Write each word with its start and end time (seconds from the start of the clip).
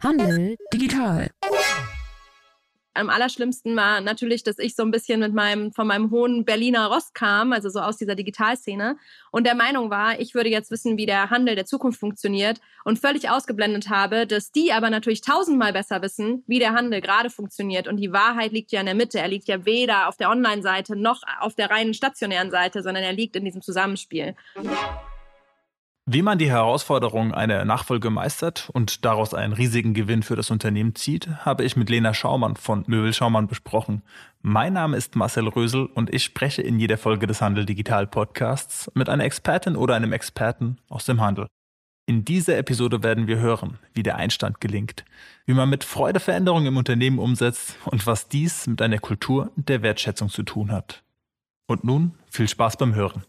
Handel 0.00 0.56
digital. 0.72 1.28
Am 2.94 3.10
allerschlimmsten 3.10 3.74
war 3.74 4.00
natürlich, 4.00 4.44
dass 4.44 4.58
ich 4.58 4.76
so 4.76 4.84
ein 4.84 4.92
bisschen 4.92 5.18
mit 5.18 5.34
meinem, 5.34 5.72
von 5.72 5.88
meinem 5.88 6.12
hohen 6.12 6.44
Berliner 6.44 6.86
Rost 6.86 7.14
kam, 7.14 7.52
also 7.52 7.68
so 7.68 7.80
aus 7.80 7.96
dieser 7.96 8.14
Digitalszene, 8.14 8.96
und 9.32 9.44
der 9.44 9.56
Meinung 9.56 9.90
war, 9.90 10.20
ich 10.20 10.34
würde 10.34 10.50
jetzt 10.50 10.70
wissen, 10.70 10.96
wie 10.98 11.06
der 11.06 11.30
Handel 11.30 11.56
der 11.56 11.66
Zukunft 11.66 11.98
funktioniert 11.98 12.60
und 12.84 13.00
völlig 13.00 13.28
ausgeblendet 13.28 13.88
habe, 13.88 14.26
dass 14.26 14.52
die 14.52 14.72
aber 14.72 14.88
natürlich 14.88 15.20
tausendmal 15.20 15.72
besser 15.72 16.00
wissen, 16.00 16.44
wie 16.46 16.60
der 16.60 16.74
Handel 16.74 17.00
gerade 17.00 17.30
funktioniert. 17.30 17.88
Und 17.88 17.96
die 17.96 18.12
Wahrheit 18.12 18.52
liegt 18.52 18.70
ja 18.70 18.78
in 18.80 18.86
der 18.86 18.94
Mitte. 18.94 19.18
Er 19.18 19.28
liegt 19.28 19.48
ja 19.48 19.64
weder 19.64 20.08
auf 20.08 20.16
der 20.16 20.30
Online-Seite 20.30 20.94
noch 20.94 21.22
auf 21.40 21.56
der 21.56 21.70
reinen 21.70 21.94
stationären 21.94 22.52
Seite, 22.52 22.82
sondern 22.82 23.02
er 23.02 23.12
liegt 23.12 23.34
in 23.34 23.44
diesem 23.44 23.62
Zusammenspiel. 23.62 24.36
Wie 26.10 26.22
man 26.22 26.38
die 26.38 26.50
Herausforderung 26.50 27.34
einer 27.34 27.66
Nachfolge 27.66 28.08
meistert 28.08 28.70
und 28.72 29.04
daraus 29.04 29.34
einen 29.34 29.52
riesigen 29.52 29.92
Gewinn 29.92 30.22
für 30.22 30.36
das 30.36 30.50
Unternehmen 30.50 30.94
zieht, 30.94 31.28
habe 31.44 31.64
ich 31.64 31.76
mit 31.76 31.90
Lena 31.90 32.14
Schaumann 32.14 32.56
von 32.56 32.82
Möbel 32.86 33.12
Schaumann 33.12 33.46
besprochen. 33.46 34.00
Mein 34.40 34.72
Name 34.72 34.96
ist 34.96 35.16
Marcel 35.16 35.48
Rösel 35.48 35.84
und 35.84 36.08
ich 36.08 36.24
spreche 36.24 36.62
in 36.62 36.80
jeder 36.80 36.96
Folge 36.96 37.26
des 37.26 37.42
Handel 37.42 37.66
Digital 37.66 38.06
Podcasts 38.06 38.90
mit 38.94 39.10
einer 39.10 39.24
Expertin 39.24 39.76
oder 39.76 39.96
einem 39.96 40.14
Experten 40.14 40.78
aus 40.88 41.04
dem 41.04 41.20
Handel. 41.20 41.46
In 42.06 42.24
dieser 42.24 42.56
Episode 42.56 43.02
werden 43.02 43.26
wir 43.26 43.40
hören, 43.40 43.78
wie 43.92 44.02
der 44.02 44.16
Einstand 44.16 44.62
gelingt, 44.62 45.04
wie 45.44 45.52
man 45.52 45.68
mit 45.68 45.84
Freude 45.84 46.20
Veränderungen 46.20 46.68
im 46.68 46.78
Unternehmen 46.78 47.18
umsetzt 47.18 47.76
und 47.84 48.06
was 48.06 48.28
dies 48.28 48.66
mit 48.66 48.80
einer 48.80 48.98
Kultur 48.98 49.50
der 49.56 49.82
Wertschätzung 49.82 50.30
zu 50.30 50.42
tun 50.42 50.72
hat. 50.72 51.02
Und 51.66 51.84
nun 51.84 52.14
viel 52.30 52.48
Spaß 52.48 52.78
beim 52.78 52.94
Hören 52.94 53.24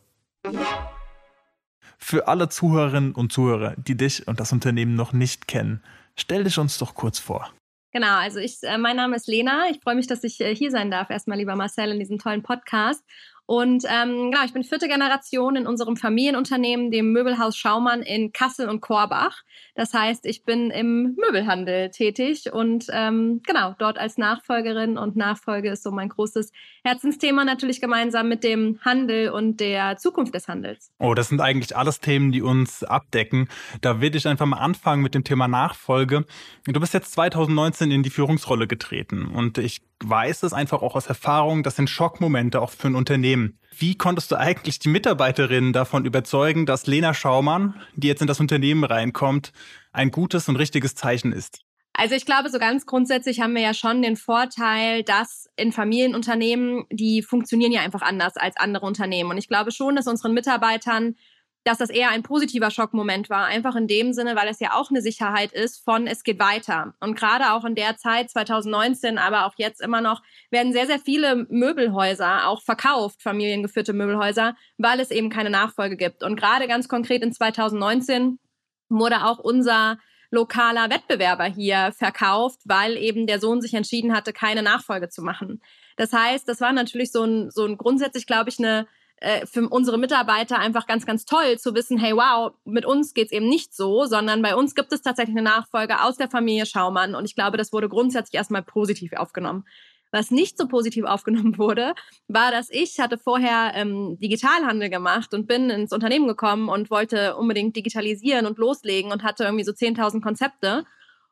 für 2.00 2.28
alle 2.28 2.50
Zuhörerinnen 2.50 3.14
und 3.14 3.32
Zuhörer, 3.32 3.76
die 3.78 3.96
dich 3.96 4.28
und 4.28 4.40
das 4.40 4.52
Unternehmen 4.52 4.96
noch 4.96 5.14
nicht 5.14 5.48
kennen, 5.48 5.84
stell 6.16 6.44
dich 6.44 6.58
uns 6.58 6.78
doch 6.78 6.96
kurz 6.96 7.20
vor. 7.20 7.52
Genau, 7.92 8.18
also 8.18 8.40
ich, 8.40 8.58
äh, 8.64 8.78
mein 8.78 8.96
Name 8.96 9.16
ist 9.16 9.28
Lena. 9.28 9.68
Ich 9.72 9.80
freue 9.82 9.96
mich, 9.96 10.08
dass 10.08 10.24
ich 10.24 10.40
äh, 10.40 10.56
hier 10.56 10.72
sein 10.72 10.92
darf. 10.92 11.10
Erstmal, 11.10 11.38
lieber 11.38 11.56
Marcel, 11.56 11.92
in 11.92 12.00
diesem 12.00 12.20
tollen 12.20 12.44
Podcast. 12.44 13.04
Und 13.50 13.84
ähm, 13.90 14.30
genau, 14.30 14.46
ich 14.46 14.54
bin 14.54 14.64
vierte 14.64 14.88
Generation 14.88 15.56
in 15.56 15.66
unserem 15.66 15.98
Familienunternehmen, 15.98 16.92
dem 16.92 17.12
Möbelhaus 17.12 17.58
Schaumann 17.58 18.04
in 18.04 18.32
Kassel 18.32 18.70
und 18.70 18.80
Korbach. 18.80 19.42
Das 19.74 19.92
heißt, 19.92 20.28
ich 20.28 20.44
bin 20.44 20.70
im 20.70 21.16
Möbelhandel 21.16 21.90
tätig 21.90 22.54
und 22.54 22.86
ähm, 22.94 23.42
genau 23.44 23.74
dort 23.80 23.98
als 23.98 24.20
Nachfolgerin 24.20 25.00
und 25.00 25.16
Nachfolge 25.16 25.72
ist 25.72 25.82
so 25.82 25.90
mein 25.90 26.10
großes 26.10 26.52
Herzensthema 26.84 27.44
natürlich 27.44 27.82
gemeinsam 27.82 28.30
mit 28.30 28.44
dem 28.44 28.80
Handel 28.86 29.32
und 29.32 29.60
der 29.60 29.98
Zukunft 29.98 30.36
des 30.36 30.48
Handels. 30.48 30.92
Oh, 31.00 31.16
das 31.16 31.30
sind 31.30 31.42
eigentlich 31.42 31.76
alles 31.76 32.02
Themen, 32.02 32.32
die 32.32 32.44
uns 32.44 32.84
abdecken. 32.84 33.50
Da 33.82 34.00
will 34.00 34.16
ich 34.16 34.28
einfach 34.28 34.46
mal 34.46 34.58
anfangen 34.58 35.02
mit 35.02 35.16
dem 35.16 35.24
Thema 35.24 35.48
Nachfolge. 35.48 36.24
Du 36.66 36.80
bist 36.80 36.94
jetzt 36.94 37.14
2019 37.14 37.90
in 37.90 38.04
die 38.04 38.12
Führungsrolle 38.12 38.68
getreten 38.68 39.26
und 39.26 39.58
ich 39.58 39.82
weiß 40.04 40.44
es 40.44 40.54
einfach 40.54 40.82
auch 40.82 40.96
aus 40.96 41.08
Erfahrung, 41.08 41.64
das 41.64 41.76
sind 41.76 41.90
Schockmomente 41.90 42.62
auch 42.62 42.72
für 42.72 42.88
ein 42.88 42.96
Unternehmen. 42.96 43.60
Wie 43.78 43.96
konntest 43.96 44.32
du 44.32 44.36
eigentlich 44.38 44.80
die 44.80 44.90
Mitarbeiterinnen 44.90 45.74
davon 45.74 46.06
überzeugen, 46.06 46.66
dass 46.66 46.88
Lena 46.88 47.14
Schaumann, 47.14 47.80
die 47.96 48.08
jetzt 48.08 48.22
in 48.22 48.28
das 48.28 48.40
Unternehmen 48.40 48.84
reinkommt, 48.84 49.52
ein 49.92 50.12
gutes 50.12 50.50
und 50.50 50.56
richtiges 50.56 50.96
Zeichen 50.96 51.32
ist? 51.32 51.62
Also 51.94 52.16
ich 52.16 52.26
glaube, 52.26 52.50
so 52.50 52.60
ganz 52.60 52.86
grundsätzlich 52.86 53.42
haben 53.42 53.54
wir 53.56 53.62
ja 53.62 53.74
schon 53.74 54.02
den 54.02 54.16
Vorteil, 54.16 55.04
dass 55.04 55.50
in 55.58 55.74
Familienunternehmen, 55.74 56.86
die 56.90 57.22
funktionieren 57.22 57.74
ja 57.74 57.82
einfach 57.82 58.02
anders 58.02 58.38
als 58.38 58.56
andere 58.56 58.86
Unternehmen. 58.86 59.32
Und 59.32 59.38
ich 59.38 59.50
glaube 59.50 59.72
schon, 59.72 59.98
dass 59.98 60.08
unseren 60.08 60.34
Mitarbeitern 60.34 61.16
dass 61.64 61.78
das 61.78 61.90
eher 61.90 62.10
ein 62.10 62.24
positiver 62.24 62.72
Schockmoment 62.72 63.30
war. 63.30 63.46
Einfach 63.46 63.76
in 63.76 63.88
dem 63.88 64.14
Sinne, 64.14 64.36
weil 64.36 64.48
es 64.48 64.60
ja 64.60 64.74
auch 64.74 64.90
eine 64.90 65.02
Sicherheit 65.02 65.52
ist 65.52 65.84
von, 65.84 66.08
es 66.08 66.24
geht 66.24 66.40
weiter. 66.40 66.94
Und 67.00 67.16
gerade 67.16 67.52
auch 67.54 67.66
in 67.66 67.76
der 67.76 67.98
Zeit 67.98 68.30
2019, 68.30 69.18
aber 69.18 69.46
auch 69.46 69.54
jetzt 69.58 69.82
immer 69.82 70.02
noch, 70.02 70.22
werden 70.52 70.74
sehr, 70.74 70.88
sehr 70.88 71.00
viele 71.00 71.48
Möbelhäuser 71.50 72.48
auch 72.48 72.62
verkauft, 72.64 73.22
familiengeführte 73.22 73.94
Möbelhäuser, 73.94 74.56
weil 74.78 75.00
es 75.00 75.12
eben 75.12 75.30
keine 75.30 75.50
Nachfolge 75.50 75.98
gibt. 75.98 76.24
Und 76.24 76.36
gerade 76.36 76.68
ganz 76.68 76.88
konkret 76.88 77.24
in 77.24 77.34
2019 77.34 78.40
wurde 78.90 79.26
auch 79.26 79.40
unser 79.40 79.98
lokaler 80.32 80.90
Wettbewerber 80.90 81.46
hier 81.46 81.92
verkauft, 81.98 82.60
weil 82.66 82.98
eben 82.98 83.28
der 83.28 83.40
Sohn 83.40 83.62
sich 83.62 83.74
entschieden 83.74 84.16
hatte, 84.16 84.32
keine 84.32 84.62
Nachfolge 84.62 85.10
zu 85.10 85.22
machen. 85.22 85.62
Das 85.98 86.14
heißt, 86.14 86.48
das 86.48 86.62
war 86.62 86.72
natürlich 86.72 87.12
so 87.12 87.24
ein, 87.24 87.50
so 87.52 87.66
ein 87.66 87.78
grundsätzlich, 87.78 88.26
glaube 88.26 88.50
ich, 88.50 88.60
eine 88.60 88.88
äh, 89.22 89.46
für 89.46 89.68
unsere 89.68 89.98
Mitarbeiter 89.98 90.58
einfach 90.60 90.88
ganz, 90.88 91.06
ganz 91.06 91.26
toll 91.26 91.58
zu 91.58 91.76
wissen, 91.76 91.98
hey, 91.98 92.14
wow, 92.14 92.54
mit 92.66 92.86
uns 92.86 93.14
geht's 93.14 93.32
eben 93.32 93.48
nicht 93.48 93.76
so, 93.76 94.06
sondern 94.06 94.42
bei 94.42 94.56
uns 94.56 94.76
gibt 94.76 94.94
es 94.94 95.02
tatsächlich 95.02 95.36
eine 95.36 95.50
Nachfolge 95.50 96.02
aus 96.02 96.18
der 96.18 96.30
Familie 96.30 96.66
Schaumann. 96.66 97.16
Und 97.16 97.26
ich 97.26 97.36
glaube, 97.36 97.58
das 97.58 97.74
wurde 97.74 97.90
grundsätzlich 97.90 98.36
erstmal 98.36 98.64
positiv 98.64 99.14
aufgenommen. 99.14 99.66
Was 100.12 100.32
nicht 100.32 100.58
so 100.58 100.68
positiv 100.68 101.04
aufgenommen 101.08 101.58
wurde, 101.58 101.94
war, 102.28 102.52
dass 102.52 102.70
ich 102.70 103.00
hatte 103.00 103.18
vorher 103.18 103.72
ähm, 103.76 104.18
Digitalhandel 104.20 104.90
gemacht 104.90 105.34
und 105.34 105.48
bin 105.48 105.70
ins 105.70 105.92
Unternehmen 105.92 106.28
gekommen 106.28 106.70
und 106.70 106.90
wollte 106.90 107.36
unbedingt 107.36 107.76
digitalisieren 107.76 108.46
und 108.46 108.58
loslegen 108.58 109.12
und 109.12 109.24
hatte 109.24 109.44
irgendwie 109.44 109.66
so 109.66 109.72
10.000 109.72 110.22
Konzepte 110.22 110.86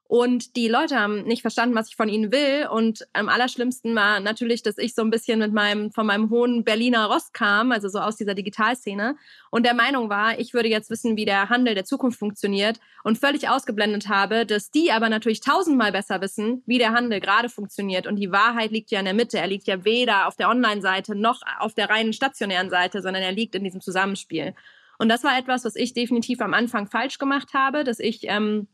und 0.09 0.55
die 0.55 0.69
Leute 0.69 0.97
haben 0.97 1.23
nicht 1.23 1.41
verstanden, 1.41 1.75
was 1.75 1.89
ich 1.89 1.97
von 1.97 2.07
ihnen 2.07 2.31
will. 2.31 2.67
Und 2.71 3.05
am 3.11 3.27
allerschlimmsten 3.27 3.93
war 3.93 4.21
natürlich, 4.21 4.63
dass 4.63 4.77
ich 4.77 4.95
so 4.95 5.01
ein 5.01 5.09
bisschen 5.09 5.39
mit 5.39 5.51
meinem, 5.51 5.91
von 5.91 6.05
meinem 6.05 6.29
hohen 6.29 6.63
Berliner 6.63 7.07
Rost 7.07 7.33
kam, 7.33 7.73
also 7.73 7.89
so 7.89 7.99
aus 7.99 8.15
dieser 8.15 8.33
Digitalszene, 8.33 9.17
und 9.51 9.65
der 9.65 9.73
Meinung 9.73 10.09
war, 10.09 10.39
ich 10.39 10.53
würde 10.53 10.69
jetzt 10.69 10.89
wissen, 10.89 11.17
wie 11.17 11.25
der 11.25 11.49
Handel 11.49 11.75
der 11.75 11.83
Zukunft 11.83 12.19
funktioniert 12.19 12.79
und 13.03 13.17
völlig 13.17 13.49
ausgeblendet 13.49 14.07
habe, 14.07 14.45
dass 14.45 14.71
die 14.71 14.91
aber 14.91 15.09
natürlich 15.09 15.41
tausendmal 15.41 15.91
besser 15.91 16.21
wissen, 16.21 16.63
wie 16.65 16.77
der 16.77 16.93
Handel 16.93 17.19
gerade 17.19 17.49
funktioniert. 17.49 18.07
Und 18.07 18.15
die 18.15 18.31
Wahrheit 18.31 18.71
liegt 18.71 18.91
ja 18.91 18.99
in 18.99 19.05
der 19.05 19.13
Mitte. 19.13 19.37
Er 19.37 19.47
liegt 19.47 19.67
ja 19.67 19.83
weder 19.83 20.27
auf 20.27 20.37
der 20.37 20.49
Online-Seite 20.49 21.15
noch 21.15 21.41
auf 21.59 21.73
der 21.73 21.89
reinen 21.89 22.13
stationären 22.13 22.69
Seite, 22.69 23.01
sondern 23.01 23.23
er 23.23 23.33
liegt 23.33 23.55
in 23.55 23.63
diesem 23.65 23.81
Zusammenspiel. 23.81 24.53
Und 24.99 25.09
das 25.09 25.25
war 25.25 25.37
etwas, 25.37 25.65
was 25.65 25.75
ich 25.75 25.93
definitiv 25.93 26.39
am 26.39 26.53
Anfang 26.53 26.87
falsch 26.87 27.17
gemacht 27.17 27.53
habe, 27.53 27.83
dass 27.83 27.99
ich, 27.99 28.21
ähm, 28.23 28.67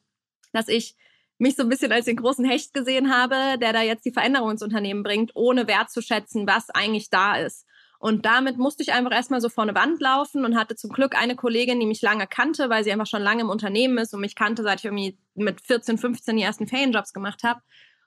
dass 0.54 0.68
ich 0.68 0.96
mich 1.38 1.56
so 1.56 1.64
ein 1.64 1.70
bisschen 1.70 1.92
als 1.92 2.06
den 2.06 2.18
großen 2.18 2.46
Hecht 2.46 2.74
gesehen 2.74 3.14
habe, 3.14 3.58
der 3.60 3.74
da 3.74 3.82
jetzt 3.82 4.06
die 4.06 4.12
Veränderung 4.12 4.52
ins 4.52 4.64
Unternehmen 4.64 5.04
bringt, 5.04 5.32
ohne 5.36 5.68
wertzuschätzen, 5.68 6.48
was 6.48 6.70
eigentlich 6.70 7.10
da 7.10 7.36
ist. 7.36 7.66
Und 8.00 8.26
damit 8.26 8.58
musste 8.58 8.84
ich 8.84 8.92
einfach 8.92 9.14
erstmal 9.14 9.40
so 9.40 9.48
vor 9.48 9.64
eine 9.64 9.76
Wand 9.76 10.02
laufen 10.02 10.44
und 10.44 10.58
hatte 10.58 10.76
zum 10.76 10.92
Glück 10.92 11.18
eine 11.18 11.38
Kollegin, 11.38 11.80
die 11.80 11.86
mich 11.86 12.02
lange 12.02 12.28
kannte, 12.28 12.70
weil 12.70 12.84
sie 12.84 12.92
einfach 12.92 13.08
schon 13.08 13.22
lange 13.22 13.44
im 13.44 13.50
Unternehmen 13.50 13.98
ist 13.98 14.14
und 14.14 14.20
mich 14.20 14.36
kannte, 14.36 14.62
seit 14.62 14.80
ich 14.80 14.86
irgendwie 14.86 15.18
mit 15.36 15.62
14, 15.62 15.98
15 15.98 16.36
die 16.36 16.44
ersten 16.44 16.68
Ferienjobs 16.68 17.14
gemacht 17.14 17.44
habe. 17.44 17.62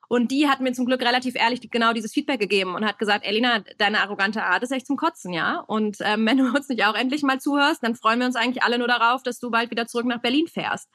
Und 0.09 0.31
die 0.31 0.49
hat 0.49 0.61
mir 0.61 0.73
zum 0.73 0.85
Glück 0.85 1.01
relativ 1.01 1.35
ehrlich 1.35 1.63
genau 1.71 1.95
dieses 1.95 2.13
Feedback 2.13 2.39
gegeben 2.39 2.75
und 2.75 2.85
hat 2.85 2.99
gesagt, 2.99 3.25
Elina, 3.25 3.65
deine 3.79 4.01
arrogante 4.01 4.45
Art 4.45 4.63
ist 4.63 4.71
echt 4.71 4.87
zum 4.87 4.97
Kotzen, 4.97 5.33
ja. 5.33 5.61
Und 5.61 5.97
ähm, 6.01 6.27
wenn 6.27 6.37
du 6.37 6.45
uns 6.55 6.69
nicht 6.69 6.85
auch 6.85 6.95
endlich 6.95 7.23
mal 7.23 7.41
zuhörst, 7.41 7.83
dann 7.83 7.97
freuen 7.97 8.21
wir 8.21 8.27
uns 8.27 8.37
eigentlich 8.37 8.63
alle 8.63 8.79
nur 8.79 8.89
darauf, 8.89 9.23
dass 9.23 9.41
du 9.41 9.51
bald 9.51 9.71
wieder 9.71 9.87
zurück 9.87 10.07
nach 10.07 10.21
Berlin 10.21 10.47
fährst. 10.47 10.91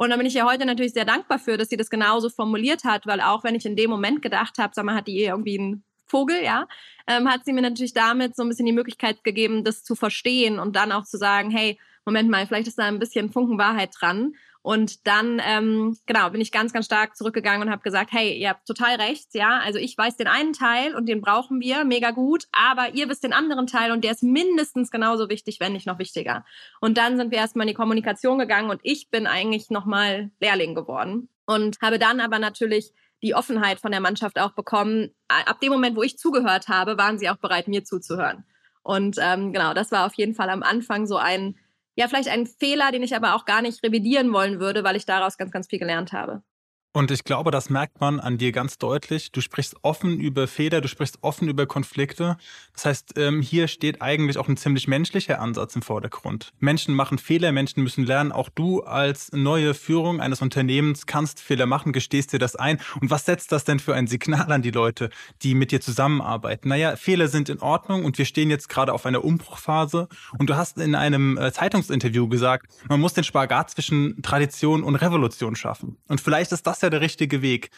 Und 0.00 0.08
da 0.08 0.16
bin 0.16 0.24
ich 0.24 0.32
ja 0.32 0.46
heute 0.46 0.64
natürlich 0.64 0.94
sehr 0.94 1.04
dankbar 1.04 1.38
für, 1.38 1.58
dass 1.58 1.68
sie 1.68 1.76
das 1.76 1.90
genauso 1.90 2.30
formuliert 2.30 2.84
hat, 2.84 3.06
weil 3.06 3.20
auch 3.20 3.44
wenn 3.44 3.54
ich 3.54 3.66
in 3.66 3.76
dem 3.76 3.90
Moment 3.90 4.22
gedacht 4.22 4.56
habe, 4.56 4.72
sag 4.74 4.86
mal, 4.86 4.94
hat 4.94 5.08
die 5.08 5.22
irgendwie 5.22 5.58
einen 5.58 5.84
Vogel, 6.06 6.42
ja, 6.42 6.66
ähm, 7.06 7.28
hat 7.28 7.44
sie 7.44 7.52
mir 7.52 7.60
natürlich 7.60 7.92
damit 7.92 8.34
so 8.34 8.42
ein 8.42 8.48
bisschen 8.48 8.64
die 8.64 8.72
Möglichkeit 8.72 9.22
gegeben, 9.24 9.62
das 9.62 9.84
zu 9.84 9.94
verstehen 9.94 10.58
und 10.58 10.74
dann 10.74 10.90
auch 10.90 11.04
zu 11.04 11.18
sagen, 11.18 11.50
hey, 11.50 11.78
Moment 12.06 12.30
mal, 12.30 12.46
vielleicht 12.46 12.66
ist 12.66 12.78
da 12.78 12.84
ein 12.84 12.98
bisschen 12.98 13.30
Funken 13.30 13.58
Wahrheit 13.58 13.90
dran. 14.00 14.32
Und 14.62 15.06
dann, 15.06 15.40
ähm, 15.42 15.96
genau, 16.04 16.28
bin 16.30 16.40
ich 16.42 16.52
ganz, 16.52 16.72
ganz 16.72 16.84
stark 16.84 17.16
zurückgegangen 17.16 17.62
und 17.62 17.70
habe 17.70 17.82
gesagt, 17.82 18.12
hey, 18.12 18.36
ihr 18.36 18.50
habt 18.50 18.66
total 18.66 18.96
recht, 18.96 19.28
ja. 19.32 19.58
Also 19.58 19.78
ich 19.78 19.96
weiß 19.96 20.16
den 20.18 20.26
einen 20.26 20.52
Teil 20.52 20.94
und 20.94 21.06
den 21.06 21.22
brauchen 21.22 21.60
wir, 21.60 21.84
mega 21.84 22.10
gut, 22.10 22.44
aber 22.52 22.94
ihr 22.94 23.08
wisst 23.08 23.24
den 23.24 23.32
anderen 23.32 23.66
Teil 23.66 23.90
und 23.90 24.04
der 24.04 24.12
ist 24.12 24.22
mindestens 24.22 24.90
genauso 24.90 25.30
wichtig, 25.30 25.60
wenn 25.60 25.72
nicht 25.72 25.86
noch 25.86 25.98
wichtiger. 25.98 26.44
Und 26.80 26.98
dann 26.98 27.16
sind 27.16 27.30
wir 27.30 27.38
erstmal 27.38 27.66
in 27.66 27.72
die 27.72 27.74
Kommunikation 27.74 28.38
gegangen 28.38 28.70
und 28.70 28.80
ich 28.82 29.08
bin 29.08 29.26
eigentlich 29.26 29.70
nochmal 29.70 30.30
Lehrling 30.40 30.74
geworden 30.74 31.30
und 31.46 31.80
habe 31.80 31.98
dann 31.98 32.20
aber 32.20 32.38
natürlich 32.38 32.92
die 33.22 33.34
Offenheit 33.34 33.80
von 33.80 33.92
der 33.92 34.00
Mannschaft 34.00 34.38
auch 34.38 34.52
bekommen. 34.52 35.10
Ab 35.28 35.60
dem 35.60 35.72
Moment, 35.72 35.96
wo 35.96 36.02
ich 36.02 36.18
zugehört 36.18 36.68
habe, 36.68 36.98
waren 36.98 37.18
sie 37.18 37.28
auch 37.30 37.36
bereit, 37.36 37.68
mir 37.68 37.84
zuzuhören. 37.84 38.44
Und 38.82 39.16
ähm, 39.20 39.52
genau, 39.52 39.74
das 39.74 39.92
war 39.92 40.06
auf 40.06 40.14
jeden 40.14 40.34
Fall 40.34 40.48
am 40.50 40.62
Anfang 40.62 41.06
so 41.06 41.16
ein 41.16 41.56
ja, 42.00 42.08
vielleicht 42.08 42.30
ein 42.30 42.46
Fehler, 42.46 42.92
den 42.92 43.02
ich 43.02 43.14
aber 43.14 43.34
auch 43.34 43.44
gar 43.44 43.60
nicht 43.60 43.84
revidieren 43.84 44.32
wollen 44.32 44.58
würde, 44.58 44.84
weil 44.84 44.96
ich 44.96 45.04
daraus 45.04 45.36
ganz, 45.36 45.50
ganz 45.52 45.68
viel 45.68 45.78
gelernt 45.78 46.14
habe. 46.14 46.42
Und 46.92 47.12
ich 47.12 47.22
glaube, 47.22 47.52
das 47.52 47.70
merkt 47.70 48.00
man 48.00 48.18
an 48.18 48.36
dir 48.36 48.50
ganz 48.50 48.76
deutlich. 48.76 49.30
Du 49.30 49.40
sprichst 49.40 49.76
offen 49.82 50.18
über 50.18 50.48
Fehler, 50.48 50.80
du 50.80 50.88
sprichst 50.88 51.18
offen 51.20 51.46
über 51.46 51.66
Konflikte. 51.66 52.36
Das 52.74 52.84
heißt, 52.84 53.12
ähm, 53.16 53.42
hier 53.42 53.68
steht 53.68 54.02
eigentlich 54.02 54.38
auch 54.38 54.48
ein 54.48 54.56
ziemlich 54.56 54.88
menschlicher 54.88 55.40
Ansatz 55.40 55.76
im 55.76 55.82
Vordergrund. 55.82 56.52
Menschen 56.58 56.96
machen 56.96 57.18
Fehler, 57.18 57.52
Menschen 57.52 57.84
müssen 57.84 58.04
lernen. 58.04 58.32
Auch 58.32 58.48
du 58.48 58.82
als 58.82 59.30
neue 59.30 59.74
Führung 59.74 60.20
eines 60.20 60.42
Unternehmens 60.42 61.06
kannst 61.06 61.38
Fehler 61.38 61.66
machen, 61.66 61.92
gestehst 61.92 62.32
dir 62.32 62.40
das 62.40 62.56
ein. 62.56 62.80
Und 63.00 63.08
was 63.08 63.24
setzt 63.24 63.52
das 63.52 63.62
denn 63.62 63.78
für 63.78 63.94
ein 63.94 64.08
Signal 64.08 64.50
an 64.50 64.62
die 64.62 64.72
Leute, 64.72 65.10
die 65.42 65.54
mit 65.54 65.70
dir 65.70 65.80
zusammenarbeiten? 65.80 66.68
Naja, 66.68 66.96
Fehler 66.96 67.28
sind 67.28 67.50
in 67.50 67.60
Ordnung 67.60 68.04
und 68.04 68.18
wir 68.18 68.24
stehen 68.24 68.50
jetzt 68.50 68.68
gerade 68.68 68.92
auf 68.92 69.06
einer 69.06 69.24
Umbruchphase. 69.24 70.08
Und 70.38 70.50
du 70.50 70.56
hast 70.56 70.76
in 70.78 70.96
einem 70.96 71.38
äh, 71.38 71.52
Zeitungsinterview 71.52 72.26
gesagt, 72.26 72.66
man 72.88 72.98
muss 72.98 73.14
den 73.14 73.22
Spagat 73.22 73.70
zwischen 73.70 74.20
Tradition 74.22 74.82
und 74.82 74.96
Revolution 74.96 75.54
schaffen. 75.54 75.96
Und 76.08 76.20
vielleicht 76.20 76.50
ist 76.50 76.66
das 76.66 76.79
ja 76.82 76.90
der 76.90 77.00
richtige 77.00 77.42
Weg. 77.42 77.70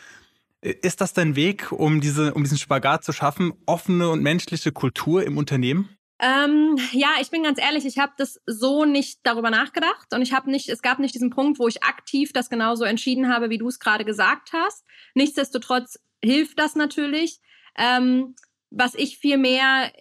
Ist 0.60 1.00
das 1.00 1.12
dein 1.12 1.34
Weg, 1.34 1.72
um, 1.72 2.00
diese, 2.00 2.34
um 2.34 2.44
diesen 2.44 2.58
Spagat 2.58 3.04
zu 3.04 3.12
schaffen, 3.12 3.52
offene 3.66 4.08
und 4.10 4.22
menschliche 4.22 4.70
Kultur 4.70 5.24
im 5.24 5.36
Unternehmen? 5.36 5.88
Ähm, 6.20 6.78
ja, 6.92 7.14
ich 7.20 7.30
bin 7.30 7.42
ganz 7.42 7.60
ehrlich, 7.60 7.84
ich 7.84 7.98
habe 7.98 8.12
das 8.16 8.40
so 8.46 8.84
nicht 8.84 9.18
darüber 9.24 9.50
nachgedacht 9.50 10.14
und 10.14 10.22
ich 10.22 10.32
habe 10.32 10.52
nicht, 10.52 10.68
es 10.68 10.80
gab 10.80 11.00
nicht 11.00 11.16
diesen 11.16 11.30
Punkt, 11.30 11.58
wo 11.58 11.66
ich 11.66 11.82
aktiv 11.82 12.32
das 12.32 12.48
genauso 12.48 12.84
entschieden 12.84 13.28
habe, 13.28 13.50
wie 13.50 13.58
du 13.58 13.66
es 13.66 13.80
gerade 13.80 14.04
gesagt 14.04 14.52
hast. 14.52 14.84
Nichtsdestotrotz 15.14 15.98
hilft 16.22 16.60
das 16.60 16.76
natürlich. 16.76 17.40
Ähm, 17.76 18.36
was 18.70 18.94
ich 18.94 19.18
viel 19.18 19.36
mehr, 19.36 19.92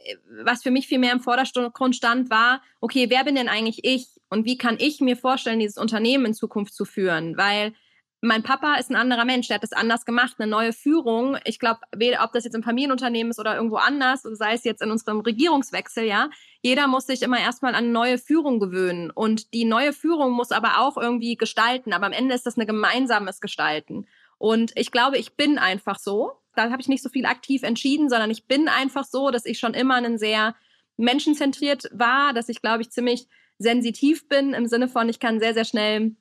was 0.43 0.61
für 0.61 0.71
mich 0.71 0.87
viel 0.87 0.99
mehr 0.99 1.11
im 1.11 1.21
Vordergrund 1.21 1.95
stand, 1.95 2.29
war, 2.29 2.61
okay, 2.79 3.09
wer 3.09 3.23
bin 3.23 3.35
denn 3.35 3.49
eigentlich 3.49 3.83
ich 3.83 4.07
und 4.29 4.45
wie 4.45 4.57
kann 4.57 4.77
ich 4.79 5.01
mir 5.01 5.17
vorstellen, 5.17 5.59
dieses 5.59 5.77
Unternehmen 5.77 6.25
in 6.25 6.33
Zukunft 6.35 6.73
zu 6.73 6.85
führen? 6.85 7.35
Weil 7.35 7.73
mein 8.21 8.43
Papa 8.43 8.75
ist 8.75 8.91
ein 8.91 8.95
anderer 8.95 9.25
Mensch, 9.25 9.47
der 9.47 9.55
hat 9.55 9.63
das 9.63 9.73
anders 9.73 10.05
gemacht, 10.05 10.35
eine 10.37 10.49
neue 10.49 10.73
Führung. 10.73 11.37
Ich 11.43 11.57
glaube, 11.57 11.79
ob 12.19 12.31
das 12.33 12.43
jetzt 12.43 12.53
im 12.53 12.61
Familienunternehmen 12.61 13.31
ist 13.31 13.39
oder 13.39 13.55
irgendwo 13.55 13.77
anders, 13.77 14.21
sei 14.21 14.53
es 14.53 14.63
jetzt 14.63 14.83
in 14.83 14.91
unserem 14.91 15.21
Regierungswechsel, 15.21 16.05
ja, 16.05 16.29
jeder 16.61 16.87
muss 16.87 17.07
sich 17.07 17.23
immer 17.23 17.39
erstmal 17.39 17.73
an 17.73 17.85
eine 17.85 17.91
neue 17.91 18.19
Führung 18.19 18.59
gewöhnen. 18.59 19.09
Und 19.09 19.53
die 19.55 19.65
neue 19.65 19.91
Führung 19.91 20.31
muss 20.31 20.51
aber 20.51 20.79
auch 20.79 20.97
irgendwie 20.97 21.35
gestalten. 21.35 21.93
Aber 21.93 22.05
am 22.05 22.11
Ende 22.11 22.35
ist 22.35 22.45
das 22.45 22.57
ein 22.57 22.67
gemeinsames 22.67 23.41
Gestalten. 23.41 24.05
Und 24.37 24.71
ich 24.75 24.91
glaube, 24.91 25.17
ich 25.17 25.35
bin 25.35 25.57
einfach 25.57 25.97
so. 25.97 26.33
Da 26.55 26.69
habe 26.69 26.81
ich 26.81 26.89
nicht 26.89 27.01
so 27.01 27.09
viel 27.09 27.25
aktiv 27.25 27.63
entschieden, 27.63 28.07
sondern 28.07 28.29
ich 28.29 28.45
bin 28.45 28.67
einfach 28.67 29.05
so, 29.05 29.31
dass 29.31 29.45
ich 29.45 29.57
schon 29.57 29.73
immer 29.73 29.95
einen 29.95 30.19
sehr 30.19 30.55
menschenzentriert 30.97 31.89
war, 31.91 32.33
dass 32.33 32.49
ich, 32.49 32.61
glaube 32.61 32.83
ich, 32.83 32.91
ziemlich 32.91 33.27
sensitiv 33.57 34.27
bin 34.27 34.53
im 34.53 34.67
Sinne 34.67 34.87
von, 34.87 35.09
ich 35.09 35.19
kann 35.19 35.39
sehr, 35.39 35.55
sehr 35.55 35.65
schnell 35.65 36.15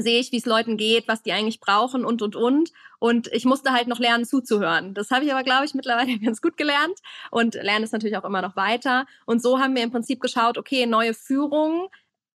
sehe 0.00 0.18
ich, 0.18 0.32
wie 0.32 0.38
es 0.38 0.46
Leuten 0.46 0.76
geht, 0.78 1.06
was 1.06 1.22
die 1.22 1.32
eigentlich 1.32 1.60
brauchen 1.60 2.04
und, 2.04 2.22
und, 2.22 2.34
und. 2.34 2.72
Und 2.98 3.26
ich 3.32 3.44
musste 3.44 3.72
halt 3.72 3.88
noch 3.88 3.98
lernen 3.98 4.24
zuzuhören. 4.24 4.94
Das 4.94 5.10
habe 5.10 5.24
ich 5.24 5.32
aber, 5.32 5.42
glaube 5.42 5.66
ich, 5.66 5.74
mittlerweile 5.74 6.18
ganz 6.24 6.40
gut 6.40 6.56
gelernt 6.56 6.98
und 7.30 7.54
lerne 7.54 7.84
es 7.84 7.92
natürlich 7.92 8.16
auch 8.16 8.24
immer 8.24 8.40
noch 8.40 8.56
weiter. 8.56 9.06
Und 9.26 9.42
so 9.42 9.58
haben 9.58 9.74
wir 9.74 9.82
im 9.82 9.90
Prinzip 9.90 10.20
geschaut, 10.20 10.56
okay, 10.56 10.86
neue 10.86 11.12
Führung, 11.12 11.88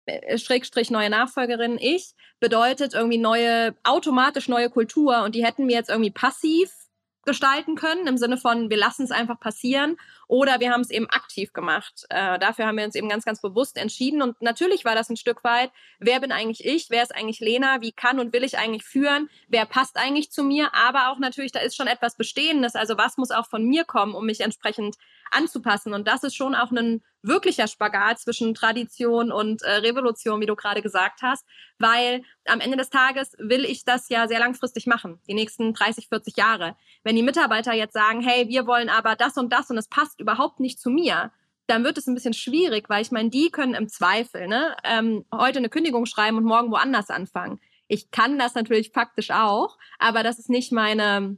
äh, 0.05 0.37
Schrägstrich 0.37 0.91
neue 0.91 1.09
Nachfolgerin, 1.09 1.77
ich, 1.79 2.13
bedeutet 2.39 2.93
irgendwie 2.93 3.17
neue, 3.17 3.75
automatisch 3.83 4.49
neue 4.49 4.69
Kultur. 4.69 5.23
Und 5.23 5.35
die 5.35 5.45
hätten 5.45 5.67
wir 5.67 5.75
jetzt 5.75 5.89
irgendwie 5.89 6.11
passiv 6.11 6.71
gestalten 7.25 7.75
können, 7.75 8.07
im 8.07 8.17
Sinne 8.17 8.37
von, 8.37 8.69
wir 8.69 8.77
lassen 8.77 9.03
es 9.03 9.11
einfach 9.11 9.39
passieren 9.39 9.97
oder 10.27 10.59
wir 10.59 10.71
haben 10.71 10.81
es 10.81 10.89
eben 10.89 11.09
aktiv 11.09 11.53
gemacht. 11.53 12.05
Äh, 12.09 12.39
dafür 12.39 12.67
haben 12.67 12.77
wir 12.77 12.85
uns 12.85 12.95
eben 12.95 13.09
ganz, 13.09 13.25
ganz 13.25 13.41
bewusst 13.41 13.77
entschieden. 13.77 14.21
Und 14.21 14.41
natürlich 14.41 14.85
war 14.85 14.95
das 14.95 15.09
ein 15.09 15.17
Stück 15.17 15.43
weit, 15.43 15.71
wer 15.99 16.19
bin 16.19 16.31
eigentlich 16.31 16.65
ich, 16.65 16.89
wer 16.89 17.03
ist 17.03 17.15
eigentlich 17.15 17.39
Lena, 17.39 17.81
wie 17.81 17.91
kann 17.91 18.19
und 18.19 18.33
will 18.33 18.43
ich 18.43 18.57
eigentlich 18.57 18.83
führen, 18.83 19.29
wer 19.47 19.65
passt 19.65 19.97
eigentlich 19.97 20.31
zu 20.31 20.43
mir, 20.43 20.73
aber 20.73 21.09
auch 21.09 21.19
natürlich, 21.19 21.51
da 21.51 21.59
ist 21.59 21.75
schon 21.75 21.87
etwas 21.87 22.15
Bestehendes, 22.15 22.75
also 22.75 22.97
was 22.97 23.17
muss 23.17 23.31
auch 23.31 23.47
von 23.47 23.63
mir 23.63 23.85
kommen, 23.85 24.15
um 24.15 24.25
mich 24.25 24.41
entsprechend 24.41 24.95
anzupassen. 25.31 25.93
Und 25.93 26.07
das 26.07 26.23
ist 26.23 26.35
schon 26.35 26.55
auch 26.55 26.71
ein 26.71 27.01
wirklicher 27.27 27.67
Spagat 27.67 28.19
zwischen 28.19 28.53
Tradition 28.53 29.31
und 29.31 29.63
äh, 29.63 29.71
Revolution, 29.77 30.41
wie 30.41 30.45
du 30.45 30.55
gerade 30.55 30.81
gesagt 30.81 31.21
hast, 31.21 31.45
weil 31.79 32.21
am 32.45 32.59
Ende 32.59 32.77
des 32.77 32.89
Tages 32.89 33.35
will 33.39 33.65
ich 33.65 33.83
das 33.83 34.09
ja 34.09 34.27
sehr 34.27 34.39
langfristig 34.39 34.85
machen, 34.85 35.19
die 35.27 35.33
nächsten 35.33 35.73
30, 35.73 36.07
40 36.07 36.37
Jahre. 36.37 36.75
Wenn 37.03 37.15
die 37.15 37.23
Mitarbeiter 37.23 37.73
jetzt 37.73 37.93
sagen, 37.93 38.21
hey, 38.21 38.47
wir 38.47 38.67
wollen 38.67 38.89
aber 38.89 39.15
das 39.15 39.37
und 39.37 39.51
das 39.51 39.69
und 39.69 39.77
es 39.77 39.87
passt 39.87 40.14
überhaupt 40.17 40.59
nicht 40.59 40.79
zu 40.79 40.89
mir, 40.89 41.31
dann 41.67 41.83
wird 41.83 41.97
es 41.97 42.07
ein 42.07 42.13
bisschen 42.13 42.33
schwierig, 42.33 42.89
weil 42.89 43.01
ich 43.01 43.11
meine, 43.11 43.29
die 43.29 43.49
können 43.49 43.73
im 43.73 43.89
Zweifel 43.89 44.47
ne, 44.47 44.75
ähm, 44.83 45.25
heute 45.33 45.59
eine 45.59 45.69
Kündigung 45.69 46.05
schreiben 46.05 46.37
und 46.37 46.43
morgen 46.43 46.71
woanders 46.71 47.09
anfangen. 47.09 47.59
Ich 47.87 48.11
kann 48.11 48.39
das 48.39 48.55
natürlich 48.55 48.91
faktisch 48.91 49.31
auch, 49.31 49.77
aber 49.99 50.23
das 50.23 50.39
ist 50.39 50.49
nicht 50.49 50.71
meine 50.71 51.37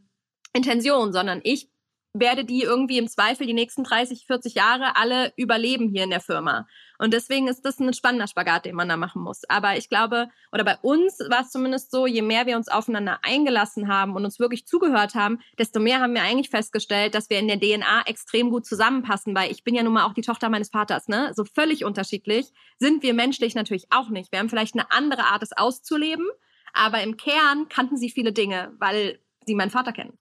Intention, 0.53 1.13
sondern 1.13 1.41
ich 1.43 1.69
werde 2.13 2.45
die 2.45 2.61
irgendwie 2.61 2.97
im 2.97 3.07
Zweifel 3.07 3.45
die 3.45 3.53
nächsten 3.53 3.83
30, 3.83 4.25
40 4.25 4.55
Jahre 4.55 4.95
alle 4.95 5.33
überleben 5.35 5.89
hier 5.89 6.03
in 6.03 6.09
der 6.09 6.21
Firma. 6.21 6.67
Und 6.97 7.13
deswegen 7.13 7.47
ist 7.47 7.63
das 7.65 7.79
ein 7.79 7.93
spannender 7.93 8.27
Spagat, 8.27 8.65
den 8.65 8.75
man 8.75 8.89
da 8.89 8.97
machen 8.97 9.21
muss. 9.21 9.43
Aber 9.49 9.77
ich 9.77 9.89
glaube, 9.89 10.29
oder 10.51 10.63
bei 10.63 10.77
uns 10.81 11.19
war 11.29 11.41
es 11.41 11.51
zumindest 11.51 11.91
so, 11.91 12.07
je 12.07 12.21
mehr 12.21 12.45
wir 12.45 12.57
uns 12.57 12.67
aufeinander 12.67 13.19
eingelassen 13.21 13.87
haben 13.87 14.15
und 14.15 14.25
uns 14.25 14.39
wirklich 14.39 14.65
zugehört 14.65 15.15
haben, 15.15 15.39
desto 15.57 15.79
mehr 15.79 15.99
haben 15.99 16.13
wir 16.13 16.23
eigentlich 16.23 16.49
festgestellt, 16.49 17.15
dass 17.15 17.29
wir 17.29 17.39
in 17.39 17.47
der 17.47 17.59
DNA 17.59 18.03
extrem 18.05 18.49
gut 18.49 18.65
zusammenpassen, 18.65 19.35
weil 19.35 19.51
ich 19.51 19.63
bin 19.63 19.75
ja 19.75 19.83
nun 19.83 19.93
mal 19.93 20.05
auch 20.05 20.13
die 20.13 20.21
Tochter 20.21 20.49
meines 20.49 20.69
Vaters, 20.69 21.07
ne? 21.07 21.31
So 21.35 21.43
völlig 21.45 21.85
unterschiedlich 21.85 22.51
sind 22.79 23.03
wir 23.03 23.13
menschlich 23.13 23.55
natürlich 23.55 23.87
auch 23.91 24.09
nicht. 24.09 24.31
Wir 24.31 24.39
haben 24.39 24.49
vielleicht 24.49 24.75
eine 24.75 24.91
andere 24.91 25.25
Art, 25.25 25.43
es 25.43 25.55
auszuleben, 25.55 26.27
aber 26.73 27.01
im 27.01 27.17
Kern 27.17 27.67
kannten 27.69 27.97
sie 27.97 28.09
viele 28.09 28.33
Dinge, 28.33 28.73
weil 28.79 29.19
sie 29.45 29.55
meinen 29.55 29.71
Vater 29.71 29.93
kennen. 29.93 30.17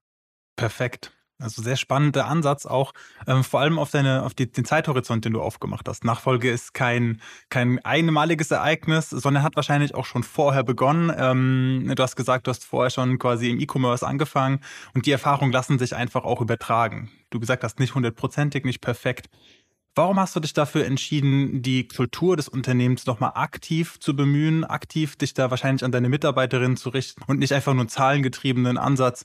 Perfekt. 0.56 1.12
Also 1.38 1.60
sehr 1.62 1.76
spannender 1.76 2.26
Ansatz 2.26 2.64
auch, 2.64 2.92
ähm, 3.26 3.44
vor 3.44 3.60
allem 3.60 3.78
auf, 3.78 3.90
deine, 3.90 4.24
auf 4.24 4.32
die, 4.32 4.50
den 4.50 4.64
Zeithorizont, 4.64 5.26
den 5.26 5.34
du 5.34 5.42
aufgemacht 5.42 5.86
hast. 5.86 6.02
Nachfolge 6.02 6.50
ist 6.50 6.72
kein, 6.72 7.20
kein 7.50 7.78
einmaliges 7.84 8.50
Ereignis, 8.50 9.10
sondern 9.10 9.42
hat 9.42 9.54
wahrscheinlich 9.54 9.94
auch 9.94 10.06
schon 10.06 10.22
vorher 10.22 10.64
begonnen. 10.64 11.12
Ähm, 11.14 11.92
du 11.94 12.02
hast 12.02 12.16
gesagt, 12.16 12.46
du 12.46 12.50
hast 12.50 12.64
vorher 12.64 12.90
schon 12.90 13.18
quasi 13.18 13.50
im 13.50 13.60
E-Commerce 13.60 14.06
angefangen 14.06 14.60
und 14.94 15.04
die 15.04 15.12
Erfahrungen 15.12 15.52
lassen 15.52 15.78
sich 15.78 15.94
einfach 15.94 16.24
auch 16.24 16.40
übertragen. 16.40 17.10
Du 17.28 17.38
gesagt 17.38 17.64
hast, 17.64 17.80
nicht 17.80 17.94
hundertprozentig, 17.94 18.64
nicht 18.64 18.80
perfekt. 18.80 19.28
Warum 19.98 20.20
hast 20.20 20.36
du 20.36 20.40
dich 20.40 20.52
dafür 20.52 20.84
entschieden, 20.84 21.62
die 21.62 21.88
Kultur 21.88 22.36
des 22.36 22.50
Unternehmens 22.50 23.06
nochmal 23.06 23.32
aktiv 23.34 23.98
zu 23.98 24.14
bemühen, 24.14 24.62
aktiv 24.62 25.16
dich 25.16 25.32
da 25.32 25.50
wahrscheinlich 25.50 25.84
an 25.84 25.90
deine 25.90 26.10
Mitarbeiterinnen 26.10 26.76
zu 26.76 26.90
richten 26.90 27.22
und 27.26 27.38
nicht 27.38 27.54
einfach 27.54 27.72
nur 27.72 27.88
zahlengetriebenen 27.88 28.76
Ansatz, 28.76 29.24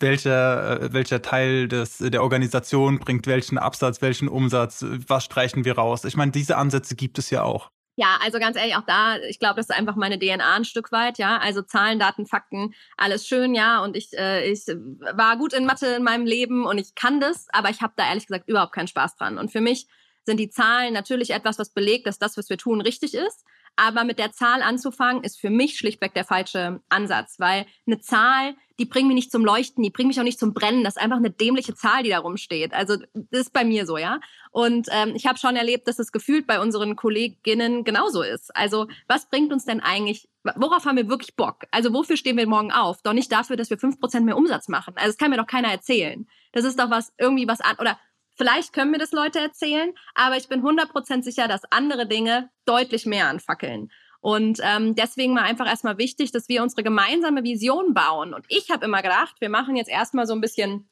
welcher, 0.00 0.82
äh, 0.82 0.92
welcher 0.92 1.22
Teil 1.22 1.68
des, 1.68 1.98
der 1.98 2.22
Organisation 2.22 2.98
bringt 2.98 3.26
welchen 3.26 3.58
Absatz, 3.58 4.02
welchen 4.02 4.28
Umsatz, 4.28 4.84
was 5.06 5.24
streichen 5.24 5.64
wir 5.64 5.76
raus? 5.76 6.04
Ich 6.04 6.16
meine, 6.16 6.32
diese 6.32 6.56
Ansätze 6.56 6.96
gibt 6.96 7.18
es 7.18 7.30
ja 7.30 7.42
auch. 7.42 7.70
Ja, 8.00 8.16
also 8.22 8.38
ganz 8.38 8.56
ehrlich, 8.56 8.76
auch 8.76 8.86
da, 8.86 9.16
ich 9.28 9.40
glaube, 9.40 9.56
das 9.56 9.70
ist 9.70 9.74
einfach 9.74 9.96
meine 9.96 10.20
DNA 10.20 10.54
ein 10.54 10.64
Stück 10.64 10.92
weit, 10.92 11.18
ja. 11.18 11.38
Also 11.38 11.62
Zahlen, 11.62 11.98
Daten, 11.98 12.26
Fakten, 12.26 12.72
alles 12.96 13.26
schön, 13.26 13.56
ja. 13.56 13.82
Und 13.82 13.96
ich, 13.96 14.16
äh, 14.16 14.48
ich 14.48 14.66
war 14.68 15.36
gut 15.36 15.52
in 15.52 15.66
Mathe 15.66 15.86
in 15.96 16.04
meinem 16.04 16.24
Leben 16.24 16.64
und 16.64 16.78
ich 16.78 16.94
kann 16.94 17.18
das, 17.18 17.48
aber 17.50 17.70
ich 17.70 17.82
habe 17.82 17.94
da 17.96 18.06
ehrlich 18.06 18.28
gesagt 18.28 18.48
überhaupt 18.48 18.72
keinen 18.72 18.86
Spaß 18.86 19.16
dran. 19.16 19.36
Und 19.36 19.50
für 19.50 19.60
mich 19.60 19.88
sind 20.24 20.38
die 20.38 20.48
Zahlen 20.48 20.94
natürlich 20.94 21.30
etwas, 21.30 21.58
was 21.58 21.70
belegt, 21.70 22.06
dass 22.06 22.20
das, 22.20 22.36
was 22.36 22.48
wir 22.48 22.56
tun, 22.56 22.80
richtig 22.80 23.14
ist. 23.14 23.44
Aber 23.78 24.02
mit 24.02 24.18
der 24.18 24.32
Zahl 24.32 24.60
anzufangen, 24.60 25.22
ist 25.22 25.38
für 25.40 25.50
mich 25.50 25.78
schlichtweg 25.78 26.12
der 26.12 26.24
falsche 26.24 26.80
Ansatz, 26.88 27.38
weil 27.38 27.64
eine 27.86 28.00
Zahl, 28.00 28.56
die 28.80 28.86
bringt 28.86 29.06
mich 29.06 29.14
nicht 29.14 29.30
zum 29.30 29.44
Leuchten, 29.44 29.84
die 29.84 29.90
bringt 29.90 30.08
mich 30.08 30.18
auch 30.18 30.24
nicht 30.24 30.40
zum 30.40 30.52
Brennen. 30.52 30.82
Das 30.82 30.96
ist 30.96 31.02
einfach 31.02 31.18
eine 31.18 31.30
dämliche 31.30 31.76
Zahl, 31.76 32.02
die 32.02 32.10
da 32.10 32.18
rumsteht. 32.18 32.74
Also 32.74 32.96
das 33.14 33.42
ist 33.42 33.52
bei 33.52 33.64
mir 33.64 33.86
so, 33.86 33.96
ja. 33.96 34.18
Und 34.50 34.88
ähm, 34.90 35.12
ich 35.14 35.26
habe 35.26 35.38
schon 35.38 35.54
erlebt, 35.54 35.86
dass 35.86 36.00
es 36.00 36.10
gefühlt 36.10 36.48
bei 36.48 36.60
unseren 36.60 36.96
Kolleginnen 36.96 37.84
genauso 37.84 38.22
ist. 38.22 38.54
Also 38.56 38.88
was 39.06 39.28
bringt 39.28 39.52
uns 39.52 39.64
denn 39.64 39.78
eigentlich, 39.78 40.28
worauf 40.56 40.84
haben 40.84 40.96
wir 40.96 41.08
wirklich 41.08 41.36
Bock? 41.36 41.66
Also 41.70 41.92
wofür 41.92 42.16
stehen 42.16 42.36
wir 42.36 42.48
morgen 42.48 42.72
auf? 42.72 43.02
Doch 43.02 43.12
nicht 43.12 43.30
dafür, 43.30 43.56
dass 43.56 43.70
wir 43.70 43.78
fünf 43.78 44.00
Prozent 44.00 44.26
mehr 44.26 44.36
Umsatz 44.36 44.66
machen. 44.66 44.94
Also 44.96 45.10
das 45.10 45.18
kann 45.18 45.30
mir 45.30 45.36
doch 45.36 45.46
keiner 45.46 45.68
erzählen. 45.68 46.26
Das 46.50 46.64
ist 46.64 46.80
doch 46.80 46.90
was, 46.90 47.12
irgendwie 47.16 47.46
was 47.46 47.60
an, 47.60 47.76
oder 47.78 47.96
Vielleicht 48.38 48.72
können 48.72 48.92
mir 48.92 48.98
das 48.98 49.12
Leute 49.12 49.40
erzählen, 49.40 49.92
aber 50.14 50.36
ich 50.36 50.48
bin 50.48 50.62
100% 50.62 51.22
sicher, 51.24 51.48
dass 51.48 51.70
andere 51.70 52.06
Dinge 52.06 52.50
deutlich 52.64 53.04
mehr 53.04 53.28
anfackeln. 53.28 53.90
Und 54.20 54.60
ähm, 54.62 54.94
deswegen 54.94 55.34
war 55.36 55.42
einfach 55.42 55.66
erstmal 55.66 55.98
wichtig, 55.98 56.32
dass 56.32 56.48
wir 56.48 56.62
unsere 56.62 56.82
gemeinsame 56.82 57.42
Vision 57.42 57.94
bauen. 57.94 58.34
Und 58.34 58.46
ich 58.48 58.70
habe 58.70 58.84
immer 58.84 59.02
gedacht, 59.02 59.36
wir 59.40 59.48
machen 59.48 59.76
jetzt 59.76 59.90
erstmal 59.90 60.26
so 60.26 60.34
ein 60.34 60.40
bisschen, 60.40 60.88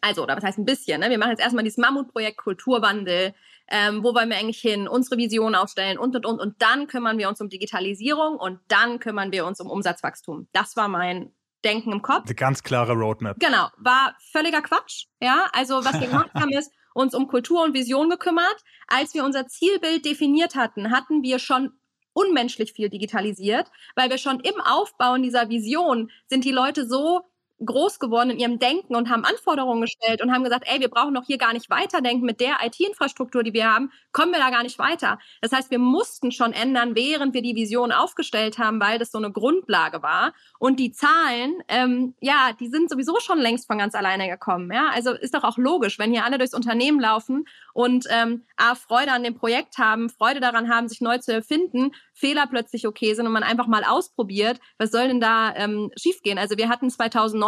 also, 0.00 0.22
oder 0.22 0.36
was 0.36 0.44
heißt 0.44 0.58
ein 0.58 0.64
bisschen, 0.64 1.00
ne? 1.00 1.10
wir 1.10 1.18
machen 1.18 1.30
jetzt 1.30 1.42
erstmal 1.42 1.64
dieses 1.64 1.78
Mammutprojekt 1.78 2.38
Kulturwandel, 2.38 3.34
ähm, 3.70 4.02
wo 4.02 4.14
wollen 4.14 4.30
wir 4.30 4.38
eigentlich 4.38 4.60
hin, 4.60 4.88
unsere 4.88 5.18
Vision 5.18 5.54
aufstellen 5.54 5.98
und, 5.98 6.16
und, 6.16 6.24
und. 6.24 6.40
Und 6.40 6.62
dann 6.62 6.86
kümmern 6.86 7.18
wir 7.18 7.28
uns 7.28 7.40
um 7.40 7.48
Digitalisierung 7.48 8.36
und 8.36 8.60
dann 8.68 8.98
kümmern 8.98 9.30
wir 9.30 9.46
uns 9.46 9.60
um 9.60 9.70
Umsatzwachstum. 9.70 10.48
Das 10.52 10.76
war 10.76 10.88
mein 10.88 11.32
Denken 11.64 11.92
im 11.92 12.02
Kopf. 12.02 12.24
Eine 12.26 12.34
ganz 12.34 12.62
klare 12.62 12.92
Roadmap. 12.92 13.38
Genau, 13.40 13.68
war 13.78 14.14
völliger 14.30 14.62
Quatsch. 14.62 15.06
Ja, 15.20 15.48
also 15.52 15.84
was 15.84 16.00
wir 16.00 16.06
gemacht 16.06 16.30
haben 16.34 16.50
ist, 16.52 16.72
uns 16.98 17.14
um 17.14 17.28
Kultur 17.28 17.62
und 17.62 17.74
Vision 17.74 18.10
gekümmert. 18.10 18.56
Als 18.88 19.14
wir 19.14 19.24
unser 19.24 19.46
Zielbild 19.46 20.04
definiert 20.04 20.56
hatten, 20.56 20.90
hatten 20.90 21.22
wir 21.22 21.38
schon 21.38 21.72
unmenschlich 22.12 22.72
viel 22.72 22.88
digitalisiert, 22.88 23.70
weil 23.94 24.10
wir 24.10 24.18
schon 24.18 24.40
im 24.40 24.60
Aufbauen 24.60 25.22
dieser 25.22 25.48
Vision 25.48 26.10
sind 26.26 26.44
die 26.44 26.52
Leute 26.52 26.86
so 26.86 27.22
groß 27.64 27.98
geworden 27.98 28.30
in 28.30 28.38
ihrem 28.38 28.58
Denken 28.58 28.94
und 28.94 29.10
haben 29.10 29.24
Anforderungen 29.24 29.80
gestellt 29.80 30.22
und 30.22 30.32
haben 30.32 30.44
gesagt, 30.44 30.64
ey, 30.66 30.80
wir 30.80 30.88
brauchen 30.88 31.14
doch 31.14 31.24
hier 31.26 31.38
gar 31.38 31.52
nicht 31.52 31.70
weiterdenken 31.70 32.24
mit 32.24 32.40
der 32.40 32.56
IT-Infrastruktur, 32.62 33.42
die 33.42 33.52
wir 33.52 33.72
haben, 33.72 33.90
kommen 34.12 34.32
wir 34.32 34.38
da 34.38 34.50
gar 34.50 34.62
nicht 34.62 34.78
weiter. 34.78 35.18
Das 35.40 35.52
heißt, 35.52 35.70
wir 35.70 35.78
mussten 35.78 36.30
schon 36.30 36.52
ändern, 36.52 36.94
während 36.94 37.34
wir 37.34 37.42
die 37.42 37.56
Vision 37.56 37.92
aufgestellt 37.92 38.58
haben, 38.58 38.80
weil 38.80 38.98
das 38.98 39.10
so 39.10 39.18
eine 39.18 39.32
Grundlage 39.32 40.02
war. 40.02 40.32
Und 40.58 40.78
die 40.78 40.92
Zahlen, 40.92 41.62
ähm, 41.68 42.14
ja, 42.20 42.50
die 42.58 42.68
sind 42.68 42.90
sowieso 42.90 43.18
schon 43.20 43.38
längst 43.38 43.66
von 43.66 43.78
ganz 43.78 43.94
alleine 43.94 44.28
gekommen. 44.28 44.70
Ja? 44.72 44.90
Also 44.94 45.12
ist 45.12 45.34
doch 45.34 45.44
auch 45.44 45.58
logisch, 45.58 45.98
wenn 45.98 46.12
hier 46.12 46.24
alle 46.24 46.38
durchs 46.38 46.54
Unternehmen 46.54 47.00
laufen 47.00 47.46
und 47.72 48.06
ähm, 48.10 48.44
A, 48.56 48.74
Freude 48.74 49.12
an 49.12 49.22
dem 49.22 49.34
Projekt 49.34 49.78
haben, 49.78 50.10
Freude 50.10 50.40
daran 50.40 50.68
haben, 50.68 50.88
sich 50.88 51.00
neu 51.00 51.18
zu 51.18 51.32
erfinden, 51.32 51.92
Fehler 52.12 52.46
plötzlich 52.46 52.86
okay 52.86 53.14
sind 53.14 53.26
und 53.26 53.32
man 53.32 53.42
einfach 53.42 53.66
mal 53.66 53.84
ausprobiert, 53.84 54.60
was 54.78 54.90
soll 54.90 55.08
denn 55.08 55.20
da 55.20 55.54
ähm, 55.54 55.90
schiefgehen? 55.96 56.38
Also 56.38 56.56
wir 56.56 56.68
hatten 56.68 56.90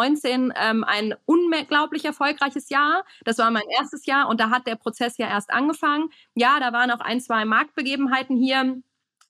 2019 0.01 0.53
ähm, 0.57 0.85
ein 0.85 1.15
unglaublich 1.27 2.05
erfolgreiches 2.05 2.71
Jahr. 2.71 3.05
Das 3.25 3.39
war 3.39 3.51
mein 3.51 3.69
erstes 3.79 4.07
Jahr 4.07 4.29
und 4.29 4.41
da 4.41 4.51
hat 4.51 4.67
der 4.67 4.77
Prozess 4.77 5.19
ja 5.19 5.29
erst 5.29 5.51
angefangen. 5.51 6.11
Ja, 6.35 6.59
da 6.61 6.73
waren 6.73 6.91
auch 6.91 7.01
ein, 7.01 7.21
zwei 7.21 7.45
Marktbegebenheiten 7.45 8.37
hier 8.37 8.81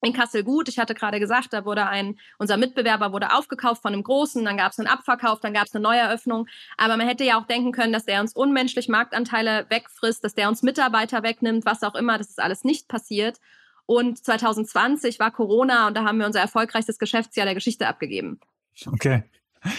in 0.02 0.12
Kassel 0.14 0.44
gut. 0.44 0.68
Ich 0.68 0.78
hatte 0.78 0.94
gerade 0.94 1.20
gesagt, 1.20 1.52
da 1.52 1.64
wurde 1.64 1.86
ein, 1.86 2.18
unser 2.38 2.56
Mitbewerber 2.56 3.12
wurde 3.12 3.34
aufgekauft 3.34 3.82
von 3.82 3.92
einem 3.92 4.02
Großen, 4.02 4.42
dann 4.44 4.56
gab 4.56 4.72
es 4.72 4.78
einen 4.78 4.88
Abverkauf, 4.88 5.40
dann 5.40 5.52
gab 5.52 5.66
es 5.66 5.74
eine 5.74 5.82
Neueröffnung. 5.82 6.46
Aber 6.78 6.96
man 6.96 7.06
hätte 7.06 7.24
ja 7.24 7.38
auch 7.38 7.46
denken 7.46 7.72
können, 7.72 7.92
dass 7.92 8.06
der 8.06 8.20
uns 8.20 8.32
unmenschlich 8.32 8.88
Marktanteile 8.88 9.66
wegfrisst, 9.68 10.24
dass 10.24 10.34
der 10.34 10.48
uns 10.48 10.62
Mitarbeiter 10.62 11.22
wegnimmt, 11.22 11.66
was 11.66 11.82
auch 11.82 11.94
immer. 11.94 12.16
Das 12.16 12.30
ist 12.30 12.40
alles 12.40 12.64
nicht 12.64 12.88
passiert. 12.88 13.38
Und 13.84 14.24
2020 14.24 15.18
war 15.18 15.32
Corona 15.32 15.88
und 15.88 15.96
da 15.96 16.04
haben 16.04 16.18
wir 16.18 16.26
unser 16.26 16.40
erfolgreichstes 16.40 16.98
Geschäftsjahr 16.98 17.44
der 17.44 17.56
Geschichte 17.56 17.88
abgegeben. 17.88 18.40
Okay. 18.86 19.24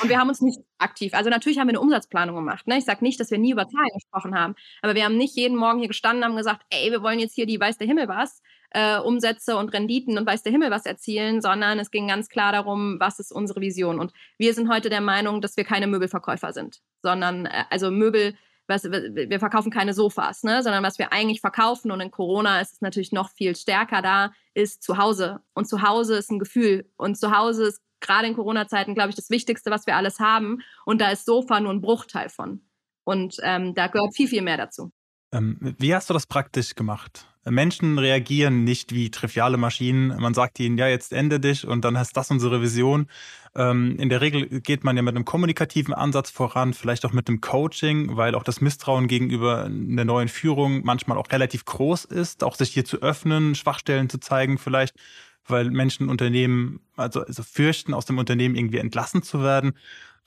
Und 0.01 0.09
wir 0.09 0.19
haben 0.19 0.29
uns 0.29 0.41
nicht 0.41 0.59
aktiv, 0.77 1.13
also 1.13 1.29
natürlich 1.29 1.57
haben 1.57 1.67
wir 1.67 1.71
eine 1.71 1.79
Umsatzplanung 1.79 2.35
gemacht. 2.35 2.67
Ne? 2.67 2.77
Ich 2.77 2.85
sage 2.85 3.03
nicht, 3.03 3.19
dass 3.19 3.31
wir 3.31 3.37
nie 3.37 3.51
über 3.51 3.67
Zahlen 3.67 3.89
gesprochen 3.93 4.35
haben, 4.35 4.55
aber 4.81 4.95
wir 4.95 5.03
haben 5.03 5.17
nicht 5.17 5.35
jeden 5.35 5.57
Morgen 5.57 5.79
hier 5.79 5.87
gestanden 5.87 6.23
und 6.23 6.29
haben 6.29 6.37
gesagt, 6.37 6.63
ey, 6.69 6.91
wir 6.91 7.01
wollen 7.01 7.19
jetzt 7.19 7.33
hier 7.33 7.45
die 7.45 7.59
weiß 7.59 7.77
der 7.77 7.87
Himmel 7.87 8.07
was, 8.07 8.41
äh, 8.71 8.99
Umsätze 8.99 9.57
und 9.57 9.73
Renditen 9.73 10.17
und 10.17 10.25
weiß 10.25 10.43
der 10.43 10.51
Himmel 10.51 10.71
was 10.71 10.85
erzielen, 10.85 11.41
sondern 11.41 11.79
es 11.79 11.91
ging 11.91 12.07
ganz 12.07 12.29
klar 12.29 12.51
darum, 12.51 12.99
was 12.99 13.19
ist 13.19 13.31
unsere 13.31 13.61
Vision. 13.61 13.99
Und 13.99 14.13
wir 14.37 14.53
sind 14.53 14.69
heute 14.69 14.89
der 14.89 15.01
Meinung, 15.01 15.41
dass 15.41 15.57
wir 15.57 15.63
keine 15.63 15.87
Möbelverkäufer 15.87 16.53
sind, 16.53 16.81
sondern 17.01 17.47
äh, 17.47 17.63
also 17.69 17.91
Möbel, 17.91 18.35
was, 18.67 18.83
wir 18.85 19.39
verkaufen 19.39 19.71
keine 19.71 19.93
Sofas, 19.93 20.43
ne? 20.43 20.63
sondern 20.63 20.83
was 20.83 20.99
wir 20.99 21.11
eigentlich 21.11 21.41
verkaufen 21.41 21.91
und 21.91 21.99
in 21.99 22.11
Corona 22.11 22.61
ist 22.61 22.73
es 22.73 22.81
natürlich 22.81 23.11
noch 23.11 23.29
viel 23.29 23.55
stärker 23.55 24.01
da, 24.01 24.31
ist 24.53 24.83
zu 24.83 24.97
Hause. 24.97 25.41
Und 25.53 25.67
zu 25.67 25.81
Hause 25.81 26.15
ist 26.15 26.31
ein 26.31 26.39
Gefühl 26.39 26.89
und 26.95 27.17
zu 27.17 27.35
Hause 27.35 27.65
ist 27.65 27.81
gerade 28.01 28.27
in 28.27 28.35
Corona-Zeiten, 28.35 28.95
glaube 28.95 29.09
ich, 29.09 29.15
das 29.15 29.29
Wichtigste, 29.29 29.71
was 29.71 29.87
wir 29.87 29.95
alles 29.95 30.19
haben. 30.19 30.59
Und 30.85 31.01
da 31.01 31.11
ist 31.11 31.25
Sofa 31.25 31.59
nur 31.59 31.71
ein 31.71 31.81
Bruchteil 31.81 32.29
von. 32.29 32.61
Und 33.03 33.37
ähm, 33.43 33.73
da 33.73 33.87
gehört 33.87 34.15
viel, 34.15 34.27
viel 34.27 34.41
mehr 34.41 34.57
dazu. 34.57 34.91
Ähm, 35.33 35.75
wie 35.79 35.95
hast 35.95 36.09
du 36.09 36.13
das 36.13 36.27
praktisch 36.27 36.75
gemacht? 36.75 37.25
Menschen 37.43 37.97
reagieren 37.97 38.63
nicht 38.63 38.93
wie 38.93 39.09
triviale 39.09 39.57
Maschinen. 39.57 40.09
Man 40.19 40.35
sagt 40.35 40.59
ihnen, 40.59 40.77
ja, 40.77 40.87
jetzt 40.87 41.11
ende 41.11 41.39
dich 41.39 41.65
und 41.65 41.83
dann 41.83 41.95
ist 41.95 42.15
das 42.15 42.29
unsere 42.29 42.61
Vision. 42.61 43.07
Ähm, 43.55 43.97
in 43.97 44.09
der 44.09 44.21
Regel 44.21 44.61
geht 44.61 44.83
man 44.83 44.95
ja 44.95 45.01
mit 45.01 45.15
einem 45.15 45.25
kommunikativen 45.25 45.93
Ansatz 45.93 46.29
voran, 46.29 46.73
vielleicht 46.73 47.03
auch 47.03 47.13
mit 47.13 47.27
einem 47.27 47.41
Coaching, 47.41 48.15
weil 48.15 48.35
auch 48.35 48.43
das 48.43 48.61
Misstrauen 48.61 49.07
gegenüber 49.07 49.67
der 49.69 50.05
neuen 50.05 50.27
Führung 50.27 50.81
manchmal 50.83 51.17
auch 51.17 51.31
relativ 51.31 51.65
groß 51.65 52.05
ist, 52.05 52.43
auch 52.43 52.55
sich 52.55 52.69
hier 52.69 52.85
zu 52.85 53.01
öffnen, 53.01 53.55
Schwachstellen 53.55 54.09
zu 54.09 54.19
zeigen 54.19 54.59
vielleicht 54.59 54.95
weil 55.45 55.71
Menschen 55.71 56.09
Unternehmen, 56.09 56.81
also, 56.95 57.21
also 57.21 57.43
fürchten, 57.43 57.93
aus 57.93 58.05
dem 58.05 58.17
Unternehmen 58.17 58.55
irgendwie 58.55 58.77
entlassen 58.77 59.23
zu 59.23 59.41
werden. 59.41 59.77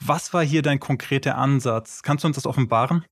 Was 0.01 0.33
war 0.33 0.43
hier 0.45 0.63
dein 0.63 0.81
konkreter 0.81 1.37
Ansatz? 1.37 2.03
Kannst 2.03 2.25
du 2.25 2.29
uns 2.29 2.37
das 2.37 2.47
offenbaren? 2.47 3.05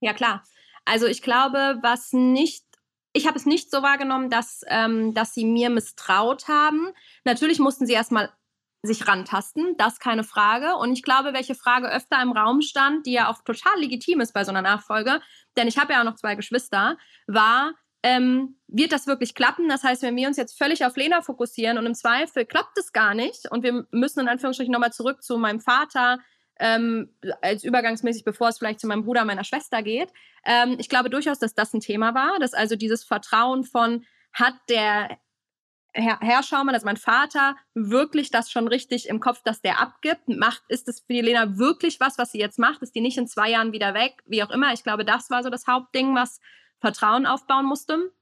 Ja, 0.00 0.12
klar. 0.12 0.42
Also 0.84 1.06
ich 1.06 1.22
glaube, 1.22 1.78
was 1.82 2.12
nicht 2.12 2.64
ich 3.12 3.26
habe 3.26 3.36
es 3.36 3.46
nicht 3.46 3.70
so 3.70 3.82
wahrgenommen, 3.82 4.30
dass, 4.30 4.62
ähm, 4.68 5.14
dass 5.14 5.34
sie 5.34 5.44
mir 5.44 5.70
misstraut 5.70 6.48
haben. 6.48 6.88
Natürlich 7.24 7.58
mussten 7.58 7.86
sie 7.86 7.92
erstmal 7.92 8.32
sich 8.82 9.06
rantasten, 9.06 9.76
das 9.78 10.00
keine 10.00 10.24
Frage. 10.24 10.76
Und 10.76 10.92
ich 10.92 11.02
glaube, 11.02 11.32
welche 11.32 11.54
Frage 11.54 11.88
öfter 11.88 12.20
im 12.20 12.32
Raum 12.32 12.62
stand, 12.62 13.06
die 13.06 13.12
ja 13.12 13.30
auch 13.30 13.42
total 13.42 13.78
legitim 13.78 14.20
ist 14.20 14.32
bei 14.32 14.44
so 14.44 14.50
einer 14.50 14.62
Nachfolge, 14.62 15.20
denn 15.56 15.68
ich 15.68 15.78
habe 15.78 15.92
ja 15.92 16.00
auch 16.00 16.04
noch 16.04 16.16
zwei 16.16 16.34
Geschwister, 16.34 16.96
war, 17.26 17.74
ähm, 18.02 18.56
wird 18.66 18.92
das 18.92 19.06
wirklich 19.06 19.34
klappen? 19.34 19.68
Das 19.68 19.84
heißt, 19.84 20.02
wenn 20.02 20.16
wir 20.16 20.28
uns 20.28 20.36
jetzt 20.36 20.58
völlig 20.58 20.84
auf 20.84 20.96
Lena 20.96 21.22
fokussieren 21.22 21.78
und 21.78 21.86
im 21.86 21.94
Zweifel 21.94 22.44
klappt 22.44 22.76
es 22.78 22.92
gar 22.92 23.14
nicht 23.14 23.50
und 23.50 23.62
wir 23.62 23.86
müssen 23.90 24.20
in 24.20 24.28
Anführungsstrichen 24.28 24.72
nochmal 24.72 24.92
zurück 24.92 25.22
zu 25.22 25.38
meinem 25.38 25.60
Vater, 25.60 26.18
ähm, 26.58 27.10
als 27.40 27.64
übergangsmäßig, 27.64 28.24
bevor 28.24 28.48
es 28.48 28.58
vielleicht 28.58 28.80
zu 28.80 28.86
meinem 28.86 29.04
Bruder, 29.04 29.24
meiner 29.24 29.44
Schwester 29.44 29.82
geht. 29.82 30.12
Ähm, 30.44 30.76
ich 30.78 30.88
glaube 30.88 31.10
durchaus, 31.10 31.38
dass 31.38 31.54
das 31.54 31.72
ein 31.74 31.80
Thema 31.80 32.14
war, 32.14 32.38
dass 32.38 32.54
also 32.54 32.76
dieses 32.76 33.04
Vertrauen 33.04 33.64
von, 33.64 34.04
hat 34.32 34.54
der 34.68 35.18
Herr, 35.94 36.18
Herr 36.20 36.42
Schaumann, 36.42 36.74
also 36.74 36.86
mein 36.86 36.96
Vater, 36.96 37.56
wirklich 37.74 38.30
das 38.30 38.50
schon 38.50 38.66
richtig 38.66 39.08
im 39.08 39.20
Kopf, 39.20 39.42
dass 39.42 39.60
der 39.60 39.78
abgibt? 39.78 40.26
Macht, 40.26 40.62
ist 40.68 40.88
es 40.88 41.00
für 41.00 41.12
die 41.12 41.20
Lena 41.20 41.58
wirklich 41.58 42.00
was, 42.00 42.16
was 42.16 42.32
sie 42.32 42.38
jetzt 42.38 42.58
macht? 42.58 42.80
Ist 42.82 42.94
die 42.94 43.02
nicht 43.02 43.18
in 43.18 43.26
zwei 43.26 43.50
Jahren 43.50 43.72
wieder 43.72 43.92
weg? 43.92 44.22
Wie 44.24 44.42
auch 44.42 44.50
immer. 44.50 44.72
Ich 44.72 44.84
glaube, 44.84 45.04
das 45.04 45.28
war 45.28 45.42
so 45.42 45.50
das 45.50 45.66
Hauptding, 45.66 46.14
was 46.14 46.40
Vertrauen 46.82 47.24
aufbauen 47.24 47.64
musste. 47.64 48.12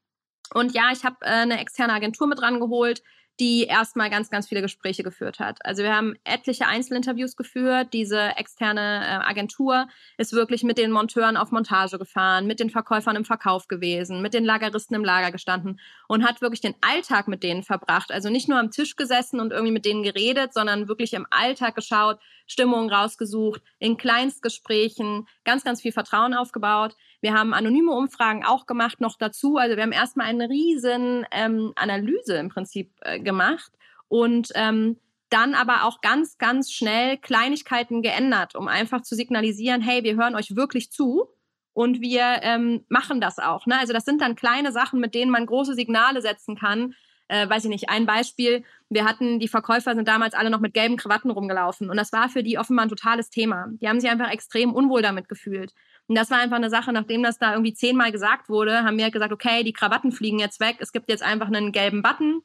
Und 0.55 0.75
ja, 0.75 0.91
ich 0.93 1.05
habe 1.05 1.17
äh, 1.23 1.31
eine 1.31 1.59
externe 1.59 1.95
Agentur 1.95 2.29
mit 2.29 2.41
rangeholt, 2.41 3.03
die 3.41 3.65
erstmal 3.65 4.11
ganz, 4.11 4.29
ganz 4.29 4.49
viele 4.49 4.61
Gespräche 4.61 5.03
geführt 5.03 5.39
hat. 5.39 5.65
Also 5.65 5.83
wir 5.83 5.97
haben 5.97 6.15
etliche 6.25 6.67
Einzelinterviews 6.67 7.37
geführt. 7.37 7.89
Diese 7.95 8.37
externe 8.37 8.81
äh, 8.81 9.27
Agentur 9.27 9.89
ist 10.19 10.35
wirklich 10.35 10.63
mit 10.63 10.77
den 10.77 10.93
Monteuren 10.93 11.39
auf 11.39 11.51
Montage 11.51 11.99
gefahren, 11.99 12.47
mit 12.47 12.61
den 12.61 12.69
Verkäufern 12.69 13.17
im 13.17 13.25
Verkauf 13.25 13.67
gewesen, 13.67 14.21
mit 14.21 14.35
den 14.35 14.45
Lageristen 14.45 14.95
im 14.95 15.05
Lager 15.05 15.33
gestanden 15.33 15.81
und 16.07 16.23
hat 16.23 16.43
wirklich 16.43 16.61
den 16.61 16.75
Alltag 16.83 17.29
mit 17.29 17.43
denen 17.43 17.63
verbracht. 17.63 18.13
Also 18.13 18.29
nicht 18.29 18.49
nur 18.49 18.59
am 18.59 18.71
Tisch 18.71 18.97
gesessen 18.97 19.41
und 19.41 19.53
irgendwie 19.53 19.73
mit 19.73 19.87
denen 19.87 20.03
geredet, 20.03 20.53
sondern 20.53 20.87
wirklich 20.87 21.15
im 21.15 21.27
Alltag 21.31 21.75
geschaut, 21.75 22.19
Stimmung 22.47 22.91
rausgesucht, 22.91 23.63
in 23.79 23.97
Kleinstgesprächen, 23.97 25.27
ganz, 25.45 25.65
ganz 25.65 25.81
viel 25.81 25.93
Vertrauen 25.93 26.35
aufgebaut. 26.35 26.95
Wir 27.21 27.35
haben 27.35 27.53
anonyme 27.53 27.93
Umfragen 27.93 28.45
auch 28.45 28.67
gemacht 28.67 29.01
noch 29.01 29.17
dazu. 29.19 29.57
Also 29.57 29.77
wir 29.77 29.83
haben 29.83 29.93
erstmal 29.93 30.27
eine 30.27 30.49
riesen 30.49 31.27
ähm, 31.31 31.73
Analyse 31.77 32.37
im 32.37 32.49
Prinzip 32.49 32.93
äh, 33.03 33.21
gemacht 33.21 33.73
und 34.09 34.51
ähm, 34.55 34.97
dann 35.29 35.55
aber 35.55 35.85
auch 35.85 36.01
ganz, 36.01 36.39
ganz 36.39 36.73
schnell 36.73 37.17
Kleinigkeiten 37.17 38.03
geändert, 38.03 38.57
um 38.57 38.69
einfach 38.69 39.03
zu 39.03 39.15
signalisieren, 39.15 39.81
hey, 39.81 40.03
wir 40.03 40.17
hören 40.17 40.35
euch 40.35 40.57
wirklich 40.57 40.91
zu 40.91 41.29
und 41.73 42.01
wir 42.01 42.41
ähm, 42.43 42.85
machen 42.89 43.21
das 43.21 43.39
auch. 43.39 43.67
Ne? 43.67 43.79
Also 43.79 43.93
das 43.93 44.05
sind 44.05 44.21
dann 44.21 44.35
kleine 44.35 44.73
Sachen, 44.73 45.01
mit 45.01 45.15
denen 45.15 45.31
man 45.31 45.47
große 45.47 45.75
Signale 45.75 46.21
setzen 46.21 46.57
kann. 46.57 46.95
Äh, 47.29 47.49
weiß 47.49 47.65
ich 47.65 47.71
nicht, 47.71 47.89
ein 47.89 48.07
Beispiel, 48.07 48.65
wir 48.89 49.05
hatten, 49.05 49.39
die 49.39 49.47
Verkäufer 49.47 49.95
sind 49.95 50.09
damals 50.09 50.35
alle 50.35 50.51
noch 50.51 50.59
mit 50.59 50.75
gelben 50.75 50.97
Krawatten 50.97 51.31
rumgelaufen 51.31 51.89
und 51.89 51.97
das 51.97 52.13
war 52.13 52.29
für 52.29 52.43
die 52.43 52.59
offenbar 52.59 52.87
ein 52.87 52.89
totales 52.89 53.31
Thema. 53.31 53.69
Die 53.81 53.89
haben 53.89 54.01
sich 54.01 54.11
einfach 54.11 54.33
extrem 54.33 54.75
unwohl 54.75 55.01
damit 55.01 55.29
gefühlt. 55.29 55.73
Und 56.11 56.17
das 56.17 56.29
war 56.29 56.39
einfach 56.39 56.57
eine 56.57 56.71
Sache, 56.71 56.93
nachdem 56.93 57.23
das 57.23 57.39
da 57.39 57.53
irgendwie 57.53 57.73
zehnmal 57.73 58.11
gesagt 58.11 58.49
wurde, 58.49 58.83
haben 58.83 58.97
wir 58.97 59.05
halt 59.05 59.13
gesagt, 59.13 59.33
okay, 59.33 59.63
die 59.63 59.73
Krawatten 59.73 60.11
fliegen 60.11 60.41
jetzt 60.41 60.59
weg. 60.59 60.79
Es 60.81 60.91
gibt 60.91 61.09
jetzt 61.09 61.23
einfach 61.23 61.47
einen 61.47 61.71
gelben 61.71 62.03
Button, 62.03 62.43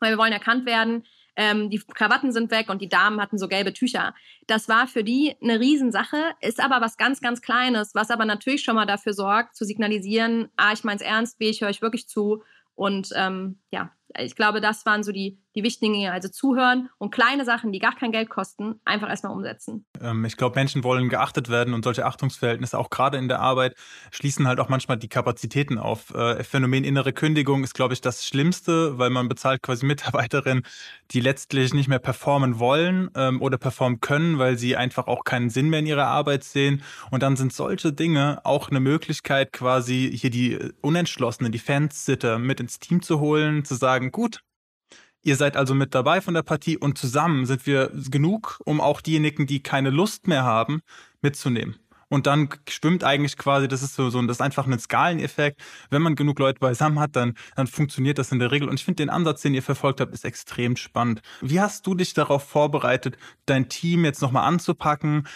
weil 0.00 0.10
wir 0.10 0.18
wollen 0.18 0.32
erkannt 0.32 0.66
werden. 0.66 1.04
Ähm, 1.36 1.70
die 1.70 1.78
Krawatten 1.78 2.32
sind 2.32 2.50
weg 2.50 2.68
und 2.70 2.82
die 2.82 2.88
Damen 2.88 3.20
hatten 3.20 3.38
so 3.38 3.46
gelbe 3.46 3.72
Tücher. 3.72 4.16
Das 4.48 4.68
war 4.68 4.88
für 4.88 5.04
die 5.04 5.36
eine 5.40 5.60
Riesensache, 5.60 6.16
ist 6.40 6.60
aber 6.60 6.80
was 6.80 6.96
ganz, 6.96 7.20
ganz 7.20 7.40
Kleines, 7.40 7.94
was 7.94 8.10
aber 8.10 8.24
natürlich 8.24 8.64
schon 8.64 8.74
mal 8.74 8.84
dafür 8.84 9.12
sorgt, 9.12 9.54
zu 9.54 9.64
signalisieren, 9.64 10.48
ah, 10.56 10.72
ich 10.72 10.82
meine 10.82 10.96
es 10.96 11.06
ernst, 11.06 11.38
B, 11.38 11.50
ich 11.50 11.60
höre 11.60 11.68
euch 11.68 11.82
wirklich 11.82 12.08
zu. 12.08 12.42
Und 12.74 13.10
ähm, 13.14 13.60
ja, 13.70 13.92
ich 14.18 14.34
glaube, 14.34 14.60
das 14.60 14.86
waren 14.86 15.04
so 15.04 15.12
die, 15.12 15.38
die 15.54 15.62
wichtigen 15.62 15.92
Dinge. 15.94 16.12
Also 16.12 16.28
zuhören 16.28 16.88
und 16.98 17.10
kleine 17.10 17.44
Sachen, 17.44 17.72
die 17.72 17.78
gar 17.78 17.94
kein 17.94 18.12
Geld 18.12 18.28
kosten, 18.28 18.80
einfach 18.84 19.08
erstmal 19.08 19.32
umsetzen. 19.32 19.86
Ähm, 20.00 20.24
ich 20.24 20.36
glaube, 20.36 20.56
Menschen 20.56 20.84
wollen 20.84 21.08
geachtet 21.08 21.48
werden 21.48 21.74
und 21.74 21.84
solche 21.84 22.06
Achtungsverhältnisse, 22.06 22.78
auch 22.78 22.90
gerade 22.90 23.18
in 23.18 23.28
der 23.28 23.40
Arbeit, 23.40 23.74
schließen 24.10 24.46
halt 24.46 24.60
auch 24.60 24.68
manchmal 24.68 24.96
die 24.96 25.08
Kapazitäten 25.08 25.78
auf. 25.78 26.14
Äh, 26.14 26.42
Phänomen 26.44 26.84
innere 26.84 27.12
Kündigung 27.12 27.64
ist, 27.64 27.74
glaube 27.74 27.94
ich, 27.94 28.00
das 28.00 28.26
Schlimmste, 28.26 28.98
weil 28.98 29.10
man 29.10 29.28
bezahlt 29.28 29.62
quasi 29.62 29.86
Mitarbeiterinnen, 29.86 30.64
die 31.10 31.20
letztlich 31.20 31.74
nicht 31.74 31.88
mehr 31.88 31.98
performen 31.98 32.58
wollen 32.58 33.10
ähm, 33.14 33.40
oder 33.40 33.58
performen 33.58 34.00
können, 34.00 34.38
weil 34.38 34.58
sie 34.58 34.76
einfach 34.76 35.06
auch 35.06 35.24
keinen 35.24 35.50
Sinn 35.50 35.70
mehr 35.70 35.80
in 35.80 35.86
ihrer 35.86 36.06
Arbeit 36.06 36.44
sehen. 36.44 36.82
Und 37.10 37.22
dann 37.22 37.36
sind 37.36 37.52
solche 37.52 37.92
Dinge 37.92 38.40
auch 38.44 38.70
eine 38.70 38.80
Möglichkeit, 38.80 39.52
quasi 39.52 40.10
hier 40.14 40.30
die 40.30 40.58
Unentschlossenen, 40.80 41.52
die 41.52 41.58
Fans-Sitter 41.58 42.38
mit 42.38 42.60
ins 42.60 42.78
Team 42.78 43.02
zu 43.02 43.20
holen, 43.20 43.64
zu 43.64 43.74
sagen, 43.74 44.10
gut, 44.10 44.40
ihr 45.24 45.36
seid 45.36 45.56
also 45.56 45.74
mit 45.74 45.94
dabei 45.94 46.20
von 46.20 46.34
der 46.34 46.42
Partie 46.42 46.76
und 46.76 46.98
zusammen 46.98 47.46
sind 47.46 47.66
wir 47.66 47.90
genug, 48.10 48.60
um 48.64 48.80
auch 48.80 49.00
diejenigen, 49.00 49.46
die 49.46 49.62
keine 49.62 49.90
Lust 49.90 50.28
mehr 50.28 50.44
haben, 50.44 50.82
mitzunehmen. 51.22 51.76
und 52.10 52.26
dann 52.26 52.48
schwimmt 52.68 53.02
eigentlich 53.02 53.36
quasi, 53.36 53.66
das 53.66 53.82
ist 53.82 53.94
so, 53.96 54.08
so 54.10 54.22
das 54.22 54.36
ist 54.36 54.40
einfach 54.40 54.66
ein 54.66 54.78
Skaleneffekt. 54.78 55.60
Wenn 55.90 56.02
man 56.02 56.14
genug 56.14 56.38
Leute 56.38 56.60
beisammen 56.60 57.00
hat, 57.00 57.16
dann, 57.16 57.34
dann 57.56 57.66
funktioniert 57.66 58.18
das 58.18 58.30
in 58.30 58.38
der 58.38 58.52
Regel. 58.52 58.68
Und 58.68 58.78
ich 58.78 58.84
finde 58.84 59.02
den 59.02 59.10
Ansatz, 59.10 59.40
den 59.42 59.54
ihr 59.54 59.62
verfolgt 59.62 60.00
habt, 60.00 60.12
ist 60.12 60.24
extrem 60.24 60.76
spannend. 60.76 61.22
Wie 61.40 61.60
hast 61.60 61.86
du 61.86 61.94
dich 61.94 62.14
darauf 62.14 62.44
vorbereitet, 62.44 63.16
dein 63.46 63.68
Team 63.68 64.04
jetzt 64.04 64.22
nochmal 64.22 64.46
anzupacken? 64.46 65.26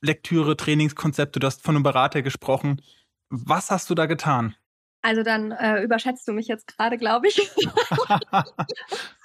Lektüre, 0.00 0.56
Trainingskonzepte, 0.56 1.40
du 1.40 1.46
hast 1.46 1.64
von 1.64 1.74
einem 1.74 1.82
Berater 1.82 2.22
gesprochen. 2.22 2.82
Was 3.30 3.70
hast 3.70 3.90
du 3.90 3.96
da 3.96 4.06
getan? 4.06 4.54
Also 5.02 5.22
dann 5.22 5.52
äh, 5.52 5.82
überschätzt 5.82 6.28
du 6.28 6.32
mich 6.32 6.46
jetzt 6.46 6.66
gerade, 6.68 6.98
glaube 6.98 7.28
ich. 7.28 7.50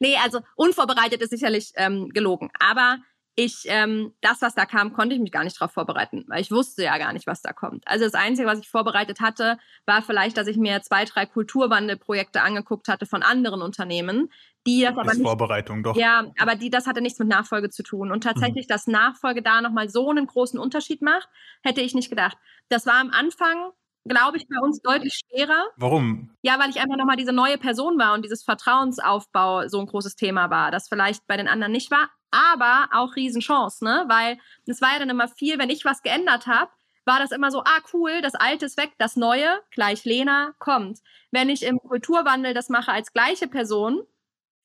nee, 0.00 0.16
also 0.22 0.40
unvorbereitet 0.56 1.22
ist 1.22 1.30
sicherlich 1.30 1.72
ähm, 1.76 2.08
gelogen. 2.08 2.50
Aber 2.58 2.98
ich, 3.36 3.62
ähm, 3.66 4.12
das, 4.20 4.42
was 4.42 4.54
da 4.54 4.66
kam, 4.66 4.92
konnte 4.92 5.14
ich 5.14 5.20
mich 5.20 5.32
gar 5.32 5.44
nicht 5.44 5.58
darauf 5.58 5.72
vorbereiten, 5.72 6.24
weil 6.28 6.40
ich 6.40 6.50
wusste 6.50 6.82
ja 6.82 6.98
gar 6.98 7.12
nicht, 7.12 7.26
was 7.26 7.40
da 7.40 7.52
kommt. 7.52 7.86
Also 7.86 8.04
das 8.04 8.14
Einzige, 8.14 8.46
was 8.46 8.58
ich 8.58 8.68
vorbereitet 8.68 9.20
hatte, 9.20 9.58
war 9.86 10.02
vielleicht, 10.02 10.36
dass 10.36 10.46
ich 10.46 10.56
mir 10.56 10.82
zwei, 10.82 11.04
drei 11.04 11.26
Kulturwandelprojekte 11.26 12.42
angeguckt 12.42 12.88
hatte 12.88 13.06
von 13.06 13.22
anderen 13.22 13.62
Unternehmen, 13.62 14.30
die 14.66 14.82
das, 14.82 14.90
das 14.90 14.98
aber 14.98 15.14
nicht, 15.14 15.22
Vorbereitung 15.22 15.82
doch. 15.82 15.96
Ja, 15.96 16.30
aber 16.38 16.54
die, 16.56 16.70
das 16.70 16.86
hatte 16.86 17.00
nichts 17.00 17.18
mit 17.18 17.28
Nachfolge 17.28 17.70
zu 17.70 17.82
tun. 17.82 18.12
Und 18.12 18.24
tatsächlich, 18.24 18.66
mhm. 18.66 18.72
dass 18.72 18.86
Nachfolge 18.86 19.42
da 19.42 19.60
nochmal 19.60 19.88
so 19.88 20.10
einen 20.10 20.26
großen 20.26 20.58
Unterschied 20.58 21.00
macht, 21.00 21.28
hätte 21.62 21.80
ich 21.80 21.94
nicht 21.94 22.10
gedacht. 22.10 22.36
Das 22.68 22.84
war 22.84 23.00
am 23.00 23.10
Anfang 23.10 23.70
glaube 24.04 24.38
ich, 24.38 24.46
bei 24.48 24.58
uns 24.60 24.80
deutlich 24.80 25.20
schwerer. 25.20 25.66
Warum? 25.76 26.30
Ja, 26.42 26.58
weil 26.58 26.70
ich 26.70 26.80
einfach 26.80 26.96
nochmal 26.96 27.16
diese 27.16 27.32
neue 27.32 27.58
Person 27.58 27.98
war 27.98 28.14
und 28.14 28.24
dieses 28.24 28.42
Vertrauensaufbau 28.42 29.68
so 29.68 29.78
ein 29.80 29.86
großes 29.86 30.16
Thema 30.16 30.50
war, 30.50 30.70
das 30.70 30.88
vielleicht 30.88 31.26
bei 31.26 31.36
den 31.36 31.48
anderen 31.48 31.72
nicht 31.72 31.90
war 31.90 32.08
aber 32.30 32.88
auch 32.92 33.16
Riesenchance, 33.16 33.84
ne? 33.84 34.04
Weil 34.08 34.38
es 34.66 34.80
war 34.80 34.92
ja 34.92 34.98
dann 34.98 35.10
immer 35.10 35.28
viel, 35.28 35.58
wenn 35.58 35.70
ich 35.70 35.84
was 35.84 36.02
geändert 36.02 36.46
habe, 36.46 36.70
war 37.04 37.18
das 37.18 37.32
immer 37.32 37.50
so, 37.50 37.60
ah 37.60 37.80
cool, 37.92 38.20
das 38.22 38.34
Alte 38.34 38.66
ist 38.66 38.76
weg, 38.76 38.92
das 38.98 39.16
Neue, 39.16 39.60
gleich 39.70 40.04
Lena, 40.04 40.52
kommt. 40.58 41.00
Wenn 41.30 41.48
ich 41.48 41.64
im 41.64 41.78
Kulturwandel 41.78 42.54
das 42.54 42.68
mache 42.68 42.92
als 42.92 43.12
gleiche 43.12 43.48
Person, 43.48 44.02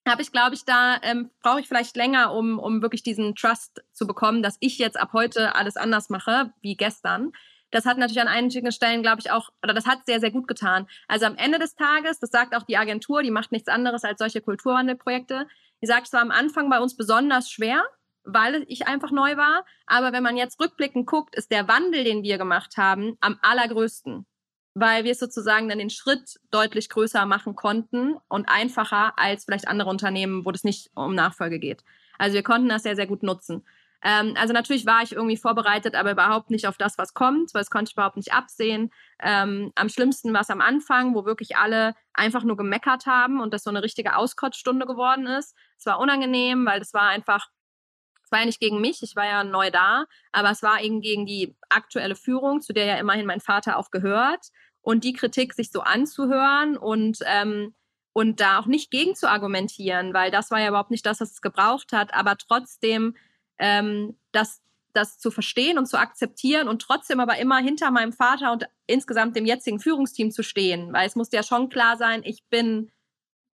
habe 0.07 0.21
ich, 0.21 0.31
glaube 0.31 0.53
ich, 0.53 0.65
da 0.65 0.97
ähm, 1.01 1.31
brauche 1.41 1.61
ich 1.61 1.67
vielleicht 1.67 1.95
länger, 1.95 2.33
um, 2.33 2.59
um 2.59 2.83
wirklich 2.83 3.01
diesen 3.01 3.33
Trust 3.33 3.83
zu 3.91 4.05
bekommen, 4.05 4.43
dass 4.43 4.57
ich 4.59 4.77
jetzt 4.77 4.99
ab 4.99 5.13
heute 5.13 5.55
alles 5.55 5.77
anders 5.77 6.09
mache 6.09 6.53
wie 6.61 6.75
gestern. 6.75 7.31
Das 7.75 7.85
hat 7.85 7.97
natürlich 7.97 8.21
an 8.21 8.29
einigen 8.29 8.71
Stellen, 8.71 9.01
glaube 9.01 9.19
ich, 9.19 9.31
auch, 9.31 9.49
oder 9.61 9.73
das 9.73 9.85
hat 9.85 10.05
sehr, 10.05 10.21
sehr 10.21 10.31
gut 10.31 10.47
getan. 10.47 10.87
Also 11.09 11.25
am 11.25 11.35
Ende 11.35 11.59
des 11.59 11.75
Tages, 11.75 12.19
das 12.19 12.29
sagt 12.29 12.55
auch 12.55 12.63
die 12.63 12.77
Agentur, 12.77 13.21
die 13.21 13.31
macht 13.31 13.51
nichts 13.51 13.67
anderes 13.67 14.05
als 14.05 14.19
solche 14.19 14.39
Kulturwandelprojekte, 14.39 15.45
ich 15.81 15.89
sage, 15.89 16.03
es 16.05 16.13
war 16.13 16.21
am 16.21 16.31
Anfang 16.31 16.69
bei 16.69 16.79
uns 16.79 16.95
besonders 16.95 17.51
schwer, 17.51 17.83
weil 18.23 18.63
ich 18.69 18.87
einfach 18.87 19.11
neu 19.11 19.35
war. 19.35 19.65
Aber 19.87 20.13
wenn 20.13 20.23
man 20.23 20.37
jetzt 20.37 20.57
rückblickend 20.61 21.05
guckt, 21.05 21.35
ist 21.35 21.51
der 21.51 21.67
Wandel, 21.67 22.05
den 22.05 22.23
wir 22.23 22.37
gemacht 22.37 22.77
haben, 22.77 23.17
am 23.19 23.37
allergrößten. 23.41 24.25
Weil 24.73 25.03
wir 25.03 25.13
sozusagen 25.13 25.67
dann 25.67 25.79
den 25.79 25.89
Schritt 25.89 26.39
deutlich 26.51 26.87
größer 26.87 27.25
machen 27.25 27.57
konnten 27.57 28.15
und 28.29 28.47
einfacher 28.47 29.19
als 29.19 29.43
vielleicht 29.43 29.67
andere 29.67 29.89
Unternehmen, 29.89 30.45
wo 30.45 30.51
das 30.51 30.63
nicht 30.63 30.91
um 30.95 31.13
Nachfolge 31.13 31.59
geht. 31.59 31.83
Also 32.17 32.35
wir 32.35 32.43
konnten 32.43 32.69
das 32.69 32.83
sehr, 32.83 32.95
sehr 32.95 33.07
gut 33.07 33.21
nutzen. 33.21 33.65
Ähm, 34.05 34.35
also 34.37 34.53
natürlich 34.53 34.85
war 34.85 35.01
ich 35.01 35.13
irgendwie 35.13 35.35
vorbereitet, 35.35 35.95
aber 35.95 36.11
überhaupt 36.11 36.51
nicht 36.51 36.67
auf 36.67 36.77
das, 36.77 36.99
was 36.99 37.15
kommt, 37.15 37.55
weil 37.55 37.61
das 37.61 37.71
konnte 37.71 37.89
ich 37.89 37.95
überhaupt 37.95 38.17
nicht 38.17 38.33
absehen. 38.33 38.91
Ähm, 39.19 39.71
am 39.73 39.89
schlimmsten 39.89 40.31
war 40.31 40.41
es 40.41 40.51
am 40.51 40.61
Anfang, 40.61 41.15
wo 41.15 41.25
wirklich 41.25 41.57
alle 41.57 41.95
einfach 42.13 42.43
nur 42.43 42.55
gemeckert 42.55 43.07
haben 43.07 43.41
und 43.41 43.51
das 43.51 43.63
so 43.63 43.71
eine 43.71 43.81
richtige 43.81 44.15
Auskotzstunde 44.15 44.85
geworden 44.85 45.25
ist. 45.25 45.55
Es 45.79 45.87
war 45.87 45.99
unangenehm, 45.99 46.67
weil 46.67 46.77
das 46.77 46.93
war 46.93 47.09
einfach 47.09 47.49
es 48.23 48.31
war 48.31 48.39
ja 48.39 48.45
nicht 48.45 48.59
gegen 48.59 48.81
mich, 48.81 49.03
ich 49.03 49.15
war 49.15 49.25
ja 49.25 49.43
neu 49.43 49.69
da, 49.69 50.05
aber 50.31 50.49
es 50.49 50.63
war 50.63 50.81
eben 50.81 50.99
gegen 51.01 51.27
die 51.27 51.55
aktuelle 51.69 52.15
Führung, 52.15 52.61
zu 52.61 52.73
der 52.73 52.85
ja 52.85 52.97
immerhin 52.97 53.27
mein 53.27 53.39
Vater 53.39 53.77
auch 53.77 53.91
gehört. 53.91 54.47
Und 54.81 55.03
die 55.03 55.13
Kritik 55.13 55.53
sich 55.53 55.71
so 55.71 55.81
anzuhören 55.81 56.75
und, 56.75 57.19
ähm, 57.25 57.75
und 58.13 58.39
da 58.39 58.59
auch 58.59 58.65
nicht 58.65 58.89
gegen 58.89 59.15
zu 59.15 59.29
argumentieren, 59.29 60.13
weil 60.13 60.31
das 60.31 60.49
war 60.49 60.59
ja 60.59 60.69
überhaupt 60.69 60.91
nicht 60.91 61.05
das, 61.05 61.21
was 61.21 61.31
es 61.33 61.41
gebraucht 61.41 61.91
hat, 61.91 62.15
aber 62.15 62.35
trotzdem 62.37 63.15
ähm, 63.59 64.15
das, 64.31 64.61
das 64.93 65.19
zu 65.19 65.31
verstehen 65.31 65.77
und 65.77 65.87
zu 65.87 65.97
akzeptieren 65.97 66.67
und 66.67 66.81
trotzdem 66.81 67.19
aber 67.19 67.37
immer 67.37 67.57
hinter 67.57 67.91
meinem 67.91 68.13
Vater 68.13 68.51
und 68.51 68.65
insgesamt 68.87 69.35
dem 69.35 69.45
jetzigen 69.45 69.79
Führungsteam 69.79 70.31
zu 70.31 70.43
stehen, 70.43 70.93
weil 70.93 71.07
es 71.07 71.15
musste 71.15 71.35
ja 71.35 71.43
schon 71.43 71.69
klar 71.69 71.97
sein, 71.97 72.21
ich 72.23 72.43
bin 72.49 72.91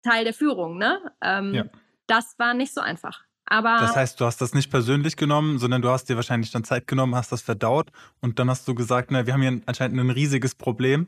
Teil 0.04 0.24
der 0.24 0.34
Führung. 0.34 0.77
Ne? 0.77 1.00
Ähm, 1.22 1.54
ja. 1.54 1.66
Das 2.08 2.38
war 2.39 2.54
nicht 2.54 2.74
so 2.74 2.82
einfach. 2.82 3.24
Aber 3.50 3.77
das 3.80 3.96
heißt, 3.96 4.20
du 4.20 4.25
hast 4.25 4.42
das 4.42 4.54
nicht 4.54 4.70
persönlich 4.70 5.16
genommen, 5.16 5.58
sondern 5.58 5.82
du 5.82 5.89
hast 5.89 6.10
dir 6.10 6.18
wahrscheinlich 6.18 6.51
dann 6.51 6.66
Zeit 6.66 6.86
genommen, 6.86 7.16
hast 7.16 7.32
das 7.32 7.42
verdaut 7.42 7.92
und 8.20 8.39
dann 8.39 8.50
hast 8.50 8.68
du 8.68 8.75
gesagt, 8.75 9.10
na, 9.10 9.25
wir 9.25 9.34
haben 9.34 9.42
hier 9.42 9.62
anscheinend 9.66 9.98
ein 10.00 10.10
riesiges 10.10 10.54
Problem, 10.54 11.08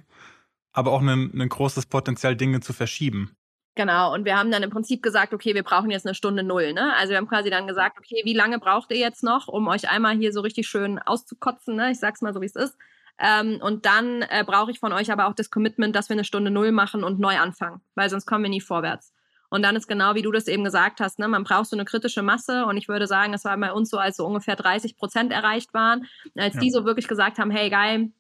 aber 0.72 0.92
auch 0.92 1.02
ein, 1.02 1.10
ein 1.34 1.50
großes 1.50 1.88
Potenzial, 1.88 2.38
Dinge 2.38 2.62
zu 2.62 2.72
verschieben. 2.72 3.36
Genau, 3.80 4.14
und 4.14 4.26
wir 4.26 4.38
haben 4.38 4.52
dann 4.52 4.62
im 4.62 4.72
Prinzip 4.72 5.02
gesagt, 5.02 5.34
okay, 5.34 5.56
wir 5.56 5.64
brauchen 5.64 5.90
jetzt 5.90 6.06
eine 6.06 6.14
Stunde 6.14 6.44
null. 6.44 6.74
Ne? 6.74 6.94
Also 6.98 7.12
wir 7.12 7.18
haben 7.18 7.30
quasi 7.30 7.50
dann 7.50 7.66
gesagt, 7.66 7.98
okay, 7.98 8.24
wie 8.26 8.34
lange 8.34 8.60
braucht 8.60 8.92
ihr 8.92 8.98
jetzt 8.98 9.24
noch, 9.24 9.48
um 9.48 9.70
euch 9.70 9.90
einmal 9.90 10.18
hier 10.18 10.34
so 10.34 10.42
richtig 10.42 10.68
schön 10.68 11.00
auszukotzen? 11.00 11.78
Ne? 11.78 11.92
Ich 11.92 11.98
sag's 11.98 12.22
mal 12.22 12.34
so, 12.34 12.42
wie 12.42 12.46
es 12.46 12.58
ist. 12.58 12.78
Ähm, 13.20 13.58
und 13.62 13.86
dann 13.86 14.24
äh, 14.24 14.44
brauche 14.46 14.70
ich 14.70 14.82
von 14.82 14.92
euch 14.92 15.14
aber 15.14 15.28
auch 15.28 15.34
das 15.34 15.50
Commitment, 15.50 15.96
dass 15.96 16.10
wir 16.10 16.16
eine 16.16 16.26
Stunde 16.26 16.52
null 16.52 16.74
machen 16.74 17.06
und 17.06 17.22
neu 17.22 17.38
anfangen, 17.38 17.80
weil 17.96 18.10
sonst 18.10 18.26
kommen 18.26 18.44
wir 18.44 18.50
nie 18.50 18.60
vorwärts. 18.60 19.14
Und 19.50 19.64
dann 19.64 19.78
ist 19.78 19.88
genau, 19.88 20.14
wie 20.14 20.24
du 20.24 20.34
das 20.34 20.50
eben 20.50 20.66
gesagt 20.66 21.00
hast, 21.00 21.18
ne, 21.18 21.30
man 21.30 21.46
braucht 21.46 21.68
so 21.68 21.78
eine 21.78 21.86
kritische 21.86 22.22
Masse. 22.22 22.66
Und 22.66 22.76
ich 22.76 22.90
würde 22.90 23.08
sagen, 23.08 23.34
es 23.34 23.46
war 23.46 23.56
bei 23.56 23.72
uns 23.72 23.90
so, 23.90 23.98
als 23.98 24.18
so 24.18 24.26
ungefähr 24.26 24.58
30 24.58 24.98
Prozent 24.98 25.32
erreicht 25.32 25.74
waren, 25.74 26.06
als 26.36 26.56
ja. 26.56 26.60
die 26.60 26.70
so 26.70 26.84
wirklich 26.84 27.08
gesagt 27.08 27.40
haben, 27.40 27.50
hey, 27.50 27.70
geil, 27.70 28.12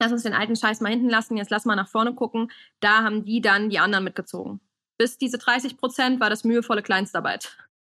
lass 0.00 0.10
uns 0.10 0.24
den 0.24 0.34
alten 0.34 0.56
Scheiß 0.56 0.80
mal 0.80 0.90
hinten 0.90 1.08
lassen, 1.08 1.36
jetzt 1.36 1.52
lass 1.52 1.64
mal 1.64 1.76
nach 1.76 1.86
vorne 1.86 2.12
gucken. 2.12 2.50
Da 2.80 3.04
haben 3.04 3.24
die 3.24 3.40
dann 3.40 3.70
die 3.70 3.78
anderen 3.78 4.02
mitgezogen 4.02 4.60
bis 4.98 5.18
diese 5.18 5.38
30 5.38 5.76
Prozent 5.76 6.20
war 6.20 6.30
das 6.30 6.44
mühevolle 6.44 6.82
Kleinstarbeit. 6.82 7.56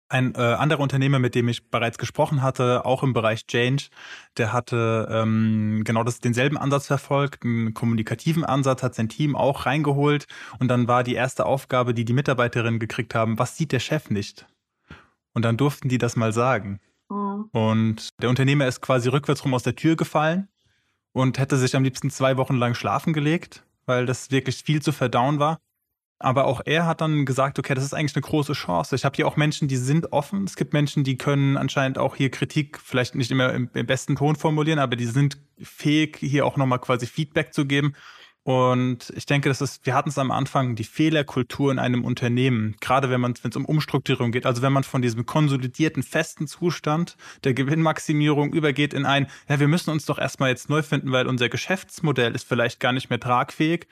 Ein 0.08 0.34
äh, 0.36 0.38
anderer 0.38 0.80
Unternehmer, 0.80 1.18
mit 1.18 1.34
dem 1.34 1.48
ich 1.48 1.68
bereits 1.68 1.98
gesprochen 1.98 2.40
hatte, 2.40 2.84
auch 2.84 3.02
im 3.02 3.12
Bereich 3.12 3.46
Change, 3.46 3.88
der 4.36 4.52
hatte 4.52 5.08
ähm, 5.10 5.82
genau 5.84 6.04
das, 6.04 6.20
denselben 6.20 6.56
Ansatz 6.56 6.86
verfolgt, 6.86 7.44
einen 7.44 7.74
kommunikativen 7.74 8.44
Ansatz, 8.44 8.84
hat 8.84 8.94
sein 8.94 9.08
Team 9.08 9.34
auch 9.34 9.66
reingeholt 9.66 10.26
und 10.60 10.68
dann 10.68 10.86
war 10.86 11.02
die 11.02 11.14
erste 11.14 11.44
Aufgabe, 11.44 11.92
die 11.92 12.04
die 12.04 12.12
Mitarbeiterinnen 12.12 12.78
gekriegt 12.78 13.16
haben, 13.16 13.36
was 13.40 13.56
sieht 13.56 13.72
der 13.72 13.80
Chef 13.80 14.08
nicht? 14.10 14.46
Und 15.34 15.44
dann 15.44 15.56
durften 15.56 15.88
die 15.88 15.98
das 15.98 16.14
mal 16.14 16.32
sagen. 16.32 16.78
Mhm. 17.08 17.50
Und 17.52 18.08
der 18.22 18.30
Unternehmer 18.30 18.68
ist 18.68 18.80
quasi 18.80 19.08
rückwärts 19.08 19.44
rum 19.44 19.54
aus 19.54 19.64
der 19.64 19.74
Tür 19.74 19.96
gefallen 19.96 20.48
und 21.12 21.38
hätte 21.38 21.56
sich 21.56 21.74
am 21.74 21.82
liebsten 21.82 22.10
zwei 22.10 22.36
Wochen 22.36 22.54
lang 22.54 22.74
schlafen 22.74 23.12
gelegt, 23.12 23.64
weil 23.86 24.06
das 24.06 24.30
wirklich 24.30 24.62
viel 24.62 24.82
zu 24.82 24.92
verdauen 24.92 25.40
war. 25.40 25.58
Aber 26.18 26.46
auch 26.46 26.62
er 26.64 26.86
hat 26.86 27.02
dann 27.02 27.26
gesagt, 27.26 27.58
okay, 27.58 27.74
das 27.74 27.84
ist 27.84 27.92
eigentlich 27.92 28.16
eine 28.16 28.22
große 28.22 28.54
Chance. 28.54 28.96
Ich 28.96 29.04
habe 29.04 29.14
hier 29.16 29.28
auch 29.28 29.36
Menschen, 29.36 29.68
die 29.68 29.76
sind 29.76 30.12
offen. 30.12 30.44
Es 30.44 30.56
gibt 30.56 30.72
Menschen, 30.72 31.04
die 31.04 31.18
können 31.18 31.58
anscheinend 31.58 31.98
auch 31.98 32.16
hier 32.16 32.30
Kritik 32.30 32.78
vielleicht 32.82 33.14
nicht 33.14 33.30
immer 33.30 33.52
im, 33.52 33.68
im 33.74 33.86
besten 33.86 34.16
Ton 34.16 34.34
formulieren, 34.34 34.78
aber 34.78 34.96
die 34.96 35.06
sind 35.06 35.38
fähig, 35.60 36.16
hier 36.18 36.46
auch 36.46 36.56
nochmal 36.56 36.78
quasi 36.78 37.06
Feedback 37.06 37.52
zu 37.52 37.66
geben. 37.66 37.94
Und 38.44 39.12
ich 39.16 39.26
denke, 39.26 39.48
das 39.48 39.60
ist, 39.60 39.84
wir 39.86 39.94
hatten 39.94 40.08
es 40.08 40.18
am 40.18 40.30
Anfang, 40.30 40.76
die 40.76 40.84
Fehlerkultur 40.84 41.72
in 41.72 41.80
einem 41.80 42.04
Unternehmen, 42.04 42.76
gerade 42.80 43.10
wenn 43.10 43.20
man, 43.20 43.34
wenn 43.42 43.50
es 43.50 43.56
um 43.56 43.64
Umstrukturierung 43.64 44.30
geht, 44.30 44.46
also 44.46 44.62
wenn 44.62 44.72
man 44.72 44.84
von 44.84 45.02
diesem 45.02 45.26
konsolidierten, 45.26 46.04
festen 46.04 46.46
Zustand 46.46 47.16
der 47.42 47.54
Gewinnmaximierung 47.54 48.52
übergeht 48.52 48.94
in 48.94 49.04
ein, 49.04 49.26
ja, 49.48 49.58
wir 49.58 49.66
müssen 49.66 49.90
uns 49.90 50.06
doch 50.06 50.18
erstmal 50.18 50.50
jetzt 50.50 50.70
neu 50.70 50.82
finden, 50.82 51.10
weil 51.10 51.26
unser 51.26 51.48
Geschäftsmodell 51.48 52.36
ist 52.36 52.46
vielleicht 52.48 52.78
gar 52.78 52.92
nicht 52.92 53.10
mehr 53.10 53.18
tragfähig 53.18 53.88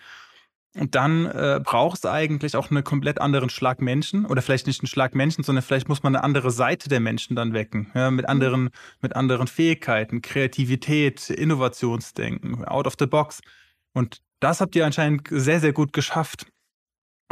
und 0.77 0.95
dann 0.95 1.27
äh, 1.27 1.61
braucht 1.63 1.99
es 1.99 2.07
eigentlich 2.07 2.57
auch 2.57 2.71
einen 2.71 2.83
komplett 2.83 3.21
anderen 3.21 3.49
Schlag 3.49 3.81
Menschen 3.81 4.27
oder 4.27 4.43
vielleicht 4.43 4.67
nicht 4.67 4.81
einen 4.81 4.89
Schlag 4.89 5.15
Menschen, 5.15 5.45
sondern 5.45 5.63
vielleicht 5.63 5.89
muss 5.89 6.03
man 6.03 6.17
eine 6.17 6.25
andere 6.25 6.51
Seite 6.51 6.89
der 6.89 7.01
Menschen 7.01 7.37
dann 7.37 7.53
wecken, 7.53 7.91
ja, 7.95 8.11
mit 8.11 8.25
mhm. 8.25 8.31
anderen, 8.31 8.71
mit 9.01 9.15
anderen 9.15 9.47
Fähigkeiten, 9.47 10.21
Kreativität, 10.21 11.31
Innovationsdenken, 11.31 12.65
out 12.65 12.87
of 12.87 12.95
the 12.99 13.07
box. 13.07 13.41
Und 13.93 14.21
das 14.41 14.61
habt 14.61 14.75
ihr 14.75 14.85
anscheinend 14.85 15.29
sehr, 15.31 15.61
sehr 15.61 15.73
gut 15.73 15.93
geschafft. 15.93 16.47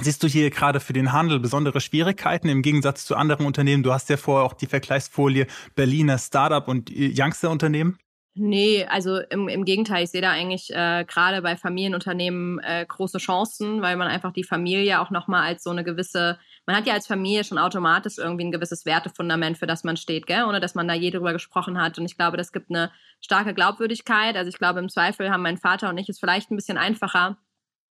Siehst 0.01 0.23
du 0.23 0.29
hier 0.29 0.49
gerade 0.51 0.81
für 0.81 0.93
den 0.93 1.13
Handel 1.13 1.39
besondere 1.39 1.81
Schwierigkeiten 1.81 2.49
im 2.49 2.63
Gegensatz 2.63 3.05
zu 3.05 3.17
anderen 3.17 3.45
Unternehmen? 3.45 3.83
Du 3.83 3.93
hast 3.93 4.09
ja 4.09 4.17
vorher 4.17 4.47
auch 4.47 4.55
die 4.55 4.67
Vergleichsfolie 4.67 5.47
Berliner 5.75 6.19
Startup 6.19 6.67
und 6.67 6.91
Youngster-Unternehmen. 6.91 7.99
Nee, 8.35 8.87
also 8.87 9.19
im, 9.19 9.49
im 9.49 9.67
Gegenteil, 9.67 10.05
ich 10.05 10.11
sehe 10.11 10.23
da 10.23 10.31
eigentlich 10.31 10.71
äh, 10.71 11.05
gerade 11.07 11.43
bei 11.43 11.55
Familienunternehmen 11.55 12.61
äh, 12.61 12.87
große 12.89 13.19
Chancen, 13.19 13.83
weil 13.83 13.97
man 13.97 14.09
einfach 14.09 14.33
die 14.33 14.43
Familie 14.45 15.03
auch 15.03 15.11
nochmal 15.11 15.47
als 15.47 15.63
so 15.63 15.69
eine 15.69 15.85
gewisse, 15.85 16.39
man 16.65 16.75
hat 16.75 16.87
ja 16.87 16.95
als 16.95 17.07
Familie 17.07 17.45
schon 17.45 17.59
automatisch 17.59 18.17
irgendwie 18.17 18.47
ein 18.47 18.53
gewisses 18.53 18.87
Wertefundament, 18.87 19.59
für 19.59 19.67
das 19.67 19.85
man 19.85 19.99
steht, 19.99 20.27
gell? 20.27 20.45
ohne 20.45 20.61
dass 20.61 20.75
man 20.75 20.89
da 20.89 20.95
je 20.95 21.11
drüber 21.11 21.35
gesprochen 21.35 21.79
hat. 21.79 21.99
Und 21.99 22.07
ich 22.07 22.17
glaube, 22.17 22.39
das 22.39 22.53
gibt 22.53 22.71
eine 22.71 22.91
starke 23.21 23.53
Glaubwürdigkeit. 23.53 24.35
Also 24.35 24.49
ich 24.49 24.57
glaube, 24.57 24.79
im 24.79 24.89
Zweifel 24.89 25.31
haben 25.31 25.43
mein 25.43 25.59
Vater 25.59 25.91
und 25.91 25.99
ich 25.99 26.09
es 26.09 26.19
vielleicht 26.19 26.51
ein 26.51 26.57
bisschen 26.57 26.79
einfacher, 26.79 27.37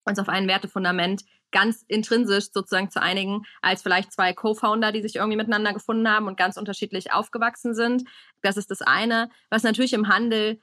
uns 0.05 0.21
auf 0.21 0.29
ein 0.29 0.47
Wertefundament 0.47 1.25
ganz 1.51 1.85
intrinsisch 1.89 2.51
sozusagen 2.53 2.91
zu 2.91 3.01
einigen, 3.01 3.43
als 3.63 3.83
vielleicht 3.83 4.13
zwei 4.13 4.33
Co-Founder, 4.33 4.93
die 4.93 5.03
sich 5.03 5.17
irgendwie 5.17 5.37
miteinander 5.37 5.73
gefunden 5.73 6.09
haben 6.09 6.27
und 6.27 6.37
ganz 6.37 6.57
unterschiedlich 6.57 7.13
aufgewachsen 7.13 7.75
sind. 7.75 8.05
Das 8.43 8.57
ist 8.57 8.71
das 8.71 8.83
eine. 8.83 9.31
Was 9.51 9.63
natürlich 9.63 9.93
im 9.93 10.09
Handel 10.09 10.61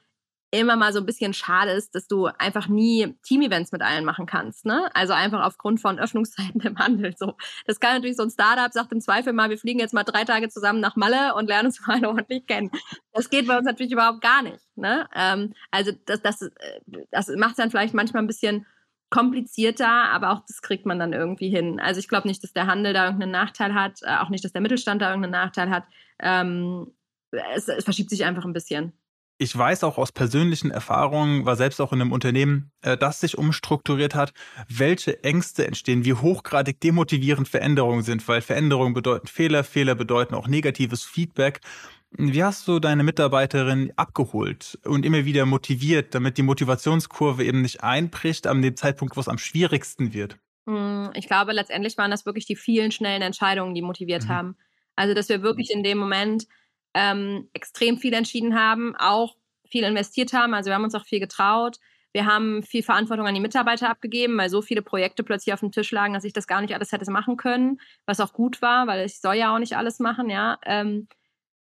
immer 0.50 0.76
mal 0.76 0.92
so 0.92 1.00
ein 1.00 1.06
bisschen 1.06 1.34
schade 1.34 1.72
ist, 1.72 1.94
dass 1.94 2.06
du 2.06 2.26
einfach 2.26 2.68
nie 2.68 3.16
Team-Events 3.24 3.72
mit 3.72 3.82
allen 3.82 4.04
machen 4.04 4.26
kannst. 4.26 4.64
Ne? 4.64 4.88
Also 4.94 5.12
einfach 5.12 5.44
aufgrund 5.44 5.80
von 5.80 5.98
Öffnungszeiten 5.98 6.60
im 6.62 6.78
Handel. 6.78 7.14
So. 7.16 7.34
Das 7.66 7.80
kann 7.80 7.94
natürlich 7.94 8.16
so 8.16 8.22
ein 8.22 8.30
Startup, 8.30 8.72
sagt 8.72 8.92
im 8.92 9.00
Zweifel 9.00 9.32
mal, 9.32 9.50
wir 9.50 9.58
fliegen 9.58 9.80
jetzt 9.80 9.94
mal 9.94 10.04
drei 10.04 10.24
Tage 10.24 10.48
zusammen 10.48 10.80
nach 10.80 10.96
Malle 10.96 11.34
und 11.34 11.48
lernen 11.48 11.66
uns 11.66 11.80
mal 11.86 12.04
ordentlich 12.04 12.46
kennen. 12.46 12.70
Das 13.12 13.28
geht 13.30 13.46
bei 13.46 13.56
uns 13.56 13.66
natürlich 13.66 13.92
überhaupt 13.92 14.20
gar 14.20 14.42
nicht. 14.42 14.64
Ne? 14.76 15.08
Ähm, 15.14 15.52
also 15.70 15.92
das, 16.06 16.22
das, 16.22 16.42
äh, 16.42 16.50
das 17.10 17.28
macht 17.36 17.52
es 17.52 17.56
dann 17.56 17.70
vielleicht 17.70 17.94
manchmal 17.94 18.22
ein 18.22 18.28
bisschen 18.28 18.66
komplizierter, 19.10 19.88
aber 19.88 20.32
auch 20.32 20.40
das 20.48 20.62
kriegt 20.62 20.84
man 20.84 20.98
dann 20.98 21.12
irgendwie 21.12 21.48
hin. 21.48 21.78
Also 21.80 22.00
ich 22.00 22.08
glaube 22.08 22.26
nicht, 22.26 22.42
dass 22.42 22.52
der 22.52 22.66
Handel 22.66 22.92
da 22.92 23.04
irgendeinen 23.04 23.32
Nachteil 23.32 23.74
hat, 23.74 24.00
äh, 24.02 24.16
auch 24.16 24.30
nicht, 24.30 24.44
dass 24.44 24.52
der 24.52 24.60
Mittelstand 24.60 25.00
da 25.00 25.10
irgendeinen 25.10 25.32
Nachteil 25.32 25.70
hat. 25.70 25.84
Ähm, 26.18 26.92
es, 27.30 27.68
es 27.68 27.84
verschiebt 27.84 28.10
sich 28.10 28.24
einfach 28.24 28.44
ein 28.44 28.52
bisschen 28.52 28.92
ich 29.38 29.56
weiß 29.56 29.84
auch 29.84 29.98
aus 29.98 30.12
persönlichen 30.12 30.70
Erfahrungen, 30.70 31.44
war 31.44 31.56
selbst 31.56 31.80
auch 31.80 31.92
in 31.92 32.00
einem 32.00 32.12
Unternehmen, 32.12 32.70
äh, 32.82 32.96
das 32.96 33.20
sich 33.20 33.36
umstrukturiert 33.36 34.14
hat, 34.14 34.32
welche 34.68 35.22
Ängste 35.24 35.66
entstehen, 35.66 36.04
wie 36.04 36.14
hochgradig 36.14 36.80
demotivierend 36.80 37.48
Veränderungen 37.48 38.02
sind, 38.02 38.26
weil 38.28 38.40
Veränderungen 38.40 38.94
bedeuten 38.94 39.26
Fehler, 39.26 39.64
Fehler 39.64 39.94
bedeuten 39.94 40.34
auch 40.34 40.48
negatives 40.48 41.04
Feedback. 41.04 41.60
Wie 42.12 42.42
hast 42.42 42.66
du 42.66 42.78
deine 42.78 43.02
Mitarbeiterin 43.02 43.92
abgeholt 43.96 44.78
und 44.84 45.04
immer 45.04 45.24
wieder 45.24 45.44
motiviert, 45.44 46.14
damit 46.14 46.38
die 46.38 46.42
Motivationskurve 46.42 47.44
eben 47.44 47.60
nicht 47.60 47.82
einbricht 47.82 48.46
an 48.46 48.62
dem 48.62 48.76
Zeitpunkt, 48.76 49.16
wo 49.16 49.20
es 49.20 49.28
am 49.28 49.38
schwierigsten 49.38 50.14
wird? 50.14 50.38
Hm, 50.66 51.10
ich 51.14 51.26
glaube, 51.26 51.52
letztendlich 51.52 51.98
waren 51.98 52.10
das 52.10 52.24
wirklich 52.24 52.46
die 52.46 52.56
vielen 52.56 52.90
schnellen 52.90 53.22
Entscheidungen, 53.22 53.74
die 53.74 53.82
motiviert 53.82 54.24
mhm. 54.24 54.28
haben. 54.28 54.56
Also, 54.94 55.12
dass 55.12 55.28
wir 55.28 55.42
wirklich 55.42 55.70
in 55.70 55.82
dem 55.82 55.98
Moment 55.98 56.46
ähm, 56.96 57.50
extrem 57.52 57.98
viel 57.98 58.14
entschieden 58.14 58.58
haben, 58.58 58.96
auch 58.96 59.36
viel 59.68 59.84
investiert 59.84 60.32
haben. 60.32 60.54
Also 60.54 60.68
wir 60.68 60.74
haben 60.74 60.84
uns 60.84 60.94
auch 60.94 61.04
viel 61.04 61.20
getraut. 61.20 61.76
Wir 62.12 62.24
haben 62.24 62.62
viel 62.62 62.82
Verantwortung 62.82 63.26
an 63.26 63.34
die 63.34 63.40
Mitarbeiter 63.40 63.90
abgegeben, 63.90 64.38
weil 64.38 64.48
so 64.48 64.62
viele 64.62 64.80
Projekte 64.80 65.22
plötzlich 65.22 65.52
auf 65.52 65.60
dem 65.60 65.72
Tisch 65.72 65.90
lagen, 65.90 66.14
dass 66.14 66.24
ich 66.24 66.32
das 66.32 66.46
gar 66.46 66.62
nicht 66.62 66.74
alles 66.74 66.90
hätte 66.90 67.10
machen 67.10 67.36
können, 67.36 67.78
was 68.06 68.20
auch 68.20 68.32
gut 68.32 68.62
war, 68.62 68.86
weil 68.86 69.04
ich 69.04 69.20
soll 69.20 69.34
ja 69.34 69.54
auch 69.54 69.58
nicht 69.58 69.76
alles 69.76 69.98
machen, 69.98 70.30
ja. 70.30 70.58
Ähm, 70.64 71.08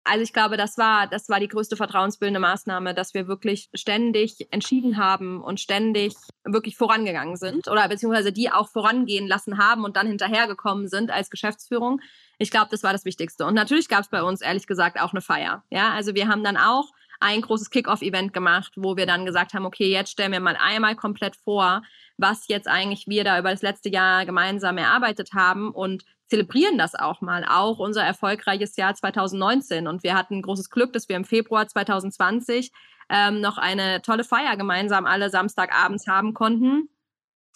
also 0.05 0.21
ich 0.21 0.33
glaube, 0.33 0.55
das 0.55 0.77
war, 0.77 1.07
das 1.07 1.29
war 1.29 1.39
die 1.39 1.47
größte 1.47 1.75
vertrauensbildende 1.75 2.39
Maßnahme, 2.39 2.93
dass 2.93 3.13
wir 3.15 3.27
wirklich 3.27 3.69
ständig 3.73 4.47
entschieden 4.51 4.97
haben 4.97 5.43
und 5.43 5.59
ständig 5.59 6.13
wirklich 6.43 6.77
vorangegangen 6.77 7.35
sind 7.37 7.67
oder 7.67 7.89
beziehungsweise 7.89 8.31
die 8.31 8.51
auch 8.51 8.69
vorangehen 8.69 9.27
lassen 9.27 9.57
haben 9.57 9.83
und 9.83 9.97
dann 9.97 10.07
hinterhergekommen 10.07 10.87
sind 10.87 11.09
als 11.09 11.31
Geschäftsführung. 11.31 12.01
Ich 12.37 12.51
glaube, 12.51 12.67
das 12.69 12.83
war 12.83 12.93
das 12.93 13.03
Wichtigste. 13.03 13.45
Und 13.45 13.55
natürlich 13.55 13.89
gab 13.89 14.01
es 14.01 14.09
bei 14.09 14.21
uns 14.21 14.41
ehrlich 14.41 14.67
gesagt 14.67 15.01
auch 15.01 15.11
eine 15.11 15.21
Feier. 15.21 15.63
Ja, 15.71 15.91
also 15.93 16.13
wir 16.13 16.27
haben 16.27 16.43
dann 16.43 16.57
auch 16.57 16.91
ein 17.19 17.41
großes 17.41 17.71
Kickoff-Event 17.71 18.33
gemacht, 18.33 18.73
wo 18.75 18.97
wir 18.97 19.07
dann 19.07 19.25
gesagt 19.25 19.53
haben, 19.53 19.65
okay, 19.65 19.89
jetzt 19.89 20.11
stellen 20.11 20.33
wir 20.33 20.39
mal 20.39 20.57
einmal 20.59 20.95
komplett 20.95 21.35
vor, 21.35 21.81
was 22.17 22.47
jetzt 22.47 22.67
eigentlich 22.67 23.07
wir 23.07 23.23
da 23.23 23.39
über 23.39 23.51
das 23.51 23.61
letzte 23.61 23.89
Jahr 23.89 24.25
gemeinsam 24.25 24.77
erarbeitet 24.77 25.31
haben 25.33 25.71
und 25.71 26.03
zelebrieren 26.27 26.77
das 26.77 26.95
auch 26.95 27.21
mal, 27.21 27.45
auch 27.47 27.79
unser 27.79 28.03
erfolgreiches 28.03 28.75
Jahr 28.75 28.95
2019. 28.95 29.87
Und 29.87 30.03
wir 30.03 30.15
hatten 30.15 30.41
großes 30.41 30.69
Glück, 30.69 30.93
dass 30.93 31.09
wir 31.09 31.15
im 31.15 31.25
Februar 31.25 31.67
2020 31.67 32.71
ähm, 33.09 33.41
noch 33.41 33.57
eine 33.57 34.01
tolle 34.01 34.23
Feier 34.23 34.57
gemeinsam 34.57 35.05
alle 35.05 35.29
Samstagabends 35.29 36.07
haben 36.07 36.33
konnten, 36.33 36.89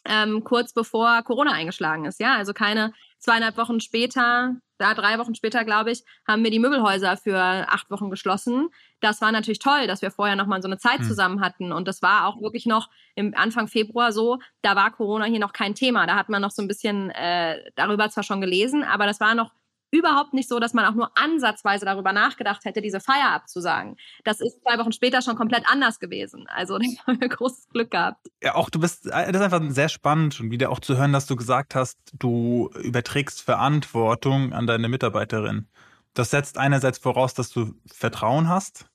ähm, 0.05 0.43
kurz 0.43 0.73
bevor 0.73 1.23
Corona 1.23 1.51
eingeschlagen 1.51 2.05
ist. 2.05 2.19
Ja, 2.19 2.35
also 2.35 2.53
keine 2.53 2.93
zweieinhalb 3.17 3.57
Wochen 3.57 3.79
später 3.79 4.55
da 4.79 4.93
drei 4.93 5.19
Wochen 5.19 5.35
später, 5.35 5.63
glaube 5.65 5.91
ich, 5.91 6.03
haben 6.27 6.43
wir 6.43 6.51
die 6.51 6.59
Möbelhäuser 6.59 7.17
für 7.17 7.37
acht 7.37 7.91
Wochen 7.91 8.09
geschlossen. 8.09 8.69
Das 9.01 9.21
war 9.21 9.31
natürlich 9.31 9.59
toll, 9.59 9.85
dass 9.87 10.01
wir 10.01 10.09
vorher 10.09 10.35
nochmal 10.35 10.61
so 10.61 10.67
eine 10.67 10.77
Zeit 10.77 10.99
hm. 10.99 11.05
zusammen 11.05 11.41
hatten. 11.41 11.71
Und 11.71 11.87
das 11.87 12.01
war 12.01 12.25
auch 12.25 12.41
wirklich 12.41 12.65
noch 12.65 12.89
im 13.15 13.35
Anfang 13.35 13.67
Februar 13.67 14.11
so, 14.11 14.39
da 14.61 14.75
war 14.75 14.91
Corona 14.91 15.25
hier 15.25 15.39
noch 15.39 15.53
kein 15.53 15.75
Thema. 15.75 16.07
Da 16.07 16.15
hat 16.15 16.29
man 16.29 16.41
noch 16.41 16.51
so 16.51 16.61
ein 16.61 16.67
bisschen 16.67 17.11
äh, 17.11 17.59
darüber 17.75 18.09
zwar 18.09 18.23
schon 18.23 18.41
gelesen, 18.41 18.83
aber 18.83 19.05
das 19.05 19.19
war 19.19 19.35
noch 19.35 19.51
überhaupt 19.91 20.33
nicht 20.33 20.47
so, 20.47 20.59
dass 20.59 20.73
man 20.73 20.85
auch 20.85 20.93
nur 20.93 21.11
ansatzweise 21.17 21.85
darüber 21.85 22.13
nachgedacht 22.13 22.65
hätte, 22.65 22.81
diese 22.81 22.99
Feier 22.99 23.31
abzusagen. 23.31 23.97
Das 24.23 24.39
ist 24.39 24.61
zwei 24.61 24.77
Wochen 24.77 24.91
später 24.91 25.21
schon 25.21 25.35
komplett 25.35 25.63
anders 25.67 25.99
gewesen. 25.99 26.45
Also 26.47 26.77
da 26.79 26.85
haben 27.07 27.21
wir 27.21 27.29
großes 27.29 27.69
Glück 27.69 27.91
gehabt. 27.91 28.27
Ja, 28.43 28.55
auch 28.55 28.69
du 28.69 28.79
bist, 28.79 29.07
äh, 29.07 29.31
das 29.31 29.41
ist 29.41 29.53
einfach 29.53 29.61
sehr 29.69 29.89
spannend 29.89 30.39
und 30.39 30.51
wieder 30.51 30.69
auch 30.69 30.79
zu 30.79 30.97
hören, 30.97 31.13
dass 31.13 31.25
du 31.25 31.35
gesagt 31.35 31.75
hast, 31.75 31.97
du 32.13 32.69
überträgst 32.81 33.41
Verantwortung 33.41 34.53
an 34.53 34.67
deine 34.67 34.89
Mitarbeiterin. 34.89 35.67
Das 36.13 36.31
setzt 36.31 36.57
einerseits 36.57 36.97
voraus, 36.97 37.33
dass 37.33 37.49
du 37.49 37.73
Vertrauen 37.85 38.49
hast, 38.49 38.87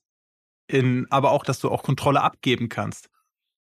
in, 0.67 1.07
aber 1.11 1.31
auch, 1.31 1.45
dass 1.45 1.61
du 1.61 1.71
auch 1.71 1.83
Kontrolle 1.83 2.23
abgeben 2.23 2.69
kannst. 2.69 3.09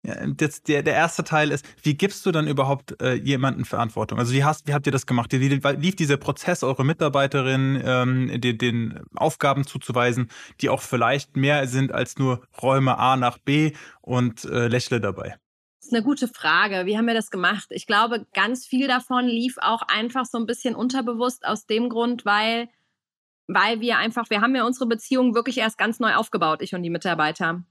Jetzt 0.03 0.69
der, 0.69 0.83
der 0.83 0.95
erste 0.95 1.25
Teil 1.25 1.51
ist, 1.51 1.67
wie 1.83 1.95
gibst 1.95 2.25
du 2.25 2.33
dann 2.33 2.49
überhaupt 2.49 3.01
äh, 3.03 3.15
jemanden 3.15 3.67
Verantwortung? 3.67 4.19
Also 4.19 4.33
wie, 4.33 4.45
hast, 4.45 4.67
wie 4.67 4.73
habt 4.73 4.87
ihr 4.87 4.93
das 4.93 5.07
gemacht? 5.07 5.31
Wie 5.33 5.49
lief 5.49 5.97
dieser 5.97 6.17
Prozess, 6.17 6.63
eure 6.63 6.85
Mitarbeiterin 6.87 7.83
ähm, 7.85 8.41
den, 8.41 8.57
den 8.57 9.01
Aufgaben 9.15 9.67
zuzuweisen, 9.67 10.31
die 10.63 10.71
auch 10.71 10.81
vielleicht 10.81 11.37
mehr 11.37 11.67
sind 11.67 11.93
als 11.93 12.19
nur 12.19 12.43
Räume 12.63 12.97
A 12.97 13.17
nach 13.17 13.37
B 13.37 13.73
und 14.01 14.45
äh, 14.47 14.69
lächle 14.69 15.03
dabei? 15.03 15.37
Das 15.81 15.89
ist 15.89 15.95
eine 15.95 16.03
gute 16.03 16.29
Frage. 16.29 16.87
Wie 16.87 16.97
haben 16.97 17.07
wir 17.07 17.15
das 17.15 17.31
gemacht? 17.31 17.67
Ich 17.71 17.87
glaube, 17.87 18.27
ganz 18.33 18.67
viel 18.67 18.89
davon 18.89 19.27
lief 19.27 19.57
auch 19.61 19.83
einfach 19.83 20.25
so 20.25 20.39
ein 20.39 20.47
bisschen 20.47 20.75
unterbewusst 20.75 21.45
aus 21.45 21.67
dem 21.67 21.91
Grund, 21.91 22.25
weil, 22.25 22.69
weil 23.49 23.81
wir 23.81 23.99
einfach, 23.99 24.31
wir 24.31 24.41
haben 24.41 24.57
ja 24.57 24.65
unsere 24.65 24.87
Beziehung 24.87 25.35
wirklich 25.35 25.59
erst 25.59 25.77
ganz 25.77 26.01
neu 26.01 26.15
aufgebaut, 26.15 26.63
ich 26.63 26.75
und 26.75 26.83
die 26.83 26.91
Mitarbeiter. 26.91 27.65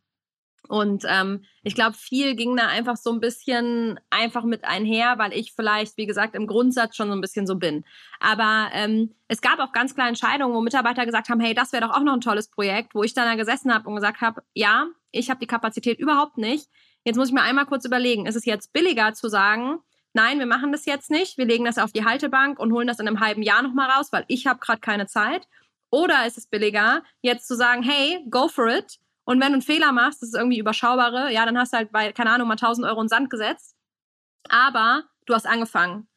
Und 0.67 1.03
ähm, 1.07 1.43
ich 1.63 1.73
glaube, 1.73 1.95
viel 1.95 2.35
ging 2.35 2.55
da 2.55 2.67
einfach 2.67 2.95
so 2.95 3.11
ein 3.11 3.19
bisschen 3.19 3.99
einfach 4.09 4.43
mit 4.43 4.65
einher, 4.65 5.17
weil 5.17 5.33
ich 5.33 5.53
vielleicht, 5.53 5.97
wie 5.97 6.05
gesagt, 6.05 6.35
im 6.35 6.47
Grundsatz 6.47 6.95
schon 6.95 7.07
so 7.07 7.13
ein 7.13 7.21
bisschen 7.21 7.47
so 7.47 7.55
bin. 7.55 7.83
Aber 8.19 8.69
ähm, 8.73 9.15
es 9.27 9.41
gab 9.41 9.59
auch 9.59 9.71
ganz 9.71 9.95
klar 9.95 10.07
Entscheidungen, 10.07 10.53
wo 10.53 10.61
Mitarbeiter 10.61 11.05
gesagt 11.05 11.29
haben, 11.29 11.39
hey, 11.39 11.53
das 11.53 11.73
wäre 11.73 11.87
doch 11.87 11.95
auch 11.95 12.03
noch 12.03 12.13
ein 12.13 12.21
tolles 12.21 12.49
Projekt, 12.49 12.93
wo 12.93 13.03
ich 13.03 13.13
dann 13.13 13.25
da 13.25 13.35
gesessen 13.35 13.73
habe 13.73 13.87
und 13.89 13.95
gesagt 13.95 14.21
habe, 14.21 14.43
ja, 14.53 14.87
ich 15.11 15.29
habe 15.29 15.39
die 15.39 15.47
Kapazität 15.47 15.99
überhaupt 15.99 16.37
nicht. 16.37 16.67
Jetzt 17.03 17.17
muss 17.17 17.29
ich 17.29 17.33
mir 17.33 17.41
einmal 17.41 17.65
kurz 17.65 17.85
überlegen, 17.85 18.25
ist 18.27 18.35
es 18.35 18.45
jetzt 18.45 18.71
billiger 18.73 19.13
zu 19.13 19.29
sagen, 19.29 19.79
nein, 20.13 20.39
wir 20.39 20.45
machen 20.45 20.71
das 20.71 20.85
jetzt 20.85 21.09
nicht, 21.09 21.37
wir 21.37 21.45
legen 21.45 21.65
das 21.65 21.77
auf 21.77 21.91
die 21.91 22.05
Haltebank 22.05 22.59
und 22.59 22.73
holen 22.73 22.87
das 22.87 22.99
in 22.99 23.07
einem 23.07 23.19
halben 23.19 23.41
Jahr 23.41 23.61
nochmal 23.61 23.89
raus, 23.89 24.09
weil 24.11 24.25
ich 24.27 24.47
habe 24.47 24.59
gerade 24.59 24.81
keine 24.81 25.07
Zeit. 25.07 25.47
Oder 25.89 26.27
ist 26.27 26.37
es 26.37 26.45
billiger, 26.45 27.01
jetzt 27.21 27.47
zu 27.47 27.55
sagen, 27.55 27.81
hey, 27.81 28.23
go 28.29 28.47
for 28.47 28.67
it 28.67 28.99
und 29.29 29.39
wenn 29.39 29.49
du 29.49 29.53
einen 29.53 29.61
Fehler 29.61 29.91
machst, 29.91 30.23
das 30.23 30.29
ist 30.29 30.35
irgendwie 30.35 30.57
überschaubare, 30.57 31.31
ja, 31.31 31.45
dann 31.45 31.55
hast 31.55 31.71
du 31.71 31.77
halt 31.77 31.91
bei, 31.91 32.11
keine 32.13 32.31
Ahnung, 32.31 32.47
mal 32.47 32.55
1000 32.55 32.87
Euro 32.87 32.99
in 32.99 33.09
Sand 33.09 33.29
gesetzt. 33.29 33.75
Aber 34.49 35.03
du 35.27 35.35
hast 35.35 35.45
angefangen. 35.45 36.07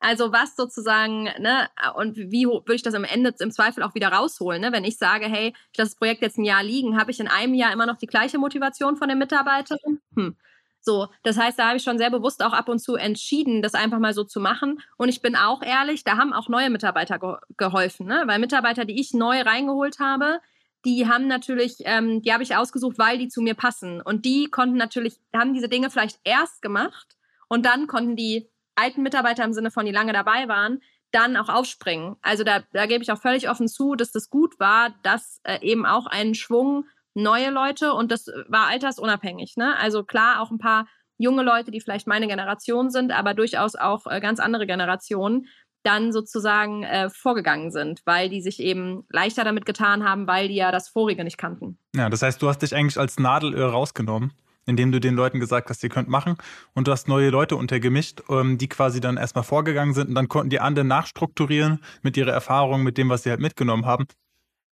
Also 0.00 0.32
was 0.32 0.56
sozusagen, 0.56 1.24
ne, 1.24 1.68
und 1.96 2.16
wie 2.16 2.46
würde 2.46 2.74
ich 2.74 2.82
das 2.82 2.94
am 2.94 3.04
Ende 3.04 3.34
im 3.40 3.50
Zweifel 3.50 3.82
auch 3.82 3.94
wieder 3.94 4.08
rausholen, 4.08 4.62
ne? 4.62 4.72
Wenn 4.72 4.84
ich 4.84 4.96
sage, 4.96 5.26
hey, 5.26 5.52
ich 5.70 5.76
lasse 5.76 5.90
das 5.90 5.96
Projekt 5.96 6.22
jetzt 6.22 6.38
ein 6.38 6.44
Jahr 6.44 6.62
liegen, 6.62 6.98
habe 6.98 7.10
ich 7.10 7.20
in 7.20 7.28
einem 7.28 7.52
Jahr 7.52 7.74
immer 7.74 7.84
noch 7.84 7.98
die 7.98 8.06
gleiche 8.06 8.38
Motivation 8.38 8.96
von 8.96 9.10
den 9.10 9.18
Mitarbeitern? 9.18 10.00
Hm. 10.16 10.34
So, 10.80 11.08
das 11.24 11.36
heißt, 11.36 11.58
da 11.58 11.66
habe 11.66 11.76
ich 11.76 11.82
schon 11.82 11.98
sehr 11.98 12.10
bewusst 12.10 12.42
auch 12.42 12.54
ab 12.54 12.70
und 12.70 12.78
zu 12.78 12.94
entschieden, 12.96 13.60
das 13.60 13.74
einfach 13.74 13.98
mal 13.98 14.14
so 14.14 14.24
zu 14.24 14.40
machen. 14.40 14.80
Und 14.96 15.10
ich 15.10 15.20
bin 15.20 15.36
auch 15.36 15.60
ehrlich, 15.60 16.04
da 16.04 16.16
haben 16.16 16.32
auch 16.32 16.48
neue 16.48 16.70
Mitarbeiter 16.70 17.18
ge 17.18 17.34
geholfen, 17.58 18.06
ne? 18.06 18.22
Weil 18.24 18.38
Mitarbeiter, 18.38 18.86
die 18.86 18.98
ich 18.98 19.12
neu 19.12 19.42
reingeholt 19.42 19.98
habe, 19.98 20.40
die 20.84 21.08
haben 21.08 21.28
natürlich, 21.28 21.76
ähm, 21.80 22.22
die 22.22 22.32
habe 22.32 22.42
ich 22.42 22.56
ausgesucht, 22.56 22.98
weil 22.98 23.18
die 23.18 23.28
zu 23.28 23.40
mir 23.40 23.54
passen. 23.54 24.00
Und 24.00 24.24
die 24.24 24.46
konnten 24.46 24.76
natürlich, 24.76 25.16
haben 25.34 25.54
diese 25.54 25.68
Dinge 25.68 25.90
vielleicht 25.90 26.18
erst 26.24 26.62
gemacht 26.62 27.16
und 27.48 27.64
dann 27.66 27.86
konnten 27.86 28.16
die 28.16 28.50
alten 28.74 29.02
Mitarbeiter 29.02 29.44
im 29.44 29.52
Sinne 29.52 29.70
von, 29.70 29.86
die 29.86 29.92
lange 29.92 30.12
dabei 30.12 30.48
waren, 30.48 30.80
dann 31.12 31.36
auch 31.36 31.48
aufspringen. 31.48 32.16
Also 32.22 32.42
da, 32.42 32.62
da 32.72 32.86
gebe 32.86 33.02
ich 33.02 33.12
auch 33.12 33.20
völlig 33.20 33.48
offen 33.50 33.68
zu, 33.68 33.94
dass 33.94 34.10
das 34.12 34.30
gut 34.30 34.58
war, 34.58 34.94
dass 35.02 35.40
äh, 35.44 35.60
eben 35.60 35.86
auch 35.86 36.06
ein 36.06 36.34
Schwung 36.34 36.86
neue 37.14 37.50
Leute 37.50 37.92
und 37.92 38.10
das 38.10 38.26
war 38.48 38.68
altersunabhängig. 38.68 39.56
Ne? 39.56 39.76
Also 39.76 40.02
klar, 40.04 40.40
auch 40.40 40.50
ein 40.50 40.58
paar 40.58 40.86
junge 41.18 41.42
Leute, 41.42 41.70
die 41.70 41.80
vielleicht 41.80 42.06
meine 42.06 42.26
Generation 42.26 42.90
sind, 42.90 43.12
aber 43.12 43.34
durchaus 43.34 43.76
auch 43.76 44.06
äh, 44.06 44.20
ganz 44.20 44.40
andere 44.40 44.66
Generationen, 44.66 45.46
dann 45.82 46.12
sozusagen 46.12 46.84
äh, 46.84 47.10
vorgegangen 47.10 47.70
sind, 47.70 48.02
weil 48.04 48.28
die 48.28 48.40
sich 48.40 48.60
eben 48.60 49.04
leichter 49.08 49.44
damit 49.44 49.66
getan 49.66 50.04
haben, 50.04 50.26
weil 50.26 50.48
die 50.48 50.54
ja 50.54 50.72
das 50.72 50.88
vorige 50.88 51.24
nicht 51.24 51.38
kannten. 51.38 51.78
Ja, 51.94 52.08
das 52.08 52.22
heißt, 52.22 52.40
du 52.40 52.48
hast 52.48 52.62
dich 52.62 52.74
eigentlich 52.74 52.98
als 52.98 53.18
Nadelöhr 53.18 53.70
rausgenommen, 53.70 54.32
indem 54.66 54.92
du 54.92 55.00
den 55.00 55.14
Leuten 55.14 55.40
gesagt 55.40 55.70
hast, 55.70 55.82
ihr 55.82 55.88
könnt 55.88 56.08
machen 56.08 56.36
und 56.74 56.86
du 56.86 56.92
hast 56.92 57.08
neue 57.08 57.30
Leute 57.30 57.56
untergemischt, 57.56 58.22
ähm, 58.28 58.58
die 58.58 58.68
quasi 58.68 59.00
dann 59.00 59.16
erstmal 59.16 59.44
vorgegangen 59.44 59.94
sind 59.94 60.08
und 60.08 60.14
dann 60.14 60.28
konnten 60.28 60.50
die 60.50 60.60
anderen 60.60 60.88
nachstrukturieren 60.88 61.80
mit 62.02 62.16
ihrer 62.16 62.32
Erfahrung, 62.32 62.82
mit 62.82 62.98
dem, 62.98 63.08
was 63.08 63.24
sie 63.24 63.30
halt 63.30 63.40
mitgenommen 63.40 63.86
haben. 63.86 64.06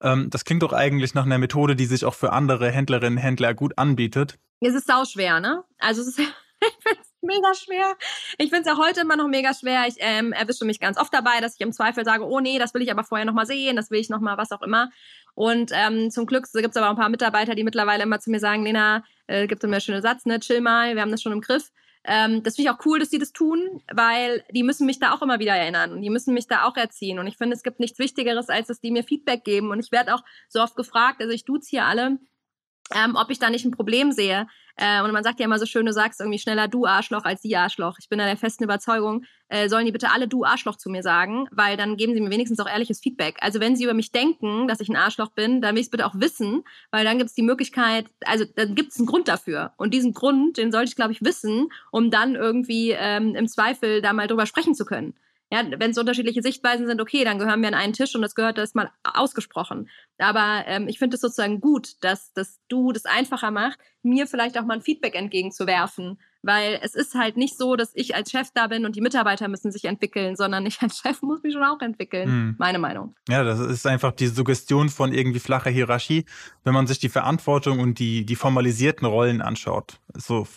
Ähm, 0.02 0.30
das 0.30 0.46
klingt 0.46 0.64
doch 0.64 0.74
eigentlich 0.74 1.14
nach 1.14 1.26
einer 1.26 1.38
Methode, 1.38 1.76
die 1.76 1.86
sich 1.86 2.06
auch 2.06 2.14
für 2.14 2.34
andere 2.34 2.72
Händlerinnen 2.72 3.18
und 3.18 3.24
Händler 3.24 3.54
gut 3.54 3.78
anbietet. 3.78 4.38
Es 4.60 4.74
ist 4.74 4.88
sau 4.88 5.06
schwer, 5.06 5.40
ne? 5.40 5.64
Also 5.80 6.02
es 6.02 6.10
ist 6.10 6.20
mega 7.22 7.54
schwer. 7.54 7.96
Ich 8.38 8.50
finde 8.50 8.62
es 8.62 8.68
ja 8.68 8.78
heute 8.78 9.02
immer 9.02 9.16
noch 9.16 9.28
mega 9.28 9.54
schwer. 9.54 9.86
Ich 9.88 9.96
ähm, 10.00 10.34
erwische 10.34 10.66
mich 10.66 10.80
ganz 10.80 10.98
oft 10.98 11.14
dabei, 11.14 11.42
dass 11.42 11.56
ich 11.56 11.62
im 11.62 11.72
Zweifel 11.72 12.06
sage, 12.06 12.26
oh 12.26 12.40
nee, 12.40 12.60
das 12.60 12.74
will 12.74 12.82
ich 12.82 12.92
aber 12.92 13.04
vorher 13.04 13.26
nochmal 13.26 13.46
sehen, 13.46 13.76
das 13.76 13.92
will 13.92 14.00
ich 14.00 14.10
nochmal, 14.10 14.38
was 14.38 14.52
auch 14.52 14.62
immer. 14.62 14.90
Und 15.34 15.72
ähm, 15.74 16.10
zum 16.12 16.26
Glück 16.26 16.46
gibt 16.52 16.70
es 16.70 16.78
aber 16.78 16.88
auch 16.88 16.92
ein 16.92 16.98
paar 16.98 17.10
Mitarbeiter, 17.10 17.56
die 17.56 17.64
mittlerweile 17.64 18.04
immer 18.04 18.20
zu 18.20 18.30
mir 18.30 18.40
sagen, 18.40 18.64
Lena, 18.64 19.04
Äh, 19.30 19.48
gibt 19.48 19.62
immer 19.64 19.74
der 19.74 19.82
schöne 19.82 20.02
Satz, 20.02 20.26
ne, 20.26 20.40
chill 20.40 20.62
mal, 20.62 20.96
wir 20.96 21.02
haben 21.02 21.12
das 21.12 21.22
schon 21.22 21.34
im 21.34 21.42
Griff. 21.42 21.74
Ähm, 22.06 22.44
das 22.44 22.56
finde 22.56 22.70
ich 22.70 22.74
auch 22.74 22.86
cool, 22.86 22.98
dass 22.98 23.10
die 23.10 23.20
das 23.20 23.34
tun, 23.34 23.82
weil 23.94 24.42
die 24.52 24.64
müssen 24.64 24.86
mich 24.86 25.00
da 25.00 25.12
auch 25.14 25.22
immer 25.22 25.40
wieder 25.40 25.54
erinnern 25.54 25.92
und 25.92 26.02
die 26.02 26.10
müssen 26.10 26.34
mich 26.34 26.48
da 26.48 26.64
auch 26.64 26.78
erziehen. 26.78 27.20
Und 27.20 27.28
ich 27.28 27.36
finde, 27.36 27.54
es 27.54 27.62
gibt 27.62 27.82
nichts 27.82 28.00
Wichtigeres, 28.00 28.48
als 28.48 28.68
dass 28.68 28.80
die 28.80 28.92
mir 28.92 29.04
Feedback 29.04 29.44
geben. 29.44 29.70
Und 29.72 29.82
ich 29.82 29.92
werde 29.92 30.14
auch 30.14 30.24
so 30.48 30.62
oft 30.62 30.78
gefragt, 30.78 31.20
also 31.20 31.34
ich 31.34 31.44
duze 31.44 31.70
hier 31.70 31.84
alle, 31.84 32.20
ähm, 32.96 33.18
ob 33.18 33.30
ich 33.32 33.40
da 33.40 33.50
nicht 33.50 33.66
ein 33.66 33.72
Problem 33.72 34.14
sehe. 34.14 34.48
Äh, 34.78 35.02
und 35.02 35.12
man 35.12 35.24
sagt 35.24 35.40
ja 35.40 35.46
immer 35.46 35.60
so 35.60 35.66
schön, 35.66 35.86
du 35.86 35.92
sagst 35.92 36.22
irgendwie 36.22 36.40
schneller 36.40 36.68
du 36.68 36.86
Arschloch 36.86 37.26
als 37.26 37.42
sie 37.42 37.56
Arschloch. 37.56 37.98
Ich 38.00 38.10
bin 38.10 38.20
da 38.20 38.26
der 38.26 38.38
festen 38.38 38.64
Überzeugung, 38.64 39.26
äh, 39.50 39.70
sollen 39.70 39.86
die 39.86 39.92
bitte 39.92 40.12
alle 40.12 40.28
du 40.28 40.44
Arschloch 40.46 40.76
zu 40.78 40.90
mir 40.90 41.02
sagen, 41.02 41.48
weil 41.52 41.78
dann 41.78 41.98
geben 41.98 42.14
sie 42.14 42.22
mir 42.22 42.30
wenigstens 42.30 42.60
auch 42.60 42.70
ehrliches 42.70 43.00
Feedback. 43.00 43.38
Also 43.42 43.60
wenn 43.60 43.76
sie 43.76 43.86
über 43.86 43.96
mich 43.96 44.12
denken, 44.12 44.68
dass 44.68 44.80
ich 44.80 44.90
ein 44.90 44.96
Arschloch 44.96 45.32
bin, 45.32 45.62
dann 45.62 45.74
will 45.74 45.82
ich 45.82 45.88
es 45.88 45.92
bitte 45.92 46.06
auch 46.06 46.16
wissen, 46.16 46.64
weil 46.92 47.04
dann 47.04 47.18
gibt 47.18 47.30
es 47.30 47.36
die 47.36 47.42
Möglichkeit, 47.42 48.06
also 48.26 48.46
dann 48.56 48.76
gibt 48.76 48.92
es 48.92 49.00
einen 49.00 49.08
Grund 49.08 49.28
dafür. 49.28 49.74
Und 49.78 49.94
diesen 49.94 50.14
Grund, 50.14 50.58
den 50.58 50.72
sollte 50.72 50.90
ich, 50.90 50.96
glaube 50.96 51.12
ich, 51.12 51.24
wissen, 51.24 51.70
um 51.92 52.12
dann 52.12 52.36
irgendwie 52.36 52.92
ähm, 52.92 53.36
im 53.36 53.48
Zweifel 53.48 54.02
da 54.02 54.14
mal 54.14 54.28
drüber 54.28 54.46
sprechen 54.46 54.76
zu 54.76 54.86
können. 54.86 55.16
Ja, 55.50 55.64
wenn 55.78 55.92
es 55.92 55.98
unterschiedliche 55.98 56.42
Sichtweisen 56.42 56.88
sind, 56.88 57.00
okay, 57.00 57.24
dann 57.24 57.40
gehören 57.40 57.62
wir 57.62 57.70
an 57.70 57.74
einen 57.74 57.94
Tisch 57.94 58.14
und 58.16 58.22
das 58.22 58.36
gehört 58.36 58.58
das 58.58 58.76
mal 58.76 58.92
ausgesprochen. 59.04 59.90
Aber 60.18 60.64
ähm, 60.68 60.90
ich 60.90 61.00
finde 61.00 61.16
es 61.16 61.22
sozusagen 61.22 61.62
gut, 61.62 61.96
dass, 62.02 62.34
dass 62.34 62.60
du 62.68 62.92
das 62.92 63.06
einfacher 63.06 63.52
machst, 63.52 63.80
mir 64.04 64.28
vielleicht 64.28 64.58
auch 64.58 64.66
mal 64.66 64.76
ein 64.76 64.82
Feedback 64.82 65.16
entgegenzuwerfen. 65.16 66.20
Weil 66.44 66.80
es 66.82 66.96
ist 66.96 67.16
halt 67.16 67.36
nicht 67.36 67.58
so, 67.58 67.76
dass 67.76 67.92
ich 67.96 68.16
als 68.16 68.32
Chef 68.32 68.50
da 68.54 68.68
bin 68.68 68.86
und 68.86 68.96
die 68.96 69.02
Mitarbeiter 69.02 69.48
müssen 69.48 69.72
sich 69.72 69.86
entwickeln, 69.86 70.36
sondern 70.36 70.66
ich 70.66 70.82
als 70.82 71.00
Chef 71.00 71.22
muss 71.22 71.44
mich 71.44 71.54
schon 71.54 71.64
auch 71.64 71.82
entwickeln. 71.82 72.28
Hm. 72.28 72.56
Meine 72.58 72.80
Meinung. 72.80 73.16
Ja, 73.28 73.44
das 73.44 73.60
ist 73.60 73.88
einfach 73.88 74.12
die 74.12 74.28
Suggestion 74.28 74.90
von 74.90 75.14
irgendwie 75.14 75.40
flacher 75.40 75.70
Hierarchie, 75.70 76.26
wenn 76.64 76.74
man 76.74 76.88
sich 76.88 77.00
die 77.00 77.10
Verantwortung 77.10 77.80
und 77.80 78.00
die, 78.00 78.26
die 78.26 78.36
formalisierten 78.36 79.08
Rollen 79.08 79.42
anschaut. 79.42 80.00
So 80.14 80.48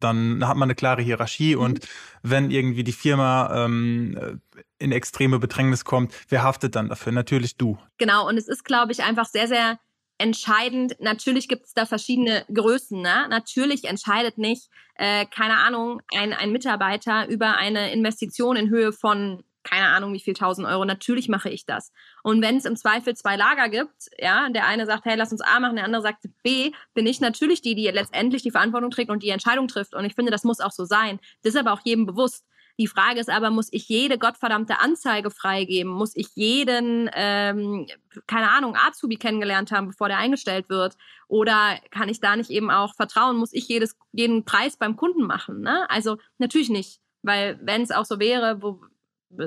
dann 0.00 0.46
hat 0.46 0.56
man 0.56 0.66
eine 0.66 0.74
klare 0.74 1.02
Hierarchie 1.02 1.56
mhm. 1.56 1.62
und 1.62 1.88
wenn 2.22 2.50
irgendwie 2.50 2.84
die 2.84 2.92
Firma 2.92 3.64
ähm, 3.64 4.40
in 4.78 4.92
extreme 4.92 5.38
Bedrängnis 5.38 5.84
kommt, 5.84 6.12
wer 6.28 6.42
haftet 6.42 6.74
dann 6.74 6.88
dafür? 6.88 7.12
Natürlich 7.12 7.56
du. 7.56 7.78
Genau, 7.98 8.28
und 8.28 8.36
es 8.36 8.48
ist, 8.48 8.64
glaube 8.64 8.92
ich, 8.92 9.02
einfach 9.02 9.26
sehr, 9.26 9.48
sehr 9.48 9.78
entscheidend. 10.20 10.96
Natürlich 11.00 11.48
gibt 11.48 11.66
es 11.66 11.72
da 11.72 11.86
verschiedene 11.86 12.44
Größen. 12.52 13.00
Ne? 13.00 13.26
Natürlich 13.30 13.84
entscheidet 13.84 14.36
nicht, 14.36 14.68
äh, 14.96 15.24
keine 15.26 15.56
Ahnung, 15.56 16.02
ein, 16.14 16.34
ein 16.34 16.52
Mitarbeiter 16.52 17.26
über 17.28 17.56
eine 17.56 17.92
Investition 17.92 18.56
in 18.56 18.68
Höhe 18.68 18.92
von 18.92 19.42
keine 19.62 19.88
Ahnung, 19.88 20.12
wie 20.12 20.20
viel 20.20 20.34
tausend 20.34 20.66
Euro. 20.66 20.84
Natürlich 20.84 21.28
mache 21.28 21.50
ich 21.50 21.66
das. 21.66 21.92
Und 22.22 22.42
wenn 22.42 22.56
es 22.56 22.64
im 22.64 22.76
Zweifel 22.76 23.14
zwei 23.14 23.36
Lager 23.36 23.68
gibt, 23.68 24.10
ja, 24.18 24.48
der 24.48 24.66
eine 24.66 24.86
sagt, 24.86 25.04
hey, 25.04 25.16
lass 25.16 25.32
uns 25.32 25.40
A 25.40 25.60
machen, 25.60 25.76
der 25.76 25.84
andere 25.84 26.02
sagt 26.02 26.24
B, 26.42 26.72
bin 26.94 27.06
ich 27.06 27.20
natürlich 27.20 27.60
die, 27.62 27.74
die 27.74 27.86
letztendlich 27.88 28.42
die 28.42 28.50
Verantwortung 28.50 28.90
trägt 28.90 29.10
und 29.10 29.22
die 29.22 29.30
Entscheidung 29.30 29.68
trifft. 29.68 29.94
Und 29.94 30.04
ich 30.04 30.14
finde, 30.14 30.30
das 30.30 30.44
muss 30.44 30.60
auch 30.60 30.72
so 30.72 30.84
sein. 30.84 31.20
Das 31.42 31.54
ist 31.54 31.60
aber 31.60 31.72
auch 31.72 31.80
jedem 31.84 32.06
bewusst. 32.06 32.46
Die 32.78 32.86
Frage 32.86 33.20
ist 33.20 33.28
aber, 33.28 33.50
muss 33.50 33.68
ich 33.72 33.88
jede 33.90 34.16
gottverdammte 34.16 34.80
Anzeige 34.80 35.30
freigeben? 35.30 35.92
Muss 35.92 36.16
ich 36.16 36.28
jeden, 36.34 37.10
ähm, 37.12 37.86
keine 38.26 38.50
Ahnung, 38.50 38.74
Azubi 38.74 39.16
kennengelernt 39.16 39.70
haben, 39.70 39.88
bevor 39.88 40.08
der 40.08 40.16
eingestellt 40.16 40.70
wird? 40.70 40.96
Oder 41.28 41.78
kann 41.90 42.08
ich 42.08 42.20
da 42.20 42.36
nicht 42.36 42.48
eben 42.48 42.70
auch 42.70 42.94
vertrauen? 42.94 43.36
Muss 43.36 43.52
ich 43.52 43.68
jedes, 43.68 43.98
jeden 44.12 44.46
Preis 44.46 44.78
beim 44.78 44.96
Kunden 44.96 45.26
machen? 45.26 45.60
Ne? 45.60 45.90
Also 45.90 46.16
natürlich 46.38 46.70
nicht. 46.70 47.00
Weil 47.22 47.58
wenn 47.62 47.82
es 47.82 47.90
auch 47.90 48.06
so 48.06 48.18
wäre, 48.18 48.62
wo, 48.62 48.80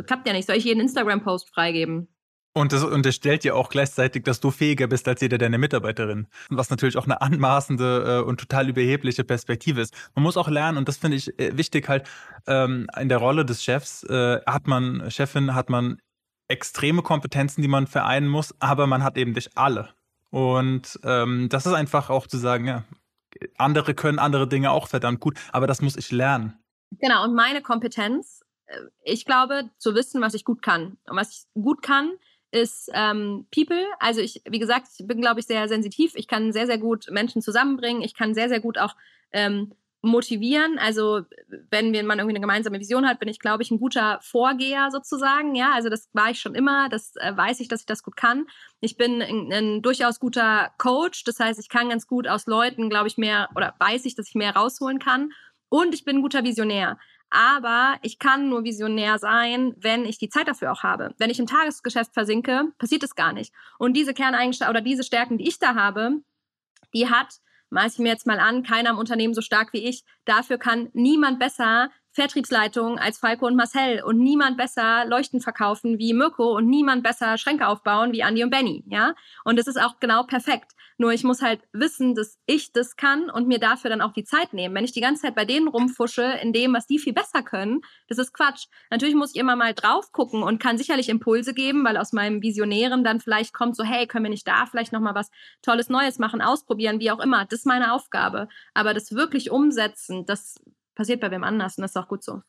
klappt 0.06 0.28
ja 0.28 0.34
nicht. 0.34 0.48
Soll 0.48 0.58
ich 0.58 0.66
jeden 0.66 0.82
Instagram-Post 0.82 1.50
freigeben? 1.54 2.08
Und 2.56 2.72
das 2.72 2.84
unterstellt 2.84 3.44
ja 3.44 3.56
auch 3.56 3.70
gleichzeitig, 3.70 4.24
dass 4.24 4.40
du 4.40 4.52
fähiger 4.52 4.86
bist 4.86 5.08
als 5.08 5.22
jeder 5.22 5.40
deiner 5.40 5.58
Mitarbeiterin. 5.58 6.28
Was 6.50 6.70
natürlich 6.70 6.98
auch 6.98 7.06
eine 7.06 7.20
anmaßende 7.20 8.20
äh, 8.20 8.24
und 8.24 8.40
total 8.40 8.70
überhebliche 8.70 9.24
Perspektive 9.24 9.82
ist. 9.82 9.96
Man 10.14 10.22
muss 10.22 10.38
auch 10.38 10.50
lernen, 10.50 10.78
und 10.78 10.88
das 10.88 10.98
finde 10.98 11.18
ich 11.18 11.40
äh, 11.40 11.58
wichtig 11.58 11.90
halt, 11.90 12.08
ähm, 12.46 12.88
in 13.00 13.10
der 13.10 13.18
Rolle 13.18 13.44
des 13.44 13.64
Chefs 13.64 14.04
äh, 14.04 14.40
hat 14.46 14.68
man, 14.68 15.10
Chefin, 15.10 15.56
hat 15.56 15.72
man 15.72 16.00
extreme 16.48 17.02
Kompetenzen, 17.02 17.64
die 17.64 17.68
man 17.68 17.88
vereinen 17.88 18.28
muss, 18.28 18.54
aber 18.60 18.86
man 18.86 19.04
hat 19.04 19.18
eben 19.18 19.32
nicht 19.32 19.58
alle. 19.58 19.90
Und 20.30 21.00
ähm, 21.04 21.50
das 21.50 21.66
ist 21.66 21.74
einfach 21.74 22.12
auch 22.12 22.28
zu 22.28 22.38
sagen, 22.38 22.68
ja, 22.68 22.84
andere 23.58 23.96
können 23.96 24.20
andere 24.20 24.48
Dinge 24.48 24.70
auch 24.70 24.88
verdammt 24.88 25.20
gut, 25.20 25.40
aber 25.52 25.66
das 25.66 25.82
muss 25.82 25.96
ich 25.96 26.12
lernen. 26.12 26.60
Genau, 27.00 27.24
und 27.24 27.34
meine 27.34 27.64
Kompetenz 27.64 28.43
ich 29.04 29.26
glaube, 29.26 29.70
zu 29.78 29.96
wissen, 29.96 30.22
was 30.22 30.34
ich 30.34 30.46
gut 30.46 30.62
kann. 30.62 30.98
Und 31.08 31.18
was 31.18 31.32
ich 31.32 31.62
gut 31.62 31.82
kann, 31.82 32.14
ist 32.52 32.90
ähm, 32.94 33.48
People. 33.54 33.84
Also 34.00 34.22
ich, 34.22 34.42
wie 34.48 34.60
gesagt, 34.60 34.88
ich 34.98 35.08
bin, 35.08 35.22
glaube 35.22 35.40
ich, 35.40 35.48
sehr 35.48 35.68
sensitiv. 35.68 36.14
Ich 36.16 36.28
kann 36.28 36.54
sehr, 36.54 36.68
sehr 36.68 36.78
gut 36.78 37.08
Menschen 37.10 37.42
zusammenbringen. 37.42 38.04
Ich 38.04 38.14
kann 38.14 38.36
sehr, 38.36 38.48
sehr 38.48 38.60
gut 38.60 38.78
auch 38.78 38.96
ähm, 39.32 39.74
motivieren. 40.04 40.78
Also 40.78 41.22
wenn 41.72 41.92
man 42.06 42.20
irgendwie 42.20 42.36
eine 42.36 42.42
gemeinsame 42.42 42.80
Vision 42.80 43.08
hat, 43.08 43.20
bin 43.20 43.30
ich, 43.30 43.40
glaube 43.40 43.64
ich, 43.64 43.72
ein 43.72 43.80
guter 43.80 44.20
Vorgeher 44.22 44.92
sozusagen. 44.92 45.56
Ja, 45.56 45.74
also 45.74 45.90
das 45.90 46.10
war 46.14 46.30
ich 46.30 46.40
schon 46.40 46.56
immer. 46.56 46.90
Das 46.90 47.16
äh, 47.16 47.36
weiß 47.36 47.60
ich, 47.62 47.70
dass 47.70 47.82
ich 47.82 47.86
das 47.88 48.04
gut 48.04 48.18
kann. 48.18 48.46
Ich 48.82 48.98
bin 48.98 49.22
ein, 49.22 49.52
ein, 49.52 49.82
durchaus 49.82 50.20
guter 50.20 50.72
Coach. 50.78 51.24
Das 51.24 51.40
heißt, 51.40 51.60
ich 51.60 51.70
kann 51.70 51.90
ganz 51.90 52.06
gut 52.06 52.28
aus 52.28 52.46
Leuten, 52.46 52.90
glaube 52.90 53.08
ich, 53.08 53.18
mehr 53.18 53.50
oder 53.56 53.74
weiß 53.80 54.06
ich, 54.06 54.16
dass 54.16 54.28
ich 54.28 54.36
mehr 54.36 54.56
rausholen 54.56 55.00
kann. 55.00 55.32
Und 55.70 55.96
ich 55.96 56.04
bin 56.06 56.18
ein 56.18 56.22
guter 56.22 56.44
Visionär. 56.44 57.00
Aber 57.34 57.98
ich 58.04 58.20
kann 58.20 58.48
nur 58.48 58.64
visionär 58.64 59.18
sein, 59.18 59.74
wenn 59.78 60.06
ich 60.06 60.20
die 60.20 60.30
Zeit 60.30 60.48
dafür 60.48 60.72
auch 60.72 60.84
habe. 60.84 61.16
Wenn 61.18 61.32
ich 61.32 61.40
im 61.40 61.48
Tagesgeschäft 61.48 62.14
versinke, 62.14 62.66
passiert 62.78 63.02
es 63.02 63.16
gar 63.16 63.34
nicht. 63.34 63.52
Und 63.80 63.98
diese 63.98 64.14
Kerneigenschaften 64.14 64.70
oder 64.70 64.82
diese 64.82 65.04
Stärken, 65.04 65.40
die 65.40 65.48
ich 65.48 65.58
da 65.58 65.74
habe, 65.74 66.22
die 66.94 67.10
hat, 67.10 67.40
maß 67.72 67.94
ich 67.94 68.00
mir 68.00 68.10
jetzt 68.10 68.28
mal 68.28 68.40
an, 68.40 68.62
keiner 68.62 68.92
im 68.92 69.00
Unternehmen 69.00 69.34
so 69.34 69.42
stark 69.42 69.74
wie 69.74 69.84
ich. 69.84 70.04
Dafür 70.26 70.60
kann 70.60 70.90
niemand 70.94 71.40
besser 71.40 71.90
Vertriebsleitung 72.14 73.00
als 73.00 73.18
Falco 73.18 73.48
und 73.48 73.56
Marcel 73.56 74.04
und 74.04 74.20
niemand 74.20 74.58
besser 74.58 75.06
Leuchten 75.06 75.42
verkaufen 75.42 75.98
wie 75.98 76.14
Mirko 76.14 76.56
und 76.56 76.68
niemand 76.68 77.04
besser 77.04 77.38
Schränke 77.38 77.68
aufbauen 77.68 78.12
wie 78.12 78.22
Andy 78.22 78.44
und 78.44 78.52
Benny, 78.52 78.84
ja? 78.88 79.16
Und 79.44 79.58
das 79.58 79.68
ist 79.68 79.82
auch 79.82 80.00
genau 80.00 80.24
perfekt. 80.24 80.74
Nur 80.98 81.12
ich 81.12 81.24
muss 81.24 81.42
halt 81.42 81.62
wissen, 81.72 82.14
dass 82.14 82.38
ich 82.46 82.72
das 82.72 82.96
kann 82.96 83.30
und 83.30 83.48
mir 83.48 83.60
dafür 83.60 83.90
dann 83.90 84.02
auch 84.02 84.14
die 84.14 84.24
Zeit 84.24 84.54
nehmen. 84.54 84.76
Wenn 84.76 84.86
ich 84.86 84.92
die 84.92 85.02
ganze 85.02 85.24
Zeit 85.24 85.36
bei 85.36 85.46
denen 85.46 85.68
rumfusche 85.68 86.24
in 86.42 86.54
dem, 86.54 86.74
was 86.74 86.86
die 86.86 87.00
viel 87.00 87.14
besser 87.14 87.42
können, 87.42 87.82
das 88.08 88.20
ist 88.20 88.34
Quatsch. 88.34 88.68
Natürlich 88.92 89.16
muss 89.16 89.34
ich 89.34 89.40
immer 89.40 89.56
mal 89.56 89.74
drauf 89.74 90.12
gucken 90.12 90.44
und 90.44 90.62
kann 90.62 90.78
sicherlich 90.78 91.10
Impulse 91.10 91.54
geben, 91.54 91.84
weil 91.84 91.98
aus 91.98 92.14
meinem 92.14 92.42
Visionären 92.42 93.04
dann 93.04 93.20
vielleicht 93.20 93.54
kommt 93.54 93.76
so, 93.76 93.84
hey, 93.84 94.06
können 94.08 94.26
wir 94.26 94.30
nicht 94.30 94.48
da 94.48 94.66
vielleicht 94.68 94.94
noch 94.94 95.02
mal 95.02 95.16
was 95.16 95.32
Tolles 95.64 95.90
Neues 95.90 96.20
machen, 96.20 96.42
ausprobieren, 96.42 97.00
wie 97.00 97.12
auch 97.12 97.20
immer. 97.20 97.46
Das 97.46 97.60
ist 97.60 97.66
meine 97.66 97.94
Aufgabe. 97.94 98.48
Aber 98.74 98.94
das 98.94 99.14
wirklich 99.16 99.50
umsetzen, 99.50 100.26
das 100.26 100.62
passiert 100.96 101.22
bei 101.22 101.32
wem 101.32 101.44
anders 101.44 101.78
und 101.78 101.82
das 101.82 101.92
ist 101.92 101.98
auch 101.98 102.08
gut 102.08 102.24
so. 102.24 102.42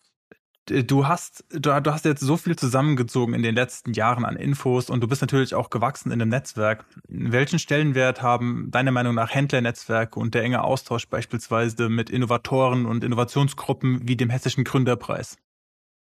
Du 0.67 1.07
hast, 1.07 1.45
du, 1.51 1.59
du, 1.59 1.93
hast 1.93 2.07
jetzt 2.07 2.23
so 2.23 2.39
viel 2.39 2.57
zusammengezogen 2.57 3.35
in 3.35 3.43
den 3.43 3.55
letzten 3.55 3.93
Jahren 3.93 4.25
an 4.25 4.37
Infos 4.37 4.89
und 4.89 5.03
du 5.03 5.09
bist 5.09 5.21
natürlich 5.21 5.55
auch 5.55 5.69
gewachsen 5.69 6.11
in 6.11 6.19
dem 6.19 6.31
Netzwerk. 6.31 6.87
Welchen 7.07 7.59
Stellenwert 7.59 8.23
haben 8.23 8.71
deiner 8.71 8.91
Meinung 8.91 9.15
nach 9.15 9.35
Händlernetzwerke 9.35 10.19
und 10.19 10.35
der 10.35 10.43
enge 10.43 10.65
Austausch 10.65 11.07
beispielsweise 11.07 11.91
mit 11.91 12.09
Innovatoren 12.09 12.87
und 12.87 13.05
Innovationsgruppen 13.05 14.09
wie 14.09 14.17
dem 14.17 14.31
Hessischen 14.31 14.65
Gründerpreis? 14.65 15.37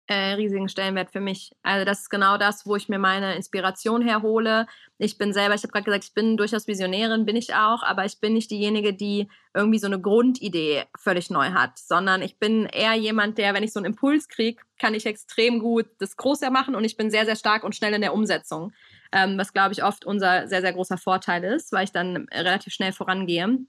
Äh, 0.07 0.33
riesigen 0.33 0.69
Stellenwert 0.69 1.11
für 1.11 1.19
mich. 1.19 1.51
Also 1.63 1.85
das 1.85 2.01
ist 2.01 2.09
genau 2.09 2.37
das, 2.37 2.65
wo 2.65 2.75
ich 2.75 2.89
mir 2.89 2.99
meine 2.99 3.35
Inspiration 3.35 4.01
herhole. 4.01 4.67
Ich 4.97 5.17
bin 5.17 5.33
selber, 5.33 5.55
ich 5.55 5.63
habe 5.63 5.71
gerade 5.71 5.85
gesagt, 5.85 6.03
ich 6.03 6.13
bin 6.13 6.37
durchaus 6.37 6.67
Visionärin, 6.67 7.25
bin 7.25 7.35
ich 7.35 7.55
auch, 7.55 7.81
aber 7.81 8.05
ich 8.05 8.19
bin 8.19 8.33
nicht 8.33 8.51
diejenige, 8.51 8.93
die 8.93 9.27
irgendwie 9.53 9.79
so 9.79 9.87
eine 9.87 9.99
Grundidee 9.99 10.83
völlig 10.97 11.29
neu 11.29 11.51
hat, 11.51 11.79
sondern 11.79 12.21
ich 12.21 12.37
bin 12.37 12.67
eher 12.67 12.93
jemand, 12.93 13.37
der, 13.37 13.53
wenn 13.53 13.63
ich 13.63 13.73
so 13.73 13.79
einen 13.79 13.87
Impuls 13.87 14.27
kriege, 14.29 14.61
kann 14.79 14.93
ich 14.93 15.05
extrem 15.05 15.59
gut 15.59 15.87
das 15.99 16.17
Große 16.17 16.51
machen 16.51 16.75
und 16.75 16.83
ich 16.83 16.97
bin 16.97 17.09
sehr, 17.09 17.25
sehr 17.25 17.35
stark 17.35 17.63
und 17.63 17.75
schnell 17.75 17.93
in 17.93 18.01
der 18.01 18.13
Umsetzung. 18.13 18.73
Ähm, 19.11 19.37
was, 19.37 19.53
glaube 19.53 19.73
ich, 19.73 19.83
oft 19.83 20.05
unser 20.05 20.47
sehr, 20.47 20.61
sehr 20.61 20.73
großer 20.73 20.97
Vorteil 20.97 21.43
ist, 21.43 21.71
weil 21.71 21.85
ich 21.85 21.91
dann 21.91 22.27
relativ 22.31 22.73
schnell 22.73 22.91
vorangehe. 22.91 23.59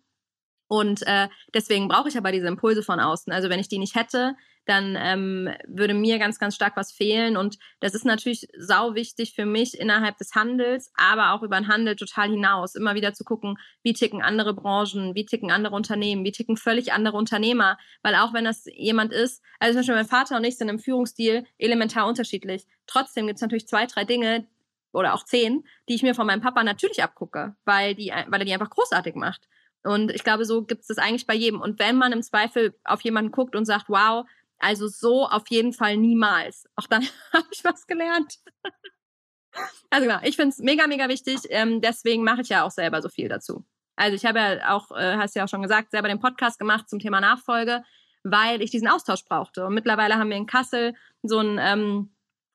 Und 0.69 1.07
äh, 1.07 1.29
deswegen 1.55 1.89
brauche 1.89 2.09
ich 2.09 2.19
aber 2.19 2.33
diese 2.33 2.49
Impulse 2.49 2.83
von 2.83 2.99
außen. 3.01 3.33
Also 3.33 3.49
wenn 3.49 3.61
ich 3.61 3.69
die 3.69 3.79
nicht 3.79 3.95
hätte, 3.95 4.35
dann 4.67 4.97
ähm, 4.99 5.49
würde 5.67 5.95
mir 5.95 6.19
ganz, 6.19 6.39
ganz 6.39 6.55
stark 6.55 6.77
was 6.77 6.93
fehlen. 6.93 7.37
Und 7.37 7.59
das 7.81 7.95
ist 7.95 8.05
natürlich 8.05 8.49
sau 8.59 8.95
wichtig 8.95 9.35
für 9.35 9.47
mich 9.47 9.79
innerhalb 9.79 10.19
des 10.19 10.35
Handels, 10.35 10.93
aber 10.97 11.33
auch 11.33 11.43
über 11.43 11.57
den 11.57 11.69
Handel 11.69 11.97
total 11.97 12.31
hinaus. 12.31 12.75
Immer 12.75 12.95
wieder 12.95 13.15
zu 13.15 13.25
gucken, 13.25 13.57
wie 13.83 13.95
ticken 13.95 14.23
andere 14.23 14.55
Branchen, 14.55 15.15
wie 15.15 15.25
ticken 15.25 15.51
andere 15.51 15.75
Unternehmen, 15.75 16.25
wie 16.25 16.33
ticken 16.33 16.57
völlig 16.57 16.93
andere 16.93 17.17
Unternehmer. 17.17 17.79
Weil 18.03 18.17
auch 18.17 18.35
wenn 18.35 18.45
das 18.45 18.67
jemand 18.67 19.13
ist, 19.13 19.43
also 19.61 19.73
zum 19.73 19.81
Beispiel 19.81 19.95
mein 19.95 20.07
Vater 20.07 20.37
und 20.37 20.45
ich 20.45 20.59
sind 20.59 20.69
im 20.69 20.79
Führungsstil 20.79 21.47
elementar 21.59 22.07
unterschiedlich. 22.07 22.67
Trotzdem 22.87 23.27
gibt 23.27 23.37
es 23.37 23.43
natürlich 23.43 23.69
zwei, 23.69 23.87
drei 23.87 24.05
Dinge, 24.05 24.47
oder 24.93 25.13
auch 25.13 25.25
zehn, 25.25 25.63
die 25.89 25.95
ich 25.95 26.03
mir 26.03 26.15
von 26.15 26.27
meinem 26.27 26.41
Papa 26.41 26.65
natürlich 26.65 27.03
abgucke, 27.03 27.55
weil, 27.67 27.95
die, 27.95 28.13
weil 28.29 28.41
er 28.41 28.45
die 28.47 28.53
einfach 28.55 28.71
großartig 28.71 29.15
macht. 29.15 29.47
Und 29.87 30.11
ich 30.11 30.25
glaube, 30.25 30.45
so 30.45 30.65
gibt 30.65 30.83
es 30.83 30.89
das 30.89 30.99
eigentlich 30.99 31.27
bei 31.27 31.35
jedem. 31.35 31.61
Und 31.61 31.79
wenn 31.79 31.97
man 31.97 32.13
im 32.13 32.23
Zweifel 32.23 32.75
auf 32.85 33.03
jemanden 33.03 33.31
guckt 33.31 33.55
und 33.55 33.67
sagt, 33.67 33.89
wow, 33.89 34.27
also 34.59 34.89
so 34.89 35.27
auf 35.27 35.45
jeden 35.49 35.73
Fall 35.73 35.97
niemals. 35.97 36.67
Auch 36.77 36.87
dann 36.87 37.03
habe 37.33 37.47
ich 37.51 37.65
was 37.65 37.87
gelernt. 37.87 38.39
also 39.91 40.07
genau, 40.07 40.21
ich 40.23 40.37
finde 40.37 40.51
es 40.51 40.59
mega, 40.59 40.87
mega 40.87 41.09
wichtig. 41.09 41.41
Ähm, 41.51 41.81
deswegen 41.81 42.25
mache 42.25 42.43
ich 42.43 42.49
ja 42.49 42.65
auch 42.65 42.71
selber 42.71 43.03
so 43.03 43.09
viel 43.09 43.29
dazu. 43.29 43.65
Also 43.97 44.15
ich 44.15 44.27
habe 44.27 44.39
ja 44.39 44.75
auch, 44.75 44.91
äh, 44.93 45.17
hast 45.17 45.35
ja 45.35 45.45
auch 45.45 45.49
schon 45.49 45.63
gesagt, 45.63 45.91
selber 45.91 46.09
den 46.09 46.21
Podcast 46.21 46.59
gemacht 46.59 46.89
zum 46.89 46.99
Thema 46.99 47.21
Nachfolge, 47.21 47.83
weil 48.23 48.61
ich 48.61 48.71
diesen 48.71 48.89
Austausch 48.89 49.25
brauchte. 49.25 49.67
Und 49.67 49.75
mittlerweile 49.75 50.17
haben 50.17 50.29
wir 50.29 50.37
in 50.37 50.47
Kassel 50.47 50.95
so 51.23 51.39
ein 51.39 51.59
ähm, 51.59 52.11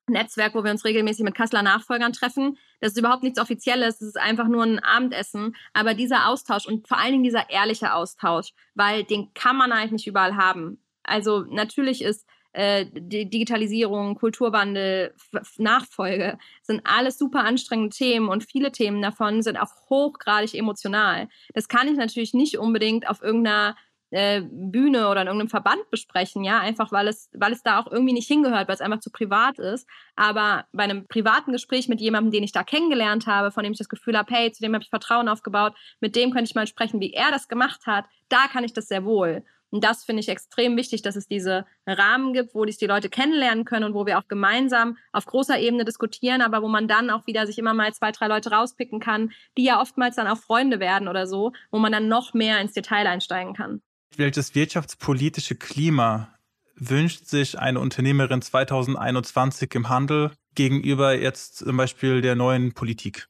Netzwerk, 0.08 0.54
wo 0.54 0.64
wir 0.64 0.70
uns 0.70 0.84
regelmäßig 0.84 1.24
mit 1.24 1.34
Kasseler 1.34 1.62
Nachfolgern 1.62 2.12
treffen. 2.12 2.58
Das 2.80 2.92
ist 2.92 2.98
überhaupt 2.98 3.22
nichts 3.22 3.40
Offizielles, 3.40 4.00
es 4.00 4.08
ist 4.08 4.20
einfach 4.20 4.46
nur 4.46 4.64
ein 4.64 4.78
Abendessen. 4.78 5.56
Aber 5.72 5.94
dieser 5.94 6.28
Austausch 6.28 6.66
und 6.66 6.86
vor 6.86 6.98
allen 6.98 7.12
Dingen 7.12 7.24
dieser 7.24 7.50
ehrliche 7.50 7.94
Austausch, 7.94 8.52
weil 8.74 9.04
den 9.04 9.32
kann 9.34 9.56
man 9.56 9.72
eigentlich 9.72 9.92
nicht 9.92 10.06
überall 10.06 10.36
haben. 10.36 10.82
Also 11.02 11.44
natürlich 11.48 12.02
ist 12.02 12.26
äh, 12.52 12.86
Digitalisierung, 12.92 14.14
Kulturwandel, 14.14 15.14
Nachfolge 15.56 16.38
sind 16.62 16.82
alles 16.84 17.18
super 17.18 17.44
anstrengende 17.44 17.96
Themen 17.96 18.28
und 18.28 18.44
viele 18.44 18.72
Themen 18.72 19.00
davon 19.00 19.42
sind 19.42 19.56
auch 19.56 19.70
hochgradig 19.88 20.54
emotional. 20.54 21.28
Das 21.54 21.68
kann 21.68 21.88
ich 21.88 21.96
natürlich 21.96 22.34
nicht 22.34 22.58
unbedingt 22.58 23.08
auf 23.08 23.22
irgendeiner 23.22 23.74
äh, 24.10 24.42
Bühne 24.42 25.08
oder 25.08 25.22
in 25.22 25.28
irgendeinem 25.28 25.48
Verband 25.48 25.90
besprechen, 25.90 26.44
ja, 26.44 26.58
einfach 26.58 26.92
weil 26.92 27.08
es, 27.08 27.30
weil 27.32 27.52
es 27.52 27.62
da 27.62 27.80
auch 27.80 27.90
irgendwie 27.90 28.12
nicht 28.12 28.28
hingehört, 28.28 28.68
weil 28.68 28.74
es 28.74 28.82
einfach 28.82 29.00
zu 29.00 29.10
privat 29.10 29.58
ist. 29.58 29.88
Aber 30.16 30.66
bei 30.72 30.82
einem 30.82 31.06
privaten 31.06 31.52
Gespräch 31.52 31.88
mit 31.88 32.02
jemandem, 32.02 32.32
den 32.32 32.44
ich 32.44 32.52
da 32.52 32.62
kennengelernt 32.62 33.26
habe, 33.26 33.50
von 33.50 33.64
dem 33.64 33.72
ich 33.72 33.78
das 33.78 33.88
Gefühl 33.88 34.18
habe, 34.18 34.32
hey, 34.34 34.52
zu 34.52 34.62
dem 34.62 34.74
habe 34.74 34.84
ich 34.84 34.90
Vertrauen 34.90 35.28
aufgebaut, 35.28 35.72
mit 36.00 36.14
dem 36.14 36.30
könnte 36.30 36.50
ich 36.50 36.54
mal 36.54 36.66
sprechen, 36.66 37.00
wie 37.00 37.14
er 37.14 37.30
das 37.30 37.48
gemacht 37.48 37.86
hat, 37.86 38.04
da 38.28 38.48
kann 38.48 38.64
ich 38.64 38.74
das 38.74 38.88
sehr 38.88 39.06
wohl. 39.06 39.42
Und 39.72 39.82
das 39.82 40.04
finde 40.04 40.20
ich 40.20 40.28
extrem 40.28 40.76
wichtig, 40.76 41.00
dass 41.00 41.16
es 41.16 41.26
diese 41.26 41.64
Rahmen 41.86 42.34
gibt, 42.34 42.54
wo 42.54 42.66
sich 42.66 42.76
die 42.76 42.86
Leute 42.86 43.08
kennenlernen 43.08 43.64
können 43.64 43.86
und 43.86 43.94
wo 43.94 44.04
wir 44.04 44.18
auch 44.18 44.28
gemeinsam 44.28 44.98
auf 45.12 45.24
großer 45.24 45.58
Ebene 45.58 45.86
diskutieren, 45.86 46.42
aber 46.42 46.62
wo 46.62 46.68
man 46.68 46.88
dann 46.88 47.08
auch 47.08 47.26
wieder 47.26 47.46
sich 47.46 47.58
immer 47.58 47.72
mal 47.72 47.92
zwei, 47.94 48.12
drei 48.12 48.28
Leute 48.28 48.50
rauspicken 48.50 49.00
kann, 49.00 49.32
die 49.56 49.64
ja 49.64 49.80
oftmals 49.80 50.16
dann 50.16 50.28
auch 50.28 50.36
Freunde 50.36 50.78
werden 50.78 51.08
oder 51.08 51.26
so, 51.26 51.52
wo 51.70 51.78
man 51.78 51.90
dann 51.90 52.06
noch 52.06 52.34
mehr 52.34 52.60
ins 52.60 52.74
Detail 52.74 53.06
einsteigen 53.06 53.54
kann. 53.54 53.80
Welches 54.14 54.54
wirtschaftspolitische 54.54 55.54
Klima 55.54 56.28
wünscht 56.74 57.24
sich 57.24 57.58
eine 57.58 57.80
Unternehmerin 57.80 58.42
2021 58.42 59.74
im 59.74 59.88
Handel 59.88 60.32
gegenüber 60.54 61.18
jetzt 61.18 61.56
zum 61.56 61.78
Beispiel 61.78 62.20
der 62.20 62.34
neuen 62.34 62.74
Politik? 62.74 63.26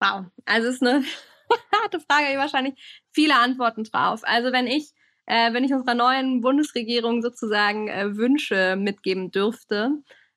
Wow, 0.00 0.24
also 0.46 0.68
es 0.68 0.76
ist 0.76 0.82
eine 0.82 1.04
harte 1.82 2.00
Frage, 2.00 2.32
ich 2.32 2.38
wahrscheinlich 2.38 2.74
viele 3.12 3.36
Antworten 3.36 3.84
drauf. 3.84 4.20
Also 4.24 4.52
wenn 4.52 4.66
ich 4.66 4.94
äh, 5.26 5.52
wenn 5.52 5.64
ich 5.64 5.72
unserer 5.72 5.94
neuen 5.94 6.40
Bundesregierung 6.40 7.22
sozusagen 7.22 7.88
äh, 7.88 8.16
Wünsche 8.16 8.76
mitgeben 8.76 9.30
dürfte, 9.30 9.90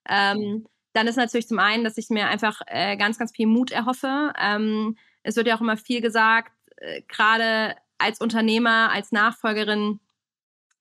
ähm, 0.08 0.68
dann 0.94 1.08
ist 1.08 1.18
natürlich 1.18 1.48
zum 1.48 1.60
einen, 1.60 1.84
dass 1.84 1.98
ich 1.98 2.10
mir 2.10 2.28
einfach 2.28 2.62
äh, 2.68 2.96
ganz, 2.96 3.18
ganz 3.18 3.32
viel 3.32 3.48
Mut 3.48 3.72
erhoffe. 3.72 4.32
Ähm, 4.40 4.98
es 5.24 5.36
wird 5.36 5.48
ja 5.48 5.56
auch 5.58 5.62
immer 5.62 5.78
viel 5.78 6.02
gesagt, 6.02 6.52
äh, 6.78 7.02
gerade 7.08 7.76
als 7.98 8.22
Unternehmer, 8.22 8.92
als 8.92 9.12
Nachfolgerin 9.12 10.00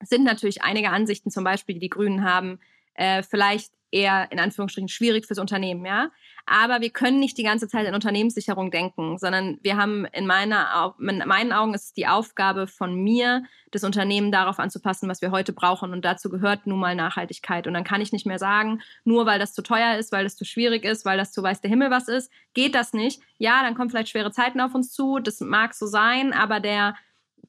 sind 0.00 0.24
natürlich 0.24 0.62
einige 0.62 0.90
Ansichten, 0.90 1.30
zum 1.30 1.44
Beispiel, 1.44 1.74
die 1.74 1.80
die 1.80 1.88
Grünen 1.88 2.24
haben, 2.24 2.60
äh, 2.94 3.22
vielleicht 3.22 3.72
eher 3.94 4.30
in 4.32 4.40
Anführungsstrichen 4.40 4.88
schwierig 4.88 5.26
fürs 5.26 5.38
Unternehmen, 5.38 5.86
ja. 5.86 6.10
Aber 6.46 6.82
wir 6.82 6.90
können 6.90 7.20
nicht 7.20 7.38
die 7.38 7.42
ganze 7.42 7.68
Zeit 7.68 7.86
in 7.86 7.94
Unternehmenssicherung 7.94 8.70
denken, 8.70 9.16
sondern 9.16 9.58
wir 9.62 9.76
haben 9.76 10.04
in, 10.12 10.26
meiner, 10.26 10.94
in 10.98 11.22
meinen 11.26 11.52
Augen 11.52 11.72
ist 11.72 11.84
es 11.84 11.92
die 11.94 12.06
Aufgabe 12.06 12.66
von 12.66 12.94
mir, 12.94 13.44
das 13.70 13.82
Unternehmen 13.82 14.30
darauf 14.30 14.58
anzupassen, 14.58 15.08
was 15.08 15.22
wir 15.22 15.30
heute 15.30 15.54
brauchen. 15.54 15.92
Und 15.92 16.04
dazu 16.04 16.28
gehört 16.28 16.66
nun 16.66 16.80
mal 16.80 16.94
Nachhaltigkeit. 16.94 17.66
Und 17.66 17.72
dann 17.72 17.84
kann 17.84 18.02
ich 18.02 18.12
nicht 18.12 18.26
mehr 18.26 18.38
sagen, 18.38 18.82
nur 19.04 19.24
weil 19.24 19.38
das 19.38 19.54
zu 19.54 19.62
teuer 19.62 19.96
ist, 19.96 20.12
weil 20.12 20.24
das 20.24 20.36
zu 20.36 20.44
schwierig 20.44 20.84
ist, 20.84 21.06
weil 21.06 21.16
das 21.16 21.32
zu 21.32 21.42
weiß 21.42 21.62
der 21.62 21.70
Himmel 21.70 21.90
was 21.90 22.08
ist, 22.08 22.30
geht 22.52 22.74
das 22.74 22.92
nicht. 22.92 23.22
Ja, 23.38 23.62
dann 23.62 23.74
kommen 23.74 23.88
vielleicht 23.88 24.10
schwere 24.10 24.32
Zeiten 24.32 24.60
auf 24.60 24.74
uns 24.74 24.92
zu. 24.92 25.20
Das 25.20 25.40
mag 25.40 25.72
so 25.72 25.86
sein, 25.86 26.34
aber 26.34 26.60
der 26.60 26.94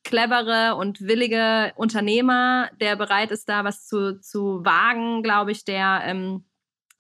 clevere 0.06 0.76
und 0.76 1.02
willige 1.02 1.74
Unternehmer, 1.76 2.70
der 2.80 2.96
bereit 2.96 3.32
ist, 3.32 3.50
da 3.50 3.66
was 3.66 3.86
zu, 3.86 4.22
zu 4.22 4.64
wagen, 4.64 5.24
glaube 5.24 5.52
ich, 5.52 5.66
der, 5.66 6.02
ähm, 6.06 6.46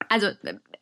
also 0.09 0.27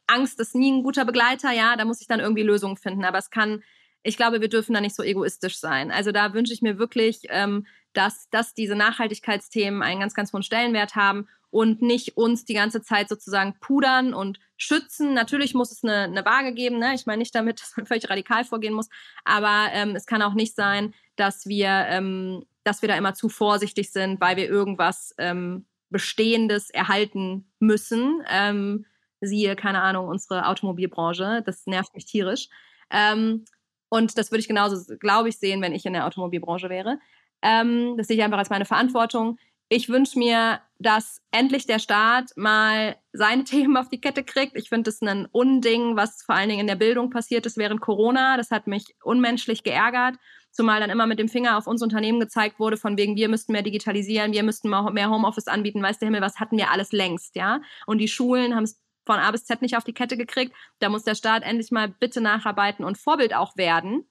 Angst 0.07 0.39
ist 0.39 0.55
nie 0.55 0.71
ein 0.71 0.83
guter 0.83 1.05
Begleiter, 1.05 1.51
ja, 1.51 1.75
da 1.75 1.86
muss 1.86 2.01
ich 2.01 2.07
dann 2.07 2.19
irgendwie 2.19 2.41
Lösungen 2.41 2.77
finden, 2.77 3.05
aber 3.05 3.19
es 3.19 3.29
kann, 3.29 3.62
ich 4.01 4.17
glaube, 4.17 4.41
wir 4.41 4.49
dürfen 4.49 4.73
da 4.73 4.81
nicht 4.81 4.95
so 4.95 5.03
egoistisch 5.03 5.57
sein. 5.57 5.91
Also 5.91 6.12
da 6.12 6.33
wünsche 6.33 6.53
ich 6.53 6.62
mir 6.62 6.79
wirklich, 6.79 7.21
ähm, 7.29 7.67
dass, 7.93 8.29
dass 8.29 8.53
diese 8.53 8.75
Nachhaltigkeitsthemen 8.75 9.83
einen 9.83 9.99
ganz, 9.99 10.13
ganz 10.13 10.33
hohen 10.33 10.43
Stellenwert 10.43 10.95
haben 10.95 11.27
und 11.54 11.84
nicht 11.84 12.18
uns 12.18 12.46
die 12.46 12.56
ganze 12.56 12.82
Zeit 12.82 13.08
sozusagen 13.08 13.54
pudern 13.60 14.16
und 14.16 14.39
schützen. 14.58 15.13
Natürlich 15.13 15.54
muss 15.54 15.72
es 15.72 15.84
eine, 15.84 16.06
eine 16.06 16.26
Waage 16.26 16.52
geben. 16.52 16.80
Ne? 16.80 16.96
Ich 16.96 17.06
meine 17.06 17.20
nicht 17.20 17.36
damit, 17.36 17.62
dass 17.62 17.78
man 17.78 17.86
völlig 17.86 18.10
radikal 18.10 18.44
vorgehen 18.44 18.74
muss, 18.74 18.89
aber 19.24 19.68
ähm, 19.72 19.96
es 19.96 20.08
kann 20.08 20.24
auch 20.24 20.34
nicht 20.34 20.56
sein, 20.56 20.96
dass 21.16 21.46
wir, 21.46 21.70
ähm, 21.89 22.44
dass 22.63 22.82
wir 22.82 22.89
da 22.89 22.96
immer 22.96 23.13
zu 23.13 23.30
vorsichtig 23.30 23.92
sind, 23.92 24.20
weil 24.20 24.36
wir 24.36 24.50
irgendwas 24.50 25.13
ähm, 25.20 25.68
Bestehendes 25.92 26.72
erhalten 26.72 27.46
müssen. 27.60 28.24
Ähm, 28.32 28.86
siehe, 29.22 29.56
keine 29.56 29.84
Ahnung, 29.84 30.08
unsere 30.08 30.48
Automobilbranche. 30.48 31.44
Das 31.46 31.68
nervt 31.68 31.94
mich 31.94 32.06
tierisch. 32.06 32.50
Ähm, 32.89 33.46
und 33.89 34.18
das 34.18 34.32
würde 34.32 34.39
ich 34.39 34.48
genauso, 34.48 34.96
glaube 34.98 35.30
ich, 35.30 35.38
sehen, 35.38 35.62
wenn 35.62 35.76
ich 35.76 35.86
in 35.86 35.94
der 35.94 36.08
Automobilbranche 36.08 36.70
wäre. 36.70 36.98
Ähm, 37.44 37.96
das 37.96 38.08
sehe 38.08 38.18
ich 38.18 38.24
einfach 38.24 38.39
als 38.39 38.50
meine 38.50 38.66
Verantwortung. 38.66 39.38
Ich 39.69 39.89
wünsche 39.89 40.19
mir, 40.19 40.62
dass 40.80 41.21
endlich 41.32 41.65
der 41.65 41.80
Staat 41.80 42.32
mal 42.36 42.97
seine 43.12 43.43
Themen 43.45 43.78
auf 43.78 43.89
die 43.89 44.02
Kette 44.02 44.23
kriegt. 44.23 44.58
Ich 44.58 44.69
finde 44.69 44.84
das 44.84 45.02
ein 45.02 45.28
Unding, 45.32 45.95
was 45.95 46.23
vor 46.23 46.36
allen 46.36 46.49
Dingen 46.49 46.62
in 46.62 46.67
der 46.67 46.76
Bildung 46.76 47.10
passiert 47.10 47.45
ist 47.45 47.58
während 47.58 47.82
Corona. 47.82 48.38
Das 48.38 48.52
hat 48.52 48.67
mich 48.67 48.95
unmenschlich 49.04 49.63
geärgert 49.63 50.17
zumal 50.54 50.80
dann 50.80 50.89
immer 50.89 51.08
mit 51.08 51.19
dem 51.19 51.28
Finger 51.28 51.58
auf 51.58 51.67
uns 51.67 51.82
Unternehmen 51.82 52.19
gezeigt 52.19 52.60
wurde, 52.60 52.78
von 52.78 52.97
wegen, 52.97 53.15
wir 53.15 53.28
müssten 53.28 53.52
mehr 53.52 53.63
digitalisieren, 53.63 54.32
wir 54.32 54.43
müssten 54.43 54.69
mehr 54.69 55.10
Homeoffice 55.10 55.47
anbieten, 55.47 55.82
weiß 55.82 55.99
der 55.99 56.08
Himmel, 56.08 56.21
was 56.21 56.39
hatten 56.39 56.58
wir 56.58 56.71
alles 56.71 56.91
längst, 56.91 57.36
ja? 57.36 57.62
Und 57.88 57.97
die 57.97 58.08
Schulen 58.08 58.56
haben 58.56 58.63
es 58.63 58.80
von 59.06 59.19
A 59.19 59.32
bis 59.32 59.45
Z 59.45 59.62
nicht 59.62 59.76
auf 59.76 59.84
die 59.84 59.93
Kette 59.93 60.15
gekriegt. 60.15 60.56
Da 60.80 60.89
muss 60.89 61.04
der 61.04 61.15
Staat 61.15 61.43
endlich 61.43 61.71
mal 61.71 61.89
bitte 61.89 62.21
nacharbeiten 62.21 62.86
und 62.86 62.97
Vorbild 62.97 63.34
auch 63.34 63.58
werden. 63.58 64.08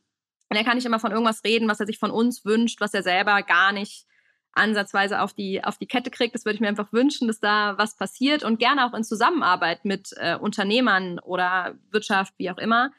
Und 0.50 0.56
er 0.56 0.64
kann 0.64 0.76
nicht 0.76 0.84
immer 0.84 1.00
von 1.00 1.12
irgendwas 1.12 1.44
reden, 1.44 1.68
was 1.68 1.80
er 1.80 1.86
sich 1.86 1.98
von 1.98 2.10
uns 2.10 2.44
wünscht, 2.44 2.80
was 2.80 2.92
er 2.92 3.02
selber 3.02 3.42
gar 3.42 3.72
nicht 3.72 4.04
ansatzweise 4.52 5.20
auf 5.20 5.32
die, 5.32 5.64
auf 5.64 5.78
die 5.78 5.86
Kette 5.86 6.10
kriegt. 6.10 6.34
Das 6.34 6.44
würde 6.44 6.54
ich 6.54 6.60
mir 6.60 6.68
einfach 6.68 6.92
wünschen, 6.92 7.26
dass 7.28 7.40
da 7.40 7.76
was 7.78 7.96
passiert 7.96 8.44
und 8.44 8.58
gerne 8.58 8.86
auch 8.86 8.94
in 8.94 9.04
Zusammenarbeit 9.04 9.84
mit 9.84 10.10
äh, 10.16 10.36
Unternehmern 10.36 11.18
oder 11.20 11.74
Wirtschaft, 11.90 12.34
wie 12.38 12.50
auch 12.50 12.58
immer. 12.58 12.92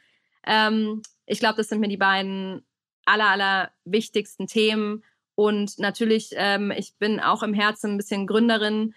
Ähm, 0.45 1.01
ich 1.25 1.39
glaube, 1.39 1.57
das 1.57 1.69
sind 1.69 1.79
mir 1.79 1.89
die 1.89 1.97
beiden 1.97 2.65
aller, 3.05 3.29
aller 3.29 3.71
wichtigsten 3.85 4.47
Themen. 4.47 5.03
Und 5.35 5.79
natürlich, 5.79 6.31
ähm, 6.33 6.71
ich 6.71 6.95
bin 6.97 7.19
auch 7.19 7.43
im 7.43 7.53
Herzen 7.53 7.91
ein 7.91 7.97
bisschen 7.97 8.27
Gründerin, 8.27 8.93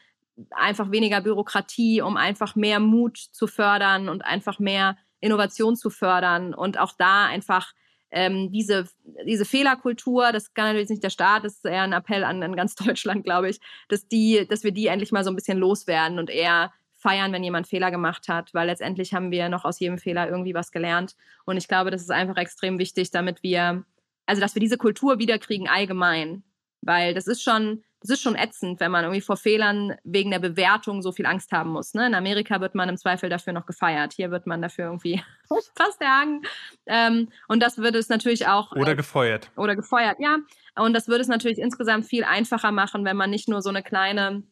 einfach 0.50 0.90
weniger 0.90 1.20
Bürokratie, 1.20 2.02
um 2.02 2.16
einfach 2.16 2.56
mehr 2.56 2.78
Mut 2.78 3.16
zu 3.16 3.46
fördern 3.46 4.08
und 4.08 4.24
einfach 4.24 4.58
mehr 4.58 4.96
Innovation 5.20 5.76
zu 5.76 5.88
fördern 5.88 6.52
und 6.52 6.78
auch 6.78 6.92
da 6.98 7.24
einfach 7.24 7.72
ähm, 8.10 8.50
diese, 8.52 8.88
diese 9.26 9.44
Fehlerkultur, 9.44 10.32
das 10.32 10.54
kann 10.54 10.66
natürlich 10.66 10.90
nicht 10.90 11.02
der 11.02 11.10
Staat, 11.10 11.44
das 11.44 11.54
ist 11.54 11.64
eher 11.64 11.82
ein 11.82 11.92
Appell 11.92 12.24
an, 12.24 12.42
an 12.42 12.56
ganz 12.56 12.74
Deutschland, 12.76 13.24
glaube 13.24 13.50
ich, 13.50 13.60
dass, 13.88 14.06
die, 14.08 14.46
dass 14.48 14.64
wir 14.64 14.72
die 14.72 14.86
endlich 14.86 15.12
mal 15.12 15.24
so 15.24 15.30
ein 15.30 15.36
bisschen 15.36 15.58
loswerden 15.58 16.18
und 16.18 16.30
eher 16.30 16.72
feiern, 16.94 17.32
wenn 17.32 17.44
jemand 17.44 17.66
Fehler 17.66 17.90
gemacht 17.90 18.28
hat, 18.28 18.54
weil 18.54 18.68
letztendlich 18.68 19.12
haben 19.12 19.30
wir 19.30 19.48
noch 19.48 19.64
aus 19.64 19.78
jedem 19.80 19.98
Fehler 19.98 20.28
irgendwie 20.28 20.54
was 20.54 20.72
gelernt. 20.72 21.14
Und 21.44 21.56
ich 21.56 21.68
glaube, 21.68 21.90
das 21.90 22.02
ist 22.02 22.10
einfach 22.10 22.36
extrem 22.36 22.78
wichtig, 22.78 23.10
damit 23.10 23.42
wir 23.42 23.84
also 24.26 24.40
dass 24.40 24.54
wir 24.54 24.60
diese 24.60 24.76
Kultur 24.76 25.18
wiederkriegen 25.18 25.68
allgemein. 25.68 26.42
Weil 26.82 27.14
das 27.14 27.26
ist 27.26 27.42
schon, 27.42 27.82
das 28.06 28.18
ist 28.18 28.22
schon 28.22 28.36
ätzend, 28.36 28.78
wenn 28.78 28.90
man 28.90 29.04
irgendwie 29.04 29.20
vor 29.20 29.36
Fehlern 29.36 29.96
wegen 30.04 30.30
der 30.30 30.38
Bewertung 30.38 31.02
so 31.02 31.10
viel 31.10 31.26
Angst 31.26 31.50
haben 31.50 31.70
muss. 31.70 31.94
Ne? 31.94 32.06
In 32.06 32.14
Amerika 32.14 32.60
wird 32.60 32.74
man 32.74 32.88
im 32.88 32.96
Zweifel 32.96 33.28
dafür 33.28 33.52
noch 33.52 33.66
gefeiert. 33.66 34.12
Hier 34.12 34.30
wird 34.30 34.46
man 34.46 34.62
dafür 34.62 34.86
irgendwie 34.86 35.22
fast 35.76 36.00
erhangen. 36.00 36.42
Ähm, 36.86 37.28
und 37.48 37.62
das 37.62 37.78
würde 37.78 37.98
es 37.98 38.08
natürlich 38.08 38.46
auch. 38.46 38.72
Oder 38.72 38.92
äh, 38.92 38.96
gefeuert. 38.96 39.50
Oder 39.56 39.74
gefeuert, 39.74 40.18
ja. 40.20 40.38
Und 40.76 40.92
das 40.92 41.08
würde 41.08 41.22
es 41.22 41.28
natürlich 41.28 41.58
insgesamt 41.58 42.06
viel 42.06 42.22
einfacher 42.22 42.70
machen, 42.70 43.04
wenn 43.04 43.16
man 43.16 43.30
nicht 43.30 43.48
nur 43.48 43.62
so 43.62 43.70
eine 43.70 43.82
kleine 43.82 44.44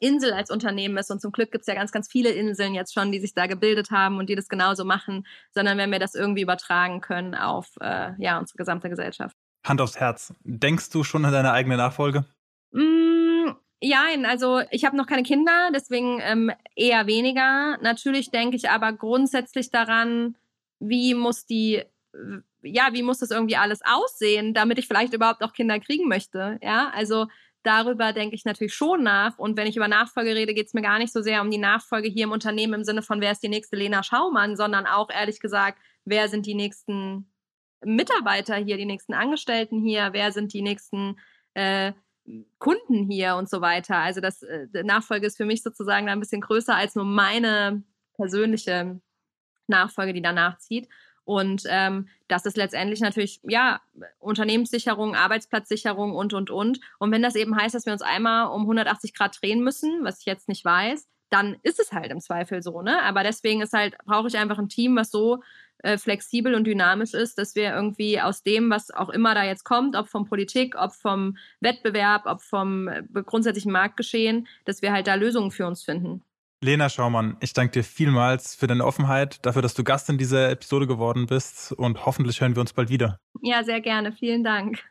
Insel 0.00 0.32
als 0.32 0.50
Unternehmen 0.50 0.96
ist. 0.96 1.10
Und 1.10 1.20
zum 1.20 1.32
Glück 1.32 1.52
gibt 1.52 1.62
es 1.62 1.66
ja 1.66 1.74
ganz, 1.74 1.92
ganz 1.92 2.10
viele 2.10 2.30
Inseln 2.30 2.74
jetzt 2.74 2.94
schon, 2.94 3.12
die 3.12 3.20
sich 3.20 3.34
da 3.34 3.46
gebildet 3.46 3.90
haben 3.90 4.18
und 4.18 4.28
die 4.28 4.34
das 4.34 4.48
genauso 4.48 4.84
machen, 4.84 5.26
sondern 5.52 5.76
wenn 5.76 5.90
wir 5.90 5.98
das 5.98 6.14
irgendwie 6.14 6.42
übertragen 6.42 7.00
können 7.00 7.34
auf 7.34 7.68
äh, 7.80 8.12
ja, 8.18 8.38
unsere 8.38 8.56
gesamte 8.56 8.88
Gesellschaft. 8.88 9.36
Hand 9.66 9.80
aufs 9.80 9.98
Herz. 9.98 10.32
Denkst 10.44 10.90
du 10.90 11.02
schon 11.02 11.24
an 11.24 11.32
deine 11.32 11.52
eigene 11.52 11.76
Nachfolge? 11.76 12.24
Mm, 12.72 13.50
ja, 13.80 14.06
also 14.24 14.62
ich 14.70 14.84
habe 14.84 14.96
noch 14.96 15.06
keine 15.06 15.22
Kinder, 15.22 15.70
deswegen 15.74 16.20
ähm, 16.22 16.50
eher 16.74 17.06
weniger. 17.06 17.78
Natürlich 17.82 18.30
denke 18.30 18.56
ich 18.56 18.70
aber 18.70 18.92
grundsätzlich 18.92 19.70
daran, 19.70 20.36
wie 20.80 21.14
muss 21.14 21.46
die, 21.46 21.82
ja, 22.62 22.88
wie 22.92 23.02
muss 23.02 23.18
das 23.18 23.30
irgendwie 23.30 23.56
alles 23.56 23.80
aussehen, 23.84 24.54
damit 24.54 24.78
ich 24.78 24.86
vielleicht 24.86 25.12
überhaupt 25.14 25.42
auch 25.42 25.52
Kinder 25.52 25.78
kriegen 25.78 26.08
möchte. 26.08 26.58
Ja, 26.62 26.90
also 26.94 27.26
darüber 27.62 28.12
denke 28.12 28.34
ich 28.34 28.44
natürlich 28.44 28.74
schon 28.74 29.02
nach. 29.02 29.38
Und 29.38 29.56
wenn 29.56 29.66
ich 29.66 29.76
über 29.76 29.88
Nachfolge 29.88 30.34
rede, 30.34 30.54
geht 30.54 30.68
es 30.68 30.74
mir 30.74 30.82
gar 30.82 30.98
nicht 30.98 31.12
so 31.12 31.20
sehr 31.20 31.42
um 31.42 31.50
die 31.50 31.58
Nachfolge 31.58 32.08
hier 32.08 32.24
im 32.24 32.32
Unternehmen 32.32 32.74
im 32.74 32.84
Sinne 32.84 33.02
von, 33.02 33.20
wer 33.20 33.32
ist 33.32 33.42
die 33.42 33.48
nächste 33.48 33.76
Lena 33.76 34.02
Schaumann, 34.02 34.56
sondern 34.56 34.86
auch 34.86 35.10
ehrlich 35.10 35.40
gesagt, 35.40 35.78
wer 36.04 36.28
sind 36.28 36.46
die 36.46 36.54
nächsten 36.54 37.30
Mitarbeiter 37.84 38.56
hier, 38.56 38.76
die 38.76 38.86
nächsten 38.86 39.14
Angestellten 39.14 39.82
hier, 39.82 40.10
wer 40.12 40.32
sind 40.32 40.52
die 40.52 40.62
nächsten 40.62 41.18
äh, 41.54 41.92
Kunden 42.58 43.08
hier 43.10 43.36
und 43.36 43.48
so 43.48 43.60
weiter. 43.60 43.96
Also 43.96 44.20
das 44.20 44.42
äh, 44.42 44.66
Nachfolge 44.84 45.26
ist 45.26 45.36
für 45.36 45.44
mich 45.44 45.62
sozusagen 45.62 46.08
ein 46.08 46.20
bisschen 46.20 46.40
größer 46.40 46.74
als 46.74 46.94
nur 46.94 47.04
meine 47.04 47.82
persönliche 48.14 49.00
Nachfolge, 49.66 50.12
die 50.12 50.22
danach 50.22 50.58
zieht. 50.58 50.88
Und 51.24 51.64
ähm, 51.68 52.08
das 52.28 52.46
ist 52.46 52.56
letztendlich 52.56 53.00
natürlich, 53.00 53.40
ja, 53.42 53.80
Unternehmenssicherung, 54.20 55.16
Arbeitsplatzsicherung 55.16 56.14
und, 56.14 56.32
und, 56.32 56.50
und. 56.50 56.80
Und 56.98 57.10
wenn 57.10 57.22
das 57.22 57.34
eben 57.34 57.56
heißt, 57.56 57.74
dass 57.74 57.84
wir 57.84 57.92
uns 57.92 58.02
einmal 58.02 58.46
um 58.46 58.62
180 58.62 59.12
Grad 59.12 59.40
drehen 59.40 59.62
müssen, 59.62 60.04
was 60.04 60.20
ich 60.20 60.26
jetzt 60.26 60.48
nicht 60.48 60.64
weiß, 60.64 61.08
dann 61.30 61.56
ist 61.62 61.80
es 61.80 61.92
halt 61.92 62.10
im 62.10 62.20
Zweifel 62.20 62.62
so, 62.62 62.82
ne? 62.82 63.02
Aber 63.02 63.22
deswegen 63.22 63.62
ist 63.62 63.72
halt, 63.72 63.96
brauche 64.04 64.28
ich 64.28 64.36
einfach 64.36 64.58
ein 64.58 64.68
Team, 64.68 64.96
was 64.96 65.10
so 65.10 65.42
äh, 65.78 65.98
flexibel 65.98 66.54
und 66.54 66.64
dynamisch 66.64 67.14
ist, 67.14 67.38
dass 67.38 67.54
wir 67.54 67.74
irgendwie 67.74 68.20
aus 68.20 68.42
dem, 68.42 68.70
was 68.70 68.90
auch 68.90 69.10
immer 69.10 69.34
da 69.34 69.44
jetzt 69.44 69.64
kommt, 69.64 69.94
ob 69.96 70.08
von 70.08 70.24
Politik, 70.24 70.74
ob 70.76 70.94
vom 70.94 71.36
Wettbewerb, 71.60 72.26
ob 72.26 72.42
vom 72.42 72.88
äh, 72.88 73.02
grundsätzlichen 73.24 73.72
Marktgeschehen, 73.72 74.46
dass 74.64 74.82
wir 74.82 74.92
halt 74.92 75.06
da 75.06 75.14
Lösungen 75.14 75.50
für 75.50 75.66
uns 75.66 75.82
finden. 75.82 76.22
Lena 76.64 76.88
Schaumann, 76.88 77.36
ich 77.40 77.52
danke 77.52 77.72
dir 77.72 77.84
vielmals 77.84 78.54
für 78.54 78.66
deine 78.66 78.84
Offenheit, 78.84 79.44
dafür, 79.44 79.60
dass 79.62 79.74
du 79.74 79.84
Gast 79.84 80.08
in 80.08 80.16
dieser 80.16 80.50
Episode 80.50 80.86
geworden 80.86 81.26
bist 81.26 81.72
und 81.72 82.06
hoffentlich 82.06 82.40
hören 82.40 82.56
wir 82.56 82.62
uns 82.62 82.72
bald 82.72 82.88
wieder. 82.88 83.18
Ja, 83.42 83.62
sehr 83.62 83.80
gerne. 83.80 84.12
Vielen 84.12 84.42
Dank. 84.42 84.82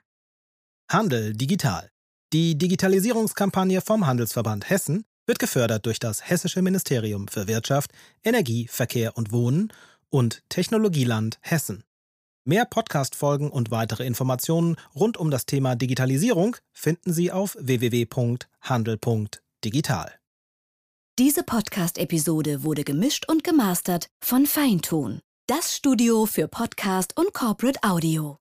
Handel 0.91 1.33
digital. 1.33 1.89
Die 2.31 2.57
Digitalisierungskampagne 2.57 3.81
vom 3.81 4.05
Handelsverband 4.05 4.69
Hessen 4.69 5.05
wird 5.25 5.39
gefördert 5.39 5.85
durch 5.85 5.99
das 5.99 6.29
Hessische 6.29 6.61
Ministerium 6.61 7.27
für 7.27 7.47
Wirtschaft, 7.47 7.91
Energie, 8.23 8.67
Verkehr 8.67 9.17
und 9.17 9.31
Wohnen 9.31 9.73
und 10.09 10.43
Technologieland 10.49 11.39
Hessen. 11.41 11.83
Mehr 12.45 12.65
Podcast-Folgen 12.65 13.49
und 13.49 13.71
weitere 13.71 14.05
Informationen 14.05 14.75
rund 14.93 15.17
um 15.17 15.31
das 15.31 15.47
Thema 15.47 15.75
Digitalisierung 15.75 16.55
finden 16.73 17.11
Sie 17.11 17.31
auf 17.31 17.57
www.handel.digital. 17.59 20.13
Diese 21.17 21.43
Podcast-Episode 21.43 22.63
wurde 22.63 22.83
gemischt 22.83 23.27
und 23.27 23.43
gemastert 23.43 24.09
von 24.23 24.45
Feintun, 24.45 25.21
das 25.47 25.75
Studio 25.75 26.27
für 26.27 26.47
Podcast 26.47 27.17
und 27.17 27.33
Corporate 27.33 27.79
Audio. 27.83 28.37